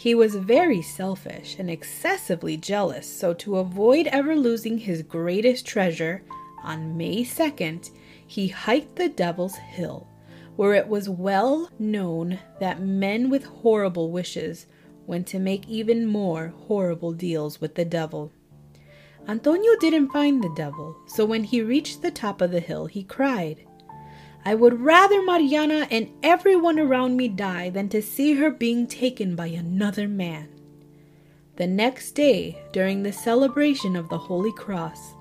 He 0.00 0.14
was 0.14 0.34
very 0.34 0.80
selfish 0.80 1.56
and 1.58 1.68
excessively 1.68 2.56
jealous, 2.56 3.06
so 3.06 3.34
to 3.34 3.58
avoid 3.58 4.06
ever 4.06 4.34
losing 4.34 4.78
his 4.78 5.02
greatest 5.02 5.66
treasure, 5.66 6.22
on 6.64 6.96
May 6.96 7.22
2nd, 7.22 7.90
he 8.26 8.48
hiked 8.48 8.96
the 8.96 9.10
Devil's 9.10 9.56
Hill, 9.56 10.08
where 10.56 10.72
it 10.72 10.88
was 10.88 11.10
well 11.10 11.68
known 11.78 12.38
that 12.60 12.80
men 12.80 13.28
with 13.28 13.44
horrible 13.44 14.10
wishes 14.10 14.64
went 15.06 15.26
to 15.26 15.38
make 15.38 15.68
even 15.68 16.06
more 16.06 16.54
horrible 16.66 17.12
deals 17.12 17.60
with 17.60 17.74
the 17.74 17.84
devil. 17.84 18.32
Antonio 19.28 19.72
didn't 19.80 20.12
find 20.12 20.42
the 20.42 20.54
devil, 20.56 20.96
so 21.08 21.26
when 21.26 21.44
he 21.44 21.60
reached 21.60 22.00
the 22.00 22.10
top 22.10 22.40
of 22.40 22.52
the 22.52 22.60
hill, 22.60 22.86
he 22.86 23.02
cried, 23.02 23.66
I 24.44 24.54
would 24.54 24.80
rather 24.80 25.22
Mariana 25.22 25.86
and 25.90 26.08
everyone 26.22 26.78
around 26.78 27.16
me 27.16 27.28
die 27.28 27.68
than 27.68 27.88
to 27.90 28.00
see 28.00 28.34
her 28.34 28.50
being 28.50 28.86
taken 28.86 29.36
by 29.36 29.48
another 29.48 30.08
man. 30.08 30.48
The 31.56 31.66
next 31.66 32.12
day, 32.12 32.62
during 32.72 33.02
the 33.02 33.12
celebration 33.12 33.96
of 33.96 34.08
the 34.08 34.16
Holy 34.16 34.52
Cross, 34.52 35.14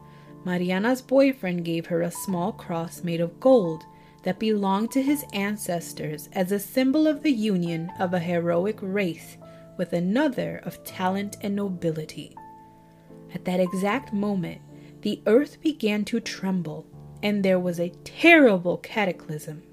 Mariana's 0.45 1.01
boyfriend 1.01 1.65
gave 1.65 1.87
her 1.87 2.01
a 2.01 2.11
small 2.11 2.53
cross 2.53 3.03
made 3.03 3.19
of 3.19 3.41
gold 3.41 3.83
that 4.23 4.39
belonged 4.39 4.91
to 4.91 5.01
his 5.01 5.25
ancestors 5.33 6.29
as 6.31 6.53
a 6.53 6.59
symbol 6.59 7.05
of 7.05 7.21
the 7.21 7.31
union 7.31 7.91
of 7.99 8.13
a 8.13 8.19
heroic 8.19 8.79
race 8.81 9.37
with 9.77 9.91
another 9.91 10.61
of 10.63 10.81
talent 10.85 11.35
and 11.41 11.55
nobility. 11.55 12.35
At 13.33 13.43
that 13.45 13.59
exact 13.59 14.13
moment, 14.13 14.61
the 15.01 15.21
earth 15.25 15.61
began 15.61 16.05
to 16.05 16.21
tremble 16.21 16.85
and 17.23 17.43
there 17.43 17.59
was 17.59 17.79
a 17.79 17.93
terrible 18.03 18.77
cataclysm. 18.77 19.63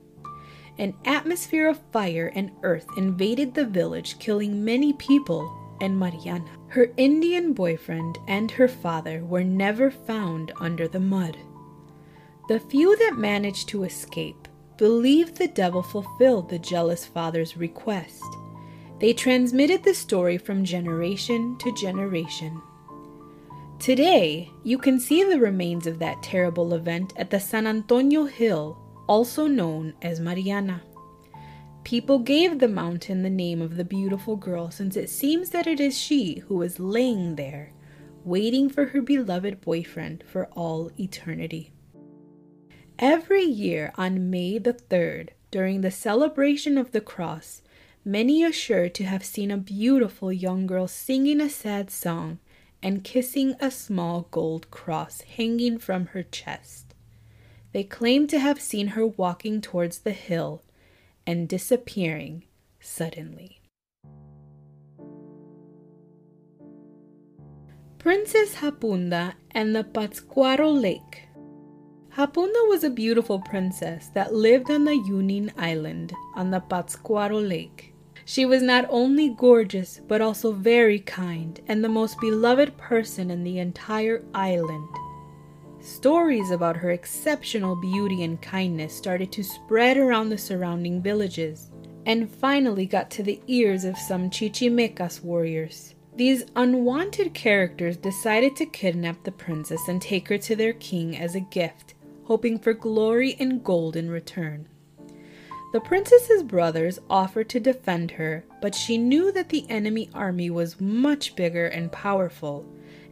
An 0.79 0.95
atmosphere 1.05 1.69
of 1.69 1.81
fire 1.91 2.31
and 2.35 2.51
earth 2.63 2.87
invaded 2.97 3.55
the 3.55 3.65
village, 3.65 4.19
killing 4.19 4.65
many 4.65 4.93
people 4.93 5.51
and 5.81 5.99
Mariana. 5.99 6.51
Her 6.69 6.91
Indian 6.97 7.53
boyfriend 7.53 8.19
and 8.29 8.51
her 8.51 8.69
father 8.69 9.25
were 9.25 9.45
never 9.45 9.91
found 9.91 10.53
under 10.61 10.87
the 10.89 11.01
mud. 11.01 11.37
The 12.49 12.61
few 12.61 12.97
that 12.97 13.17
managed 13.17 13.69
to 13.69 13.85
escape 13.85 14.49
believed 14.77 15.37
the 15.37 15.49
devil 15.49 15.83
fulfilled 15.83 16.49
the 16.49 16.59
jealous 16.59 17.07
father's 17.07 17.57
request. 17.57 18.23
They 19.01 19.13
transmitted 19.13 19.83
the 19.83 19.95
story 19.95 20.39
from 20.39 20.65
generation 20.65 21.57
to 21.59 21.75
generation. 21.75 22.61
Today, 23.79 24.51
you 24.65 24.79
can 24.79 24.99
see 24.99 25.23
the 25.23 25.39
remains 25.39 25.87
of 25.87 25.99
that 25.99 26.23
terrible 26.23 26.75
event 26.75 27.13
at 27.17 27.31
the 27.31 27.39
San 27.39 27.67
Antonio 27.67 28.25
Hill, 28.25 28.77
also 29.07 29.47
known 29.47 29.95
as 30.03 30.19
Mariana. 30.19 30.83
People 31.85 32.19
gave 32.19 32.59
the 32.59 32.69
mountain 32.69 33.23
the 33.23 33.31
name 33.31 33.63
of 33.63 33.77
the 33.77 33.85
beautiful 33.85 34.35
girl 34.35 34.71
since 34.71 34.97
it 34.97 35.11
seems 35.11 35.51
that 35.51 35.69
it 35.69 35.79
is 35.79 35.97
she 35.97 36.39
who 36.49 36.63
is 36.63 36.81
laying 36.81 37.37
there, 37.37 37.73
waiting 38.25 38.69
for 38.69 38.87
her 38.87 39.01
beloved 39.01 39.61
boyfriend 39.61 40.25
for 40.27 40.47
all 40.57 40.91
eternity. 40.99 41.71
Every 42.99 43.45
year 43.45 43.93
on 43.97 44.31
May 44.31 44.59
the 44.59 44.73
3rd, 44.73 45.29
during 45.51 45.83
the 45.83 45.91
celebration 45.93 46.77
of 46.77 46.91
the 46.91 47.01
cross, 47.01 47.63
many 48.05 48.43
are 48.43 48.53
sure 48.53 48.89
to 48.89 49.05
have 49.05 49.25
seen 49.25 49.51
a 49.51 49.59
beautiful 49.59 50.33
young 50.33 50.67
girl 50.67 50.89
singing 50.89 51.41
a 51.41 51.51
sad 51.51 51.91
song 51.91 52.41
and 52.83 53.05
kissing 53.05 53.55
a 53.61 53.71
small 53.71 54.29
gold 54.31 54.71
cross 54.71 55.23
hanging 55.23 55.79
from 55.79 56.07
her 56.07 56.23
chest. 56.23 56.95
They 57.73 57.85
claim 57.85 58.27
to 58.29 58.39
have 58.39 58.61
seen 58.61 58.89
her 58.89 59.07
walking 59.07 59.61
towards 59.61 59.99
the 59.99 60.13
hill 60.13 60.63
and 61.27 61.49
disappearing 61.49 62.45
suddenly. 62.81 63.61
Princess 67.99 68.55
Hapunda 68.55 69.35
and 69.51 69.75
the 69.75 69.83
Pátzcuaro 69.83 70.81
Lake. 70.81 71.29
Hapunda 72.17 72.69
was 72.69 72.85
a 72.85 72.91
beautiful 72.91 73.41
princess 73.41 74.11
that 74.15 74.33
lived 74.33 74.71
on 74.71 74.85
the 74.85 74.93
Yunuén 74.93 75.53
Island 75.59 76.15
on 76.37 76.53
the 76.53 76.61
Pátzcuaro 76.61 77.47
Lake. 77.47 77.93
She 78.29 78.45
was 78.45 78.61
not 78.61 78.87
only 78.89 79.29
gorgeous, 79.29 80.01
but 80.09 80.21
also 80.21 80.51
very 80.51 80.99
kind 80.99 81.61
and 81.69 81.83
the 81.83 81.89
most 81.89 82.21
beloved 82.21 82.77
person 82.77 83.31
in 83.31 83.45
the 83.45 83.61
entire 83.61 84.25
island. 84.35 84.89
Stories 85.79 86.51
about 86.51 86.77
her 86.79 86.91
exceptional 86.91 87.77
beauty 87.77 88.25
and 88.25 88.43
kindness 88.43 88.93
started 88.93 89.31
to 89.31 89.45
spread 89.45 89.97
around 89.97 90.31
the 90.31 90.39
surrounding 90.39 91.01
villages 91.01 91.71
and 92.05 92.29
finally 92.29 92.85
got 92.85 93.13
to 93.13 93.23
the 93.23 93.41
ears 93.47 93.85
of 93.85 93.97
some 93.97 94.29
Chichimecas 94.29 95.23
warriors. 95.23 95.95
These 96.17 96.47
unwanted 96.57 97.33
characters 97.33 97.97
decided 97.97 98.57
to 98.57 98.67
kidnap 98.67 99.23
the 99.23 99.31
princess 99.31 99.87
and 99.87 100.03
take 100.03 100.27
her 100.31 100.39
to 100.39 100.57
their 100.57 100.73
king 100.73 101.17
as 101.17 101.37
a 101.37 101.41
gift, 101.41 101.95
hoping 102.25 102.59
for 102.59 102.75
glory 102.75 103.37
and 103.39 103.63
gold 103.63 103.95
in 103.95 104.11
return. 104.11 104.67
The 105.73 105.81
princess's 105.81 106.43
brothers 106.43 106.99
offered 107.11 107.49
to 107.51 107.61
defend 107.61 108.13
her, 108.13 108.45
but 108.63 108.75
she 108.75 108.97
knew 108.97 109.33
that 109.33 109.49
the 109.49 109.67
enemy 109.69 110.09
army 110.15 110.49
was 110.49 110.81
much 110.81 111.37
bigger 111.37 111.67
and 111.67 111.91
powerful, 111.91 112.65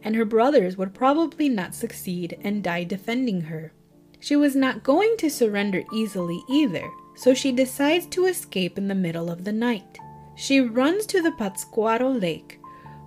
and 0.03 0.15
her 0.15 0.25
brothers 0.25 0.77
would 0.77 0.93
probably 0.93 1.49
not 1.49 1.75
succeed 1.75 2.37
and 2.41 2.63
die 2.63 2.83
defending 2.83 3.41
her. 3.41 3.73
She 4.19 4.35
was 4.35 4.55
not 4.55 4.83
going 4.83 5.15
to 5.17 5.29
surrender 5.29 5.83
easily 5.93 6.41
either, 6.49 6.89
so 7.15 7.33
she 7.33 7.51
decides 7.51 8.05
to 8.07 8.25
escape 8.25 8.77
in 8.77 8.87
the 8.87 8.95
middle 8.95 9.29
of 9.29 9.43
the 9.43 9.51
night. 9.51 9.99
She 10.35 10.59
runs 10.59 11.05
to 11.07 11.21
the 11.21 11.31
Pátzcuaro 11.31 12.19
Lake, 12.21 12.59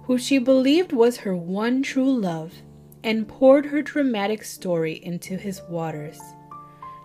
who 0.05 0.19
she 0.19 0.39
believed 0.39 0.93
was 0.93 1.19
her 1.19 1.37
one 1.37 1.83
true 1.83 2.11
love, 2.11 2.55
and 3.03 3.29
poured 3.29 3.67
her 3.67 3.83
dramatic 3.83 4.45
story 4.45 4.95
into 5.05 5.37
his 5.37 5.61
waters. 5.69 6.19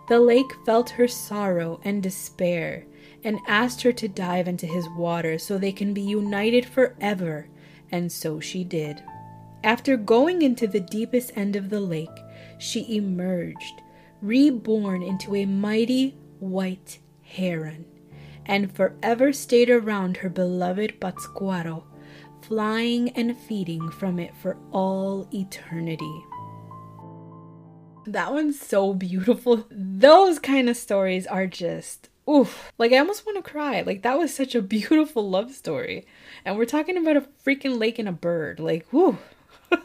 The 0.08 0.20
lake 0.20 0.52
felt 0.66 0.92
her 0.92 1.08
sorrow 1.08 1.80
and 1.84 2.04
despair 2.04 2.86
and 3.24 3.40
asked 3.48 3.82
her 3.84 3.94
to 3.94 4.08
dive 4.08 4.48
into 4.48 4.66
his 4.66 4.90
water 4.90 5.38
so 5.38 5.58
they 5.58 5.72
can 5.72 5.94
be 5.94 6.02
united 6.02 6.66
forever, 6.66 7.48
and 7.92 8.12
so 8.12 8.40
she 8.40 8.64
did. 8.64 9.02
After 9.64 9.96
going 9.96 10.42
into 10.42 10.68
the 10.68 10.82
deepest 10.82 11.32
end 11.38 11.56
of 11.56 11.70
the 11.70 11.80
lake, 11.80 12.10
she 12.58 12.98
emerged, 12.98 13.82
reborn 14.22 15.02
into 15.02 15.36
a 15.36 15.46
mighty 15.46 16.18
white 16.40 17.00
heron, 17.22 17.86
and 18.46 18.76
forever 18.76 19.32
stayed 19.32 19.70
around 19.70 20.18
her 20.18 20.30
beloved 20.30 21.00
Pátzcuaro, 21.00 21.84
flying 22.42 23.10
and 23.12 23.38
feeding 23.38 23.90
from 23.90 24.20
it 24.20 24.36
for 24.36 24.58
all 24.74 25.30
eternity. 25.34 26.24
That 28.06 28.34
one's 28.34 28.60
so 28.60 28.94
beautiful. 28.94 29.66
Those 29.70 30.40
kind 30.40 30.70
of 30.70 30.78
stories 30.78 31.26
are 31.28 31.48
just 31.48 32.10
oof. 32.30 32.72
Like 32.78 32.92
I 32.92 32.98
almost 32.98 33.26
want 33.26 33.44
to 33.44 33.52
cry. 33.52 33.82
Like 33.82 34.02
that 34.04 34.18
was 34.18 34.34
such 34.34 34.56
a 34.56 34.62
beautiful 34.62 35.30
love 35.30 35.52
story. 35.52 36.06
And 36.46 36.58
we're 36.58 36.66
talking 36.66 36.98
about 36.98 37.18
a 37.18 37.28
freaking 37.46 37.80
lake 37.80 38.00
and 38.00 38.10
a 38.10 38.14
bird. 38.14 38.60
Like, 38.60 38.92
whoo. 38.92 39.18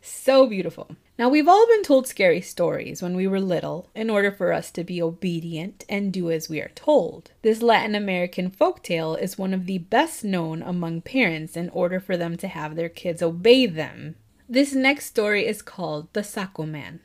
so 0.00 0.46
beautiful. 0.46 0.90
Now, 1.18 1.30
we've 1.30 1.48
all 1.48 1.66
been 1.66 1.82
told 1.82 2.06
scary 2.06 2.42
stories 2.42 3.00
when 3.00 3.16
we 3.16 3.26
were 3.26 3.40
little 3.40 3.88
in 3.94 4.10
order 4.10 4.30
for 4.30 4.52
us 4.52 4.70
to 4.72 4.84
be 4.84 5.00
obedient 5.00 5.82
and 5.88 6.12
do 6.12 6.30
as 6.30 6.50
we 6.50 6.60
are 6.60 6.72
told. 6.74 7.30
This 7.40 7.62
Latin 7.62 7.94
American 7.94 8.50
folktale 8.50 9.18
is 9.18 9.38
one 9.38 9.54
of 9.54 9.64
the 9.64 9.78
best 9.78 10.24
known 10.24 10.60
among 10.62 11.00
parents 11.00 11.56
in 11.56 11.70
order 11.70 12.00
for 12.00 12.18
them 12.18 12.36
to 12.36 12.48
have 12.48 12.76
their 12.76 12.90
kids 12.90 13.22
obey 13.22 13.64
them. 13.64 14.16
This 14.48 14.74
next 14.74 15.06
story 15.06 15.44
is 15.44 15.60
called 15.60 16.12
The 16.12 16.22
Saco 16.22 16.64
Man. 16.64 17.00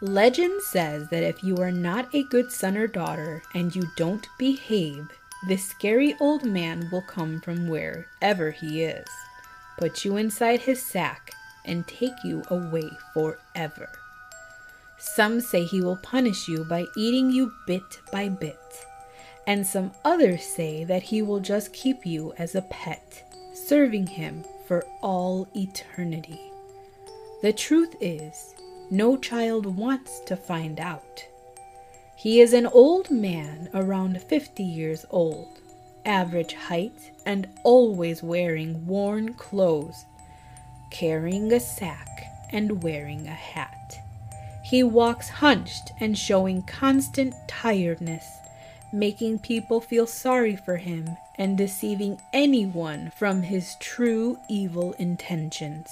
Legend 0.00 0.60
says 0.62 1.08
that 1.10 1.22
if 1.22 1.44
you 1.44 1.56
are 1.58 1.70
not 1.70 2.12
a 2.12 2.24
good 2.24 2.50
son 2.50 2.76
or 2.76 2.88
daughter 2.88 3.40
and 3.54 3.76
you 3.76 3.84
don't 3.96 4.26
behave, 4.36 5.06
this 5.46 5.64
scary 5.64 6.16
old 6.18 6.44
man 6.44 6.88
will 6.90 7.02
come 7.02 7.40
from 7.40 7.68
wherever 7.68 8.50
he 8.50 8.82
is, 8.82 9.06
put 9.78 10.04
you 10.04 10.16
inside 10.16 10.62
his 10.62 10.82
sack, 10.82 11.30
and 11.64 11.86
take 11.86 12.24
you 12.24 12.42
away 12.48 12.90
forever. 13.14 13.90
Some 14.98 15.40
say 15.40 15.62
he 15.62 15.80
will 15.80 15.98
punish 15.98 16.48
you 16.48 16.64
by 16.64 16.86
eating 16.96 17.30
you 17.30 17.52
bit 17.64 18.00
by 18.10 18.28
bit, 18.28 18.58
and 19.46 19.64
some 19.64 19.92
others 20.04 20.42
say 20.42 20.82
that 20.82 21.04
he 21.04 21.22
will 21.22 21.40
just 21.40 21.72
keep 21.72 22.04
you 22.04 22.32
as 22.38 22.56
a 22.56 22.62
pet, 22.62 23.29
serving 23.70 24.04
him 24.08 24.44
for 24.66 24.84
all 25.00 25.46
eternity. 25.54 26.40
The 27.40 27.52
truth 27.52 27.94
is, 28.00 28.56
no 28.90 29.16
child 29.16 29.64
wants 29.64 30.18
to 30.26 30.34
find 30.34 30.80
out. 30.80 31.24
He 32.16 32.40
is 32.40 32.52
an 32.52 32.66
old 32.66 33.12
man, 33.12 33.68
around 33.72 34.20
50 34.20 34.64
years 34.64 35.06
old, 35.10 35.60
average 36.04 36.54
height, 36.54 37.12
and 37.24 37.46
always 37.62 38.24
wearing 38.24 38.84
worn 38.88 39.34
clothes, 39.34 40.04
carrying 40.90 41.52
a 41.52 41.60
sack, 41.60 42.24
and 42.50 42.82
wearing 42.82 43.28
a 43.28 43.40
hat. 43.54 43.94
He 44.64 44.82
walks 44.82 45.28
hunched 45.28 45.92
and 46.00 46.18
showing 46.18 46.62
constant 46.62 47.34
tiredness, 47.46 48.26
making 48.92 49.38
people 49.38 49.80
feel 49.80 50.06
sorry 50.06 50.56
for 50.56 50.76
him 50.76 51.16
and 51.36 51.56
deceiving 51.56 52.20
anyone 52.32 53.12
from 53.16 53.42
his 53.42 53.76
true 53.80 54.38
evil 54.48 54.92
intentions. 54.94 55.88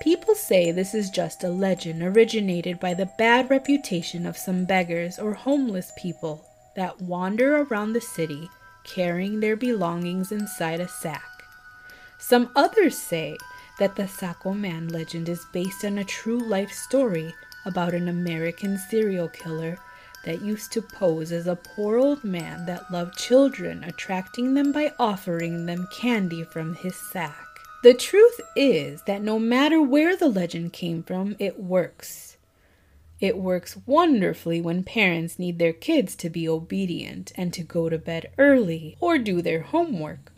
People 0.00 0.34
say 0.34 0.70
this 0.70 0.94
is 0.94 1.10
just 1.10 1.44
a 1.44 1.48
legend 1.48 2.02
originated 2.02 2.78
by 2.78 2.94
the 2.94 3.10
bad 3.18 3.50
reputation 3.50 4.26
of 4.26 4.36
some 4.36 4.64
beggars 4.64 5.18
or 5.18 5.34
homeless 5.34 5.92
people 5.98 6.44
that 6.76 7.02
wander 7.02 7.62
around 7.62 7.92
the 7.92 8.00
city 8.00 8.48
carrying 8.84 9.40
their 9.40 9.56
belongings 9.56 10.32
inside 10.32 10.80
a 10.80 10.88
sack. 10.88 11.22
Some 12.18 12.50
others 12.56 12.96
say 12.96 13.36
that 13.78 13.96
the 13.96 14.08
Saco 14.08 14.52
Man 14.52 14.88
legend 14.88 15.28
is 15.28 15.44
based 15.52 15.84
on 15.84 15.98
a 15.98 16.04
true 16.04 16.38
life 16.38 16.72
story 16.72 17.34
about 17.64 17.94
an 17.94 18.08
American 18.08 18.78
serial 18.78 19.28
killer 19.28 19.78
that 20.28 20.42
used 20.42 20.70
to 20.72 20.82
pose 20.82 21.32
as 21.32 21.46
a 21.46 21.56
poor 21.56 21.98
old 21.98 22.22
man 22.22 22.66
that 22.66 22.92
loved 22.92 23.16
children, 23.16 23.82
attracting 23.82 24.52
them 24.52 24.72
by 24.72 24.92
offering 24.98 25.64
them 25.64 25.88
candy 25.90 26.44
from 26.44 26.74
his 26.74 26.94
sack. 26.94 27.46
The 27.82 27.94
truth 27.94 28.38
is 28.54 29.02
that 29.06 29.22
no 29.22 29.38
matter 29.38 29.80
where 29.80 30.16
the 30.16 30.28
legend 30.28 30.74
came 30.74 31.02
from, 31.02 31.34
it 31.38 31.58
works. 31.58 32.36
It 33.20 33.38
works 33.38 33.78
wonderfully 33.86 34.60
when 34.60 34.84
parents 34.84 35.38
need 35.38 35.58
their 35.58 35.72
kids 35.72 36.14
to 36.16 36.28
be 36.28 36.46
obedient 36.46 37.32
and 37.34 37.50
to 37.54 37.62
go 37.62 37.88
to 37.88 37.96
bed 37.96 38.30
early 38.36 38.98
or 39.00 39.16
do 39.16 39.40
their 39.40 39.62
homework 39.62 40.30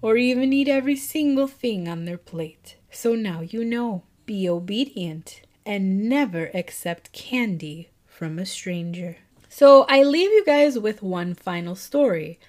or 0.00 0.16
even 0.16 0.54
eat 0.54 0.68
every 0.68 0.96
single 0.96 1.48
thing 1.48 1.86
on 1.86 2.06
their 2.06 2.18
plate. 2.18 2.76
So 2.90 3.14
now 3.14 3.42
you 3.42 3.64
know. 3.64 4.04
Be 4.26 4.48
obedient 4.48 5.42
and 5.66 6.08
never 6.08 6.50
accept 6.54 7.12
candy 7.12 7.90
from 8.06 8.38
a 8.38 8.46
stranger. 8.46 9.18
So 9.56 9.86
I 9.88 10.02
leave 10.02 10.32
you 10.32 10.44
guys 10.44 10.80
with 10.80 11.00
one 11.00 11.32
final 11.32 11.76
story. 11.76 12.40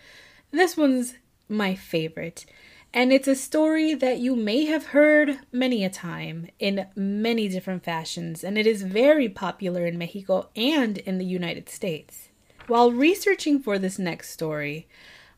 This 0.50 0.76
one's 0.76 1.14
my 1.48 1.76
favorite. 1.76 2.48
And 2.96 3.14
it's 3.14 3.28
a 3.28 3.36
story 3.36 3.94
that 3.94 4.18
you 4.18 4.36
may 4.36 4.66
have 4.66 4.88
heard 4.88 5.38
many 5.52 5.86
a 5.86 5.90
time 5.92 6.48
in 6.58 6.88
many 6.96 7.48
different 7.48 7.84
fashions, 7.84 8.44
and 8.44 8.58
it 8.58 8.66
is 8.66 8.82
very 8.82 9.30
popular 9.30 9.86
in 9.86 10.00
Mexico 10.00 10.50
and 10.56 10.98
in 10.98 11.20
the 11.20 11.26
United 11.26 11.70
States. 11.70 12.30
While 12.66 12.92
researching 12.92 13.60
for 13.60 13.78
this 13.78 14.00
next 14.00 14.32
story, 14.32 14.88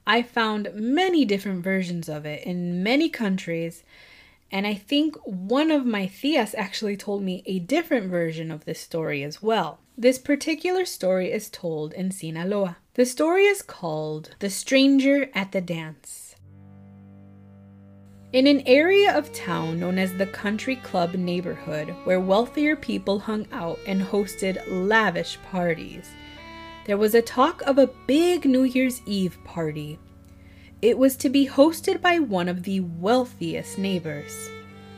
I 0.05 0.21
found 0.21 0.71
many 0.73 1.25
different 1.25 1.65
versions 1.65 2.07
of 2.07 2.25
it 2.25 2.45
in 2.45 2.81
many 2.81 3.09
countries, 3.09 3.83
and 4.49 4.65
I 4.65 4.75
think 4.75 5.17
one 5.25 5.71
of 5.71 5.85
my 5.85 6.07
tias 6.07 6.55
actually 6.57 6.95
told 6.95 7.23
me 7.23 7.43
a 7.45 7.59
different 7.59 8.09
version 8.09 8.51
of 8.51 8.63
this 8.63 8.79
story 8.79 9.21
as 9.21 9.43
well. 9.43 9.79
This 9.99 10.19
particular 10.19 10.85
story 10.85 11.31
is 11.31 11.49
told 11.49 11.91
in 11.91 12.11
Sinaloa. 12.11 12.77
The 12.93 13.03
story 13.03 13.45
is 13.45 13.63
called 13.63 14.35
The 14.37 14.49
Stranger 14.51 15.31
at 15.33 15.53
the 15.53 15.59
Dance. 15.59 16.35
In 18.31 18.45
an 18.45 18.61
area 18.67 19.17
of 19.17 19.33
town 19.33 19.79
known 19.79 19.97
as 19.97 20.13
the 20.13 20.27
Country 20.27 20.75
Club 20.75 21.15
neighborhood, 21.15 21.95
where 22.03 22.19
wealthier 22.19 22.75
people 22.75 23.17
hung 23.17 23.47
out 23.51 23.79
and 23.87 23.99
hosted 23.99 24.61
lavish 24.67 25.39
parties, 25.49 26.07
there 26.85 26.97
was 26.97 27.15
a 27.15 27.21
talk 27.23 27.63
of 27.63 27.79
a 27.79 27.89
big 28.05 28.45
New 28.45 28.65
Year's 28.65 29.01
Eve 29.07 29.39
party. 29.45 29.97
It 30.79 30.99
was 30.99 31.15
to 31.15 31.29
be 31.29 31.47
hosted 31.47 32.03
by 32.03 32.19
one 32.19 32.49
of 32.49 32.61
the 32.61 32.81
wealthiest 32.81 33.79
neighbors. 33.79 34.51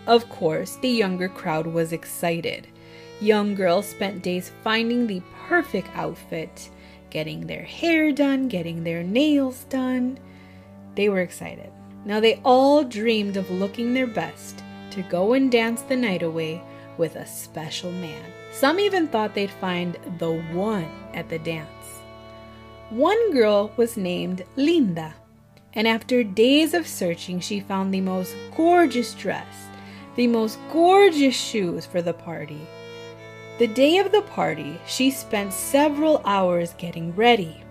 Of 0.07 0.27
course, 0.27 0.75
the 0.75 0.89
younger 0.89 1.29
crowd 1.29 1.67
was 1.67 1.93
excited. 1.93 2.67
Young 3.21 3.53
girls 3.53 3.87
spent 3.87 4.23
days 4.23 4.51
finding 4.63 5.05
the 5.05 5.21
perfect 5.47 5.89
outfit, 5.93 6.69
getting 7.09 7.47
their 7.47 7.63
hair 7.63 8.13
done, 8.13 8.47
getting 8.47 8.83
their 8.83 9.03
nails 9.03 9.65
done. 9.65 10.17
They 10.95 11.09
were 11.09 11.21
excited. 11.21 11.69
Now 12.05 12.21
they 12.21 12.39
all 12.45 12.83
dreamed 12.83 13.35
of 13.35 13.51
looking 13.51 13.93
their 13.93 14.07
best 14.07 14.63
to 14.91 15.01
go 15.03 15.33
and 15.33 15.51
dance 15.51 15.81
the 15.81 15.97
night 15.97 16.23
away 16.23 16.61
with 16.97 17.15
a 17.15 17.25
special 17.25 17.91
man. 17.91 18.23
Some 18.53 18.79
even 18.79 19.07
thought 19.07 19.35
they'd 19.35 19.51
find 19.51 19.97
the 20.17 20.41
one 20.53 20.89
at 21.13 21.29
the 21.29 21.39
dance. 21.39 21.67
One 22.89 23.33
girl 23.33 23.71
was 23.75 23.97
named 23.97 24.45
Linda, 24.55 25.13
and 25.73 25.87
after 25.87 26.23
days 26.23 26.73
of 26.73 26.87
searching, 26.87 27.39
she 27.39 27.59
found 27.59 27.93
the 27.93 28.01
most 28.01 28.35
gorgeous 28.55 29.13
dress, 29.13 29.67
the 30.15 30.27
most 30.27 30.57
gorgeous 30.71 31.35
shoes 31.35 31.85
for 31.85 32.01
the 32.01 32.13
party. 32.13 32.61
The 33.59 33.67
day 33.67 33.97
of 33.97 34.13
the 34.13 34.21
party, 34.21 34.79
she 34.87 35.11
spent 35.11 35.51
several 35.51 36.21
hours 36.23 36.75
getting 36.77 37.13
ready. 37.13 37.61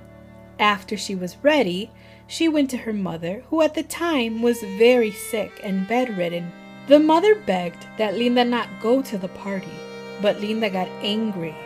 After 0.58 0.98
she 0.98 1.14
was 1.14 1.38
ready, 1.42 1.90
she 2.26 2.46
went 2.46 2.68
to 2.70 2.76
her 2.76 2.92
mother, 2.92 3.42
who 3.48 3.62
at 3.62 3.72
the 3.72 3.84
time 3.84 4.42
was 4.42 4.60
very 4.76 5.10
sick 5.10 5.50
and 5.62 5.88
bedridden. 5.88 6.52
The 6.88 6.98
mother 6.98 7.34
begged 7.34 7.86
that 7.96 8.18
Linda 8.18 8.44
not 8.44 8.68
go 8.82 9.00
to 9.00 9.16
the 9.16 9.28
party, 9.28 9.72
but 10.20 10.38
Linda 10.42 10.68
got 10.68 10.90
angry 11.00 11.56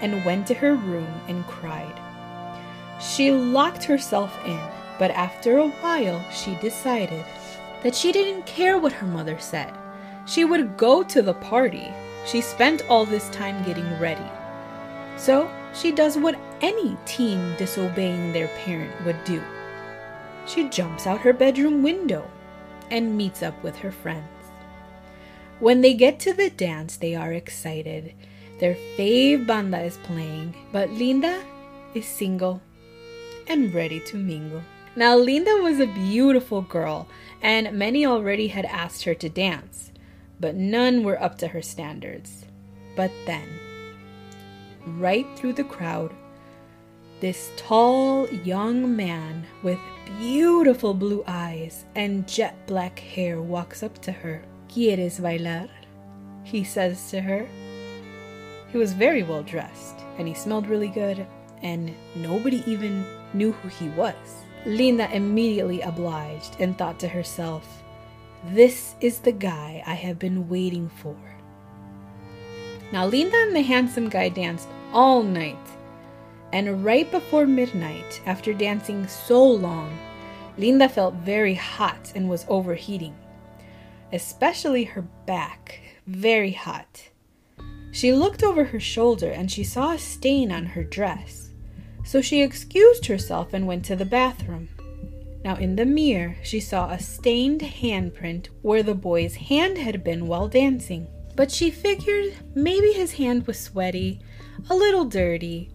and 0.00 0.24
went 0.24 0.46
to 0.46 0.54
her 0.54 0.76
room 0.76 1.12
and 1.26 1.44
cried. 1.48 2.00
She 3.00 3.32
locked 3.32 3.82
herself 3.82 4.32
in, 4.46 4.60
but 4.96 5.10
after 5.10 5.58
a 5.58 5.70
while 5.70 6.24
she 6.30 6.54
decided 6.60 7.24
that 7.82 7.96
she 7.96 8.12
didn't 8.12 8.46
care 8.46 8.78
what 8.78 8.92
her 8.92 9.08
mother 9.08 9.40
said. 9.40 9.74
She 10.24 10.44
would 10.44 10.76
go 10.76 11.02
to 11.02 11.20
the 11.20 11.34
party. 11.34 11.88
She 12.26 12.40
spent 12.40 12.82
all 12.88 13.04
this 13.04 13.28
time 13.30 13.64
getting 13.64 13.98
ready. 13.98 14.30
So 15.16 15.50
she 15.74 15.92
does 15.92 16.16
what 16.16 16.38
any 16.60 16.96
teen 17.06 17.54
disobeying 17.56 18.32
their 18.32 18.48
parent 18.64 18.92
would 19.04 19.22
do 19.24 19.42
she 20.46 20.68
jumps 20.68 21.06
out 21.06 21.20
her 21.20 21.32
bedroom 21.32 21.82
window 21.82 22.28
and 22.90 23.16
meets 23.16 23.42
up 23.42 23.62
with 23.62 23.76
her 23.76 23.92
friends. 23.92 24.26
When 25.60 25.80
they 25.80 25.94
get 25.94 26.18
to 26.20 26.32
the 26.32 26.50
dance, 26.50 26.96
they 26.96 27.14
are 27.14 27.32
excited. 27.32 28.14
Their 28.58 28.76
fave 28.96 29.46
banda 29.46 29.80
is 29.82 29.96
playing, 29.98 30.54
but 30.72 30.90
Linda 30.90 31.42
is 31.94 32.06
single 32.06 32.60
and 33.46 33.72
ready 33.72 34.00
to 34.00 34.16
mingle. 34.16 34.62
Now, 34.94 35.16
Linda 35.16 35.56
was 35.62 35.80
a 35.80 35.86
beautiful 35.86 36.62
girl, 36.62 37.06
and 37.40 37.72
many 37.78 38.04
already 38.04 38.48
had 38.48 38.66
asked 38.66 39.04
her 39.04 39.14
to 39.14 39.28
dance, 39.28 39.90
but 40.42 40.56
none 40.56 41.04
were 41.04 41.22
up 41.22 41.38
to 41.38 41.46
her 41.46 41.62
standards. 41.62 42.44
But 42.96 43.12
then, 43.24 43.48
right 44.98 45.26
through 45.36 45.52
the 45.54 45.64
crowd, 45.64 46.12
this 47.20 47.52
tall 47.56 48.28
young 48.28 48.96
man 48.96 49.46
with 49.62 49.78
beautiful 50.18 50.94
blue 50.94 51.22
eyes 51.28 51.84
and 51.94 52.26
jet 52.26 52.66
black 52.66 52.98
hair 52.98 53.40
walks 53.40 53.84
up 53.84 54.02
to 54.02 54.10
her. 54.10 54.42
¿Quieres 54.68 55.20
bailar? 55.20 55.68
He 56.42 56.64
says 56.64 57.08
to 57.12 57.20
her. 57.20 57.46
He 58.72 58.78
was 58.78 58.94
very 58.94 59.22
well 59.22 59.44
dressed, 59.44 60.00
and 60.18 60.26
he 60.26 60.34
smelled 60.34 60.66
really 60.66 60.88
good, 60.88 61.24
and 61.62 61.94
nobody 62.16 62.64
even 62.66 63.06
knew 63.32 63.52
who 63.52 63.68
he 63.68 63.88
was. 63.90 64.16
Linda 64.66 65.08
immediately 65.14 65.82
obliged 65.82 66.56
and 66.58 66.76
thought 66.76 66.98
to 67.00 67.08
herself, 67.08 67.81
This 68.46 68.96
is 69.00 69.20
the 69.20 69.32
guy 69.32 69.82
I 69.86 69.94
have 69.94 70.18
been 70.18 70.48
waiting 70.48 70.88
for. 70.88 71.16
Now, 72.92 73.06
Linda 73.06 73.36
and 73.36 73.54
the 73.54 73.62
handsome 73.62 74.08
guy 74.08 74.28
danced 74.28 74.68
all 74.92 75.22
night, 75.22 75.56
and 76.52 76.84
right 76.84 77.10
before 77.10 77.46
midnight, 77.46 78.20
after 78.26 78.52
dancing 78.52 79.06
so 79.06 79.44
long, 79.44 79.96
Linda 80.58 80.88
felt 80.88 81.14
very 81.14 81.54
hot 81.54 82.12
and 82.14 82.28
was 82.28 82.44
overheating, 82.48 83.14
especially 84.12 84.84
her 84.84 85.02
back, 85.24 85.80
very 86.06 86.52
hot. 86.52 87.08
She 87.92 88.12
looked 88.12 88.42
over 88.42 88.64
her 88.64 88.80
shoulder 88.80 89.30
and 89.30 89.50
she 89.50 89.64
saw 89.64 89.92
a 89.92 89.98
stain 89.98 90.50
on 90.50 90.66
her 90.66 90.82
dress. 90.82 91.50
So 92.04 92.20
she 92.20 92.42
excused 92.42 93.06
herself 93.06 93.54
and 93.54 93.66
went 93.66 93.84
to 93.84 93.96
the 93.96 94.04
bathroom. 94.04 94.68
Now, 95.44 95.56
in 95.56 95.76
the 95.76 95.84
mirror, 95.84 96.36
she 96.42 96.60
saw 96.60 96.90
a 96.90 96.98
stained 96.98 97.60
handprint 97.60 98.46
where 98.62 98.82
the 98.82 98.94
boy's 98.94 99.34
hand 99.34 99.76
had 99.78 100.04
been 100.04 100.26
while 100.26 100.48
dancing. 100.48 101.08
But 101.34 101.50
she 101.50 101.70
figured 101.70 102.34
maybe 102.54 102.92
his 102.92 103.12
hand 103.12 103.46
was 103.46 103.58
sweaty, 103.58 104.20
a 104.70 104.74
little 104.74 105.04
dirty, 105.04 105.70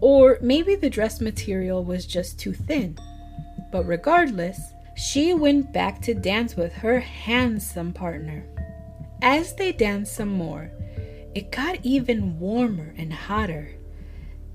or 0.00 0.38
maybe 0.40 0.74
the 0.74 0.88
dress 0.88 1.20
material 1.20 1.84
was 1.84 2.06
just 2.06 2.38
too 2.38 2.54
thin. 2.54 2.98
But 3.70 3.86
regardless, 3.86 4.58
she 4.96 5.34
went 5.34 5.72
back 5.72 6.00
to 6.02 6.14
dance 6.14 6.56
with 6.56 6.72
her 6.74 7.00
handsome 7.00 7.92
partner. 7.92 8.46
As 9.20 9.54
they 9.54 9.72
danced 9.72 10.14
some 10.14 10.30
more, 10.30 10.70
it 11.34 11.52
got 11.52 11.84
even 11.84 12.38
warmer 12.38 12.94
and 12.96 13.12
hotter 13.12 13.72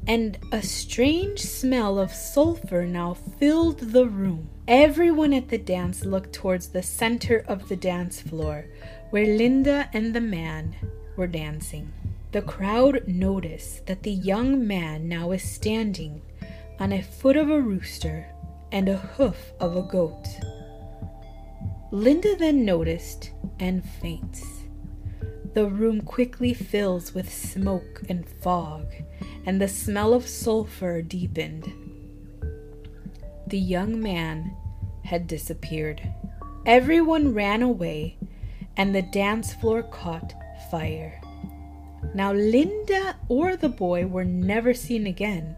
and 0.07 0.38
a 0.51 0.61
strange 0.61 1.39
smell 1.39 1.97
of 1.97 2.11
sulfur 2.11 2.86
now 2.86 3.13
filled 3.13 3.80
the 3.80 4.05
room. 4.05 4.49
Everyone 4.68 5.32
at 5.32 5.49
the 5.49 5.59
dance 5.59 6.05
looked 6.05 6.34
towards 6.34 6.70
the 6.70 6.82
center 6.82 7.45
of 7.47 7.70
the 7.70 7.76
dance 7.76 8.20
floor, 8.20 8.66
where 9.11 9.38
Linda 9.38 9.88
and 9.93 10.11
the 10.11 10.22
man 10.22 10.76
were 11.16 11.28
dancing. 11.28 11.93
The 12.32 12.41
crowd 12.41 13.07
noticed 13.07 13.86
that 13.86 14.01
the 14.01 14.11
young 14.11 14.66
man 14.66 15.07
now 15.07 15.34
is 15.34 15.43
standing 15.43 16.24
on 16.80 16.91
a 16.91 17.03
foot 17.03 17.38
of 17.38 17.51
a 17.51 17.61
rooster 17.61 18.26
and 18.72 18.89
a 18.89 18.97
hoof 18.97 19.53
of 19.59 19.78
a 19.78 19.84
goat. 19.84 20.26
Linda 21.91 22.36
then 22.36 22.66
noticed 22.66 23.34
and 23.59 23.88
faints. 23.88 24.43
The 25.53 25.68
room 25.68 26.01
quickly 26.01 26.55
fills 26.55 27.13
with 27.13 27.32
smoke 27.32 28.01
and 28.09 28.28
fog, 28.28 28.88
and 29.45 29.61
the 29.61 29.68
smell 29.68 30.16
of 30.16 30.28
sulfur 30.28 31.03
deepened. 31.03 31.84
The 33.47 33.59
young 33.59 34.01
man 34.01 34.55
had 35.03 35.27
disappeared. 35.27 36.01
Everyone 36.65 37.33
ran 37.33 37.61
away, 37.61 38.17
and 38.75 38.93
the 38.93 39.03
dance 39.03 39.53
floor 39.53 39.83
caught 39.83 40.33
fire. 40.71 41.21
Now, 42.13 42.33
Linda 42.33 43.15
or 43.29 43.55
the 43.55 43.69
boy 43.69 44.07
were 44.07 44.25
never 44.25 44.73
seen 44.73 45.05
again. 45.05 45.55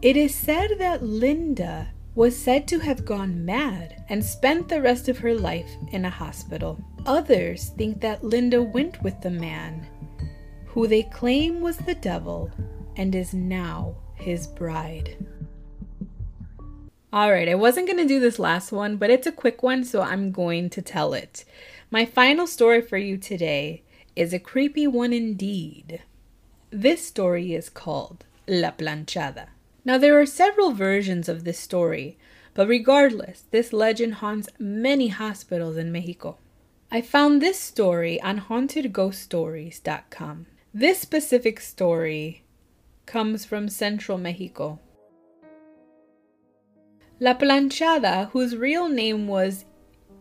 It 0.00 0.16
is 0.16 0.34
said 0.34 0.78
that 0.78 1.04
Linda 1.04 1.88
was 2.14 2.36
said 2.36 2.66
to 2.68 2.80
have 2.80 3.04
gone 3.04 3.44
mad 3.44 4.04
and 4.08 4.24
spent 4.24 4.68
the 4.68 4.82
rest 4.82 5.08
of 5.08 5.18
her 5.18 5.34
life 5.34 5.70
in 5.92 6.04
a 6.04 6.10
hospital. 6.10 6.82
Others 7.06 7.70
think 7.76 8.00
that 8.00 8.24
Linda 8.24 8.62
went 8.62 9.02
with 9.02 9.20
the 9.20 9.30
man, 9.30 9.86
who 10.66 10.86
they 10.86 11.04
claim 11.04 11.60
was 11.60 11.76
the 11.78 11.94
devil 11.94 12.50
and 12.96 13.14
is 13.14 13.32
now 13.32 13.94
his 14.14 14.46
bride. 14.46 15.16
Alright, 17.12 17.48
I 17.48 17.54
wasn't 17.54 17.86
going 17.86 17.98
to 17.98 18.06
do 18.06 18.18
this 18.20 18.38
last 18.38 18.72
one, 18.72 18.96
but 18.96 19.10
it's 19.10 19.26
a 19.26 19.32
quick 19.32 19.62
one, 19.62 19.84
so 19.84 20.00
I'm 20.00 20.32
going 20.32 20.70
to 20.70 20.80
tell 20.80 21.12
it. 21.12 21.44
My 21.90 22.06
final 22.06 22.46
story 22.46 22.80
for 22.80 22.96
you 22.96 23.18
today 23.18 23.82
is 24.16 24.32
a 24.32 24.38
creepy 24.38 24.86
one 24.86 25.12
indeed. 25.12 26.00
This 26.70 27.06
story 27.06 27.54
is 27.54 27.68
called 27.68 28.24
La 28.48 28.70
Planchada. 28.70 29.48
Now, 29.84 29.98
there 29.98 30.18
are 30.18 30.24
several 30.24 30.72
versions 30.72 31.28
of 31.28 31.44
this 31.44 31.58
story, 31.58 32.16
but 32.54 32.66
regardless, 32.66 33.44
this 33.50 33.74
legend 33.74 34.14
haunts 34.14 34.48
many 34.58 35.08
hospitals 35.08 35.76
in 35.76 35.92
Mexico. 35.92 36.38
I 36.90 37.02
found 37.02 37.42
this 37.42 37.60
story 37.60 38.18
on 38.22 38.40
hauntedghoststories.com. 38.40 40.46
This 40.72 40.98
specific 40.98 41.60
story 41.60 42.42
comes 43.04 43.44
from 43.44 43.68
central 43.68 44.16
Mexico. 44.16 44.78
La 47.22 47.34
Planchada, 47.34 48.30
whose 48.30 48.56
real 48.56 48.88
name 48.88 49.28
was 49.28 49.64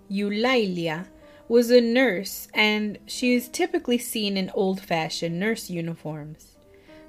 Eulalia, 0.08 1.08
was 1.48 1.72
a 1.72 1.82
nurse 1.82 2.48
and 2.54 3.00
she 3.08 3.34
is 3.34 3.50
typically 3.50 3.98
seen 3.98 4.38
in 4.38 4.52
old 4.54 4.80
fashioned 4.80 5.40
nurse 5.40 5.68
uniforms. 5.68 6.58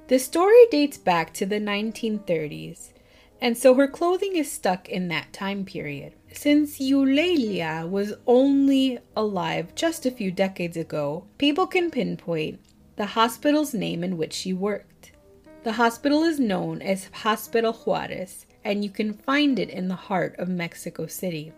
The 0.07 0.17
story 0.17 0.65
dates 0.71 0.97
back 0.97 1.31
to 1.35 1.45
the 1.45 1.59
1930s, 1.59 2.93
and 3.39 3.55
so 3.55 3.75
her 3.75 3.87
clothing 3.87 4.35
is 4.35 4.51
stuck 4.51 4.89
in 4.89 5.09
that 5.09 5.31
time 5.31 5.63
period. 5.63 6.13
Since 6.31 6.79
Eulalia 6.79 7.87
was 7.87 8.15
only 8.25 8.97
alive 9.15 9.75
just 9.75 10.07
a 10.07 10.11
few 10.11 10.31
decades 10.31 10.75
ago, 10.75 11.27
people 11.37 11.67
can 11.67 11.91
pinpoint 11.91 12.59
the 12.95 13.05
hospital's 13.05 13.75
name 13.75 14.03
in 14.03 14.17
which 14.17 14.33
she 14.33 14.53
worked. 14.53 15.11
The 15.63 15.73
hospital 15.73 16.23
is 16.23 16.39
known 16.39 16.81
as 16.81 17.11
Hospital 17.13 17.73
Juarez, 17.73 18.47
and 18.63 18.83
you 18.83 18.89
can 18.89 19.13
find 19.13 19.59
it 19.59 19.69
in 19.69 19.87
the 19.87 19.95
heart 19.95 20.35
of 20.37 20.47
Mexico 20.49 21.07
City. 21.07 21.51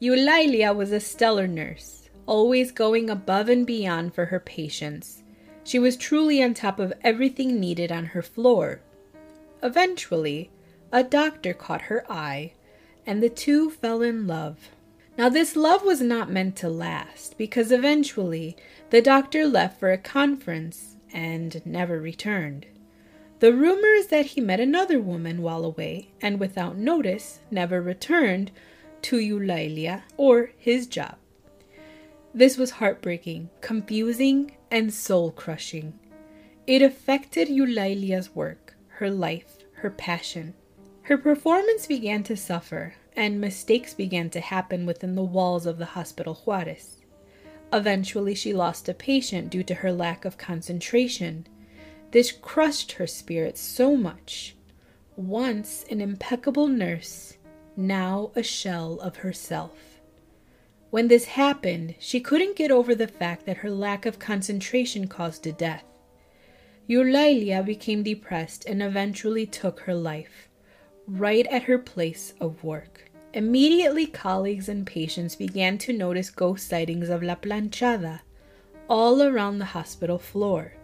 Eulalia 0.00 0.74
was 0.74 0.92
a 0.92 1.00
stellar 1.00 1.46
nurse, 1.46 2.08
always 2.26 2.72
going 2.72 3.08
above 3.08 3.48
and 3.48 3.66
beyond 3.66 4.14
for 4.14 4.26
her 4.26 4.40
patients. 4.40 5.22
She 5.64 5.78
was 5.78 5.96
truly 5.96 6.42
on 6.42 6.54
top 6.54 6.78
of 6.78 6.92
everything 7.02 7.60
needed 7.60 7.92
on 7.92 8.06
her 8.06 8.22
floor. 8.22 8.80
Eventually, 9.62 10.50
a 10.90 11.04
doctor 11.04 11.54
caught 11.54 11.82
her 11.82 12.04
eye, 12.10 12.52
and 13.06 13.22
the 13.22 13.30
two 13.30 13.70
fell 13.70 14.02
in 14.02 14.26
love. 14.26 14.70
Now, 15.16 15.28
this 15.28 15.56
love 15.56 15.84
was 15.84 16.00
not 16.00 16.30
meant 16.30 16.56
to 16.56 16.68
last 16.68 17.36
because 17.36 17.70
eventually 17.70 18.56
the 18.90 19.02
doctor 19.02 19.46
left 19.46 19.78
for 19.78 19.92
a 19.92 19.98
conference 19.98 20.96
and 21.12 21.64
never 21.64 22.00
returned. 22.00 22.66
The 23.42 23.52
rumor 23.52 23.88
is 23.88 24.06
that 24.06 24.26
he 24.26 24.40
met 24.40 24.60
another 24.60 25.00
woman 25.00 25.42
while 25.42 25.64
away 25.64 26.10
and 26.20 26.38
without 26.38 26.76
notice 26.76 27.40
never 27.50 27.82
returned 27.82 28.52
to 29.02 29.16
Eulalia 29.16 30.04
or 30.16 30.52
his 30.56 30.86
job. 30.86 31.16
This 32.32 32.56
was 32.56 32.70
heartbreaking, 32.70 33.50
confusing, 33.60 34.52
and 34.70 34.94
soul 34.94 35.32
crushing. 35.32 35.98
It 36.68 36.82
affected 36.82 37.48
Eulalia's 37.48 38.32
work, 38.32 38.76
her 38.86 39.10
life, 39.10 39.64
her 39.72 39.90
passion. 39.90 40.54
Her 41.02 41.18
performance 41.18 41.88
began 41.88 42.22
to 42.22 42.36
suffer, 42.36 42.94
and 43.16 43.40
mistakes 43.40 43.92
began 43.92 44.30
to 44.30 44.40
happen 44.40 44.86
within 44.86 45.16
the 45.16 45.24
walls 45.24 45.66
of 45.66 45.78
the 45.78 45.96
Hospital 45.96 46.34
Juarez. 46.44 46.98
Eventually, 47.72 48.36
she 48.36 48.54
lost 48.54 48.88
a 48.88 48.94
patient 48.94 49.50
due 49.50 49.64
to 49.64 49.74
her 49.74 49.90
lack 49.90 50.24
of 50.24 50.38
concentration 50.38 51.48
this 52.12 52.30
crushed 52.30 52.92
her 52.92 53.06
spirit 53.06 53.58
so 53.58 53.96
much. 53.96 54.54
Once 55.16 55.84
an 55.90 56.00
impeccable 56.00 56.68
nurse, 56.68 57.36
now 57.76 58.30
a 58.36 58.42
shell 58.42 59.00
of 59.00 59.16
herself. 59.16 60.00
When 60.90 61.08
this 61.08 61.24
happened, 61.24 61.94
she 61.98 62.20
couldn't 62.20 62.56
get 62.56 62.70
over 62.70 62.94
the 62.94 63.08
fact 63.08 63.46
that 63.46 63.58
her 63.58 63.70
lack 63.70 64.04
of 64.04 64.18
concentration 64.18 65.08
caused 65.08 65.46
a 65.46 65.52
death. 65.52 65.84
Eulalia 66.88 67.64
became 67.64 68.02
depressed 68.02 68.66
and 68.66 68.82
eventually 68.82 69.46
took 69.46 69.80
her 69.80 69.94
life, 69.94 70.48
right 71.06 71.46
at 71.46 71.62
her 71.62 71.78
place 71.78 72.34
of 72.40 72.62
work. 72.62 73.10
Immediately, 73.32 74.06
colleagues 74.08 74.68
and 74.68 74.86
patients 74.86 75.34
began 75.34 75.78
to 75.78 75.94
notice 75.94 76.28
ghost 76.28 76.68
sightings 76.68 77.08
of 77.08 77.22
La 77.22 77.36
Planchada 77.36 78.20
all 78.88 79.22
around 79.22 79.58
the 79.58 79.64
hospital 79.64 80.18
floor. 80.18 80.74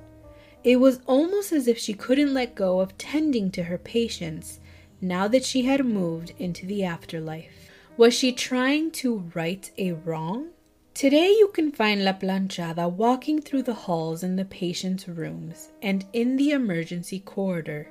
It 0.69 0.81
was 0.81 1.01
almost 1.07 1.51
as 1.51 1.66
if 1.66 1.79
she 1.79 1.95
couldn't 1.95 2.35
let 2.35 2.55
go 2.55 2.81
of 2.81 2.99
tending 2.99 3.51
to 3.53 3.62
her 3.62 3.79
patients, 3.79 4.61
now 5.01 5.27
that 5.27 5.43
she 5.43 5.62
had 5.62 5.83
moved 5.83 6.35
into 6.39 6.66
the 6.66 6.85
afterlife. 6.85 7.71
Was 7.97 8.12
she 8.12 8.33
trying 8.33 8.91
to 9.01 9.31
right 9.35 9.71
a 9.79 9.93
wrong? 9.93 10.49
Today 10.93 11.31
you 11.31 11.49
can 11.55 11.73
find 11.73 12.05
La 12.05 12.12
Planchada 12.12 12.93
walking 12.93 13.41
through 13.41 13.62
the 13.62 13.89
halls 13.89 14.23
in 14.23 14.37
the 14.37 14.45
patient's 14.45 15.09
rooms 15.09 15.71
and 15.81 16.05
in 16.12 16.37
the 16.37 16.51
emergency 16.51 17.21
corridor. 17.21 17.89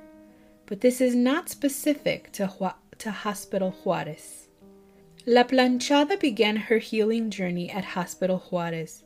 But 0.66 0.80
this 0.80 1.00
is 1.00 1.16
not 1.16 1.48
specific 1.48 2.30
to, 2.34 2.74
to 2.98 3.10
Hospital 3.10 3.72
Juarez. 3.82 4.46
La 5.26 5.42
Planchada 5.42 6.20
began 6.20 6.54
her 6.54 6.78
healing 6.78 7.28
journey 7.28 7.68
at 7.70 7.96
Hospital 7.96 8.38
Juarez, 8.38 9.02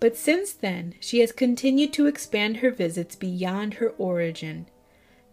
but 0.00 0.16
since 0.16 0.52
then 0.52 0.94
she 0.98 1.20
has 1.20 1.30
continued 1.30 1.92
to 1.92 2.06
expand 2.06 2.56
her 2.56 2.70
visits 2.70 3.14
beyond 3.14 3.74
her 3.74 3.90
origin. 3.98 4.66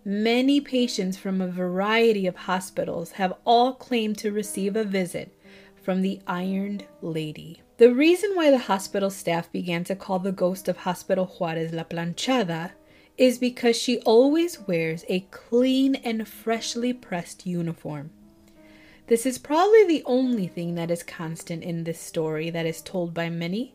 Many 0.04 0.62
patients 0.62 1.18
from 1.18 1.42
a 1.42 1.48
variety 1.48 2.28
of 2.28 2.36
hospitals 2.36 3.12
have 3.12 3.34
all 3.46 3.74
claimed 3.74 4.18
to 4.20 4.32
receive 4.32 4.76
a 4.76 4.84
visit 4.84 5.34
from 5.82 6.02
the 6.02 6.22
Ironed 6.28 6.86
Lady. 7.02 7.62
The 7.78 7.94
reason 7.94 8.32
why 8.34 8.52
the 8.52 8.58
hospital 8.58 9.10
staff 9.10 9.52
began 9.52 9.84
to 9.86 9.96
call 9.96 10.20
the 10.20 10.32
ghost 10.32 10.68
of 10.68 10.78
Hospital 10.78 11.26
Juarez 11.26 11.72
La 11.72 11.84
Planchada 11.84 12.72
is 13.18 13.38
because 13.38 13.76
she 13.76 14.00
always 14.00 14.60
wears 14.62 15.06
a 15.08 15.22
clean 15.32 15.96
and 15.96 16.28
freshly 16.28 16.94
pressed 16.94 17.46
uniform. 17.46 18.12
This 19.08 19.26
is 19.26 19.38
probably 19.38 19.86
the 19.86 20.04
only 20.06 20.48
thing 20.48 20.76
that 20.76 20.92
is 20.92 21.04
constant 21.04 21.64
in 21.64 21.84
this 21.84 22.00
story 22.00 22.50
that 22.50 22.66
is 22.66 22.82
told 22.82 23.14
by 23.14 23.30
many. 23.30 23.74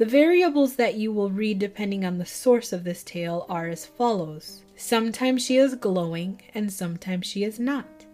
The 0.00 0.06
variables 0.06 0.76
that 0.76 0.94
you 0.94 1.12
will 1.12 1.30
read 1.30 1.58
depending 1.58 2.06
on 2.06 2.16
the 2.16 2.24
source 2.24 2.72
of 2.72 2.84
this 2.84 3.02
tale 3.02 3.44
are 3.50 3.68
as 3.68 3.84
follows. 3.84 4.62
Sometimes 4.74 5.44
she 5.44 5.58
is 5.58 5.74
glowing 5.74 6.40
and 6.54 6.72
sometimes 6.72 7.26
she 7.26 7.44
is 7.44 7.60
not. 7.60 8.06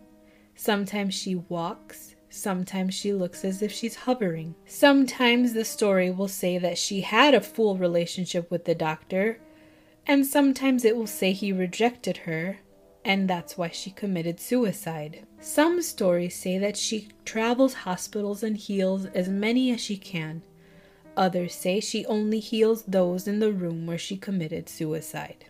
Sometimes 0.56 1.14
she 1.14 1.36
walks 1.36 2.16
Sometimes 2.28 2.92
she 2.92 3.12
looks 3.12 3.44
as 3.44 3.62
if 3.62 3.70
she's 3.70 3.94
hovering. 3.94 4.56
Sometimes 4.66 5.52
the 5.52 5.64
story 5.64 6.10
will 6.10 6.26
say 6.26 6.58
that 6.58 6.76
she 6.76 7.02
had 7.02 7.34
a 7.34 7.40
full 7.40 7.76
relationship 7.76 8.50
with 8.50 8.64
the 8.64 8.74
doctor, 8.74 9.38
and 10.08 10.26
sometimes 10.26 10.84
it 10.84 10.96
will 10.96 11.06
say 11.06 11.32
he 11.32 11.52
rejected 11.52 12.16
her, 12.16 12.58
and 13.04 13.30
that's 13.30 13.56
why 13.56 13.68
she 13.68 13.90
committed 13.92 14.40
suicide. 14.40 15.24
Some 15.40 15.80
stories 15.82 16.34
say 16.34 16.58
that 16.58 16.76
she 16.76 17.08
travels 17.24 17.72
hospitals 17.74 18.42
and 18.42 18.56
heals 18.56 19.06
as 19.06 19.28
many 19.28 19.70
as 19.70 19.80
she 19.80 19.96
can. 19.96 20.42
Others 21.16 21.54
say 21.54 21.80
she 21.80 22.04
only 22.06 22.40
heals 22.40 22.82
those 22.82 23.26
in 23.26 23.38
the 23.38 23.52
room 23.52 23.86
where 23.86 23.98
she 23.98 24.16
committed 24.16 24.68
suicide. 24.68 25.46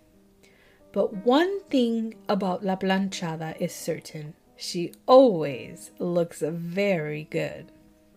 But 0.92 1.26
one 1.26 1.60
thing 1.64 2.14
about 2.28 2.64
La 2.64 2.76
Planchada 2.76 3.56
is 3.60 3.74
certain 3.74 4.34
she 4.56 4.92
always 5.06 5.90
looks 5.98 6.40
very 6.40 7.24
good. 7.30 7.70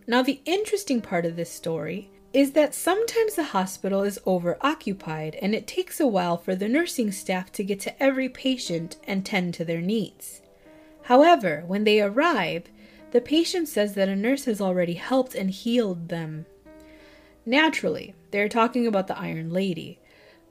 Now, 0.06 0.22
the 0.22 0.40
interesting 0.46 1.00
part 1.00 1.26
of 1.26 1.36
this 1.36 1.50
story 1.50 2.10
is 2.32 2.52
that 2.52 2.74
sometimes 2.74 3.34
the 3.34 3.44
hospital 3.44 4.02
is 4.02 4.20
overoccupied 4.24 5.38
and 5.42 5.54
it 5.54 5.66
takes 5.66 6.00
a 6.00 6.06
while 6.06 6.36
for 6.36 6.54
the 6.54 6.68
nursing 6.68 7.12
staff 7.12 7.52
to 7.52 7.64
get 7.64 7.80
to 7.80 8.02
every 8.02 8.28
patient 8.28 8.96
and 9.04 9.26
tend 9.26 9.52
to 9.54 9.64
their 9.64 9.80
needs. 9.80 10.40
However, 11.04 11.64
when 11.66 11.84
they 11.84 12.00
arrive, 12.00 12.64
the 13.10 13.20
patient 13.20 13.68
says 13.68 13.94
that 13.94 14.08
a 14.08 14.16
nurse 14.16 14.44
has 14.44 14.60
already 14.60 14.94
helped 14.94 15.34
and 15.34 15.50
healed 15.50 16.08
them. 16.08 16.46
Naturally, 17.46 18.14
they're 18.30 18.48
talking 18.48 18.86
about 18.86 19.06
the 19.06 19.18
Iron 19.18 19.50
Lady, 19.50 19.98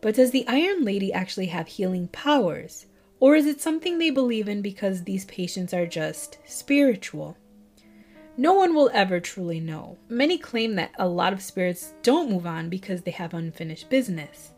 but 0.02 0.16
does 0.16 0.32
the 0.32 0.48
Iron 0.48 0.84
Lady 0.84 1.14
actually 1.14 1.48
have 1.48 1.68
healing 1.68 2.08
powers? 2.08 2.88
Or 3.20 3.36
is 3.36 3.46
it 3.46 3.62
something 3.62 3.98
they 3.98 4.10
believe 4.10 4.48
in 4.48 4.62
because 4.62 5.04
these 5.04 5.26
patients 5.26 5.74
are 5.74 5.86
just 5.86 6.38
spiritual? 6.46 7.38
No 8.38 8.54
one 8.54 8.74
will 8.74 8.90
ever 8.94 9.20
truly 9.20 9.60
know. 9.60 9.98
Many 10.08 10.38
claim 10.38 10.76
that 10.76 10.92
a 10.98 11.10
lot 11.10 11.34
of 11.34 11.42
spirits 11.42 11.94
don't 12.02 12.30
move 12.30 12.46
on 12.46 12.70
because 12.70 13.02
they 13.02 13.12
have 13.12 13.34
unfinished 13.34 13.90
business. 13.90 14.54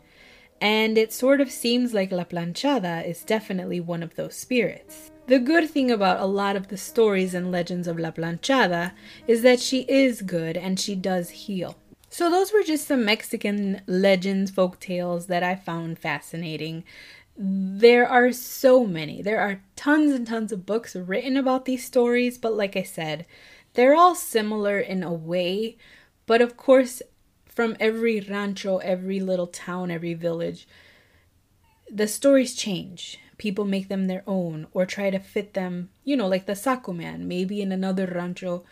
And 0.61 0.95
it 0.99 1.11
sort 1.11 1.41
of 1.41 1.49
seems 1.49 1.91
like 1.91 2.11
La 2.11 2.23
Planchada 2.23 3.03
is 3.03 3.23
definitely 3.23 3.79
one 3.79 4.03
of 4.03 4.15
those 4.15 4.35
spirits. 4.35 5.09
The 5.25 5.39
good 5.39 5.67
thing 5.67 5.89
about 5.89 6.19
a 6.19 6.25
lot 6.25 6.55
of 6.55 6.67
the 6.67 6.77
stories 6.77 7.33
and 7.33 7.51
legends 7.51 7.87
of 7.87 7.97
La 7.97 8.11
Planchada 8.11 8.91
is 9.27 9.41
that 9.41 9.59
she 9.59 9.81
is 9.81 10.21
good 10.21 10.55
and 10.55 10.79
she 10.79 10.93
does 10.93 11.31
heal. 11.31 11.80
So, 12.11 12.29
those 12.29 12.53
were 12.53 12.61
just 12.61 12.87
some 12.87 13.03
Mexican 13.03 13.81
legends, 13.87 14.51
folk 14.51 14.79
tales 14.79 15.25
that 15.27 15.41
I 15.41 15.55
found 15.55 15.97
fascinating 15.97 16.83
there 17.37 18.07
are 18.07 18.31
so 18.31 18.85
many. 18.85 19.21
There 19.21 19.39
are 19.39 19.63
tons 19.75 20.11
and 20.11 20.27
tons 20.27 20.51
of 20.51 20.65
books 20.65 20.95
written 20.95 21.37
about 21.37 21.65
these 21.65 21.83
stories, 21.85 22.37
but 22.37 22.53
like 22.53 22.75
I 22.75 22.83
said, 22.83 23.25
they're 23.73 23.95
all 23.95 24.15
similar 24.15 24.79
in 24.79 25.01
a 25.01 25.13
way. 25.13 25.77
But 26.25 26.41
of 26.41 26.57
course, 26.57 27.01
from 27.45 27.75
every 27.79 28.19
rancho, 28.19 28.77
every 28.77 29.19
little 29.19 29.47
town, 29.47 29.89
every 29.91 30.13
village, 30.13 30.67
the 31.89 32.07
stories 32.07 32.53
change. 32.53 33.19
People 33.37 33.65
make 33.65 33.87
them 33.87 34.05
their 34.05 34.23
own 34.27 34.67
or 34.71 34.85
try 34.85 35.09
to 35.09 35.17
fit 35.17 35.55
them, 35.55 35.89
you 36.03 36.15
know, 36.15 36.27
like 36.27 36.45
the 36.45 36.55
Saco 36.55 36.93
Man. 36.93 37.27
Maybe 37.27 37.61
in 37.61 37.71
another 37.71 38.05
rancho, 38.05 38.63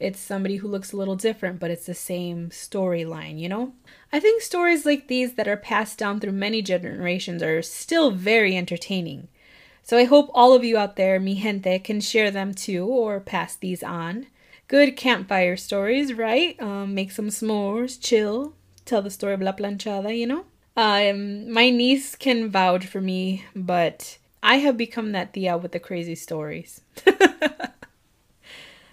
it's 0.00 0.20
somebody 0.20 0.56
who 0.56 0.68
looks 0.68 0.92
a 0.92 0.96
little 0.96 1.16
different, 1.16 1.58
but 1.58 1.70
it's 1.70 1.86
the 1.86 1.94
same 1.94 2.50
storyline, 2.50 3.38
you 3.38 3.48
know? 3.48 3.72
I 4.12 4.20
think 4.20 4.42
stories 4.42 4.86
like 4.86 5.08
these 5.08 5.34
that 5.34 5.48
are 5.48 5.56
passed 5.56 5.98
down 5.98 6.20
through 6.20 6.32
many 6.32 6.62
generations 6.62 7.42
are 7.42 7.62
still 7.62 8.10
very 8.10 8.56
entertaining. 8.56 9.28
So 9.82 9.96
I 9.96 10.04
hope 10.04 10.30
all 10.34 10.52
of 10.52 10.64
you 10.64 10.76
out 10.76 10.96
there, 10.96 11.18
mi 11.18 11.40
gente, 11.40 11.78
can 11.80 12.00
share 12.00 12.30
them 12.30 12.54
too 12.54 12.86
or 12.86 13.20
pass 13.20 13.56
these 13.56 13.82
on. 13.82 14.26
Good 14.68 14.96
campfire 14.96 15.56
stories, 15.56 16.12
right? 16.12 16.60
Um, 16.60 16.94
make 16.94 17.10
some 17.10 17.28
s'mores, 17.28 18.00
chill, 18.00 18.54
tell 18.84 19.02
the 19.02 19.10
story 19.10 19.34
of 19.34 19.40
La 19.40 19.52
Planchada, 19.52 20.16
you 20.16 20.26
know? 20.26 20.44
Um, 20.76 21.50
my 21.50 21.70
niece 21.70 22.14
can 22.14 22.50
vouch 22.50 22.86
for 22.86 23.00
me, 23.00 23.44
but 23.56 24.18
I 24.42 24.56
have 24.56 24.76
become 24.76 25.12
that 25.12 25.32
Tia 25.32 25.56
with 25.56 25.72
the 25.72 25.80
crazy 25.80 26.14
stories. 26.14 26.82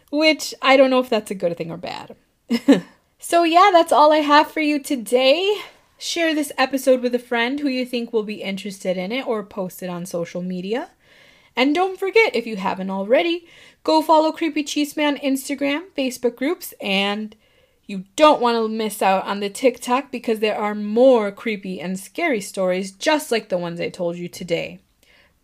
which 0.10 0.54
I 0.62 0.78
don't 0.78 0.90
know 0.90 1.00
if 1.00 1.10
that's 1.10 1.32
a 1.32 1.36
good 1.36 1.56
thing 1.58 1.72
or 1.72 1.78
bad. 1.78 2.16
so, 3.20 3.44
yeah, 3.44 3.70
that's 3.72 3.92
all 3.92 4.12
I 4.12 4.18
have 4.18 4.52
for 4.52 4.62
you 4.62 4.80
today. 4.80 5.62
Share 5.98 6.36
this 6.36 6.52
episode 6.58 7.02
with 7.02 7.16
a 7.16 7.20
friend 7.20 7.60
who 7.60 7.70
you 7.70 7.86
think 7.86 8.12
will 8.12 8.24
be 8.24 8.42
interested 8.42 8.98
in 8.98 9.12
it 9.12 9.26
or 9.26 9.44
post 9.44 9.82
it 9.82 9.90
on 9.90 10.06
social 10.06 10.42
media. 10.42 10.90
And 11.56 11.74
don't 11.74 11.98
forget, 11.98 12.36
if 12.36 12.46
you 12.46 12.58
haven't 12.58 12.90
already, 12.90 13.48
go 13.84 14.02
follow 14.02 14.32
Creepy 14.32 14.64
Chisme 14.64 15.08
on 15.08 15.18
Instagram, 15.18 15.86
Facebook 15.98 16.36
groups, 16.36 16.74
and 16.82 17.36
you 17.88 18.04
don't 18.16 18.42
want 18.42 18.58
to 18.58 18.68
miss 18.68 19.02
out 19.02 19.26
on 19.26 19.40
the 19.40 19.50
TikTok 19.50 20.12
because 20.12 20.40
there 20.40 20.58
are 20.58 20.76
more 20.76 21.32
creepy 21.32 21.80
and 21.80 22.00
scary 22.00 22.42
stories 22.42 22.92
just 22.92 23.32
like 23.32 23.50
the 23.50 23.58
ones 23.58 23.80
I 23.80 23.90
told 23.90 24.18
you 24.18 24.28
today. 24.28 24.80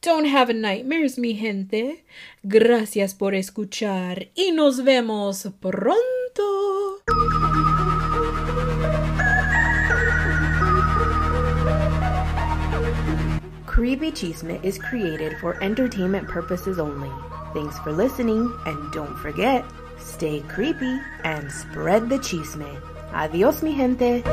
Don't 0.02 0.26
have 0.26 0.52
nightmares, 0.52 1.20
mi 1.20 1.36
gente. 1.36 2.04
Gracias 2.42 3.14
por 3.14 3.36
escuchar 3.36 4.30
y 4.34 4.50
nos 4.50 4.84
vemos 4.84 5.48
pronto. 5.60 7.04
Creepy 13.68 14.12
Chisme 14.12 14.60
is 14.64 14.80
created 14.80 15.38
for 15.40 15.62
entertainment 15.62 16.28
purposes 16.28 16.80
only. 16.80 17.12
Thanks 17.54 17.78
for 17.80 17.92
listening, 17.92 18.52
and 18.66 18.92
don't 18.92 19.16
forget, 19.20 19.64
stay 20.00 20.42
creepy 20.50 21.00
and 21.24 21.52
spread 21.52 22.10
the 22.10 22.18
chisme. 22.18 22.66
Adios, 23.14 23.62
mi 23.62 23.76
gente. 23.76 24.24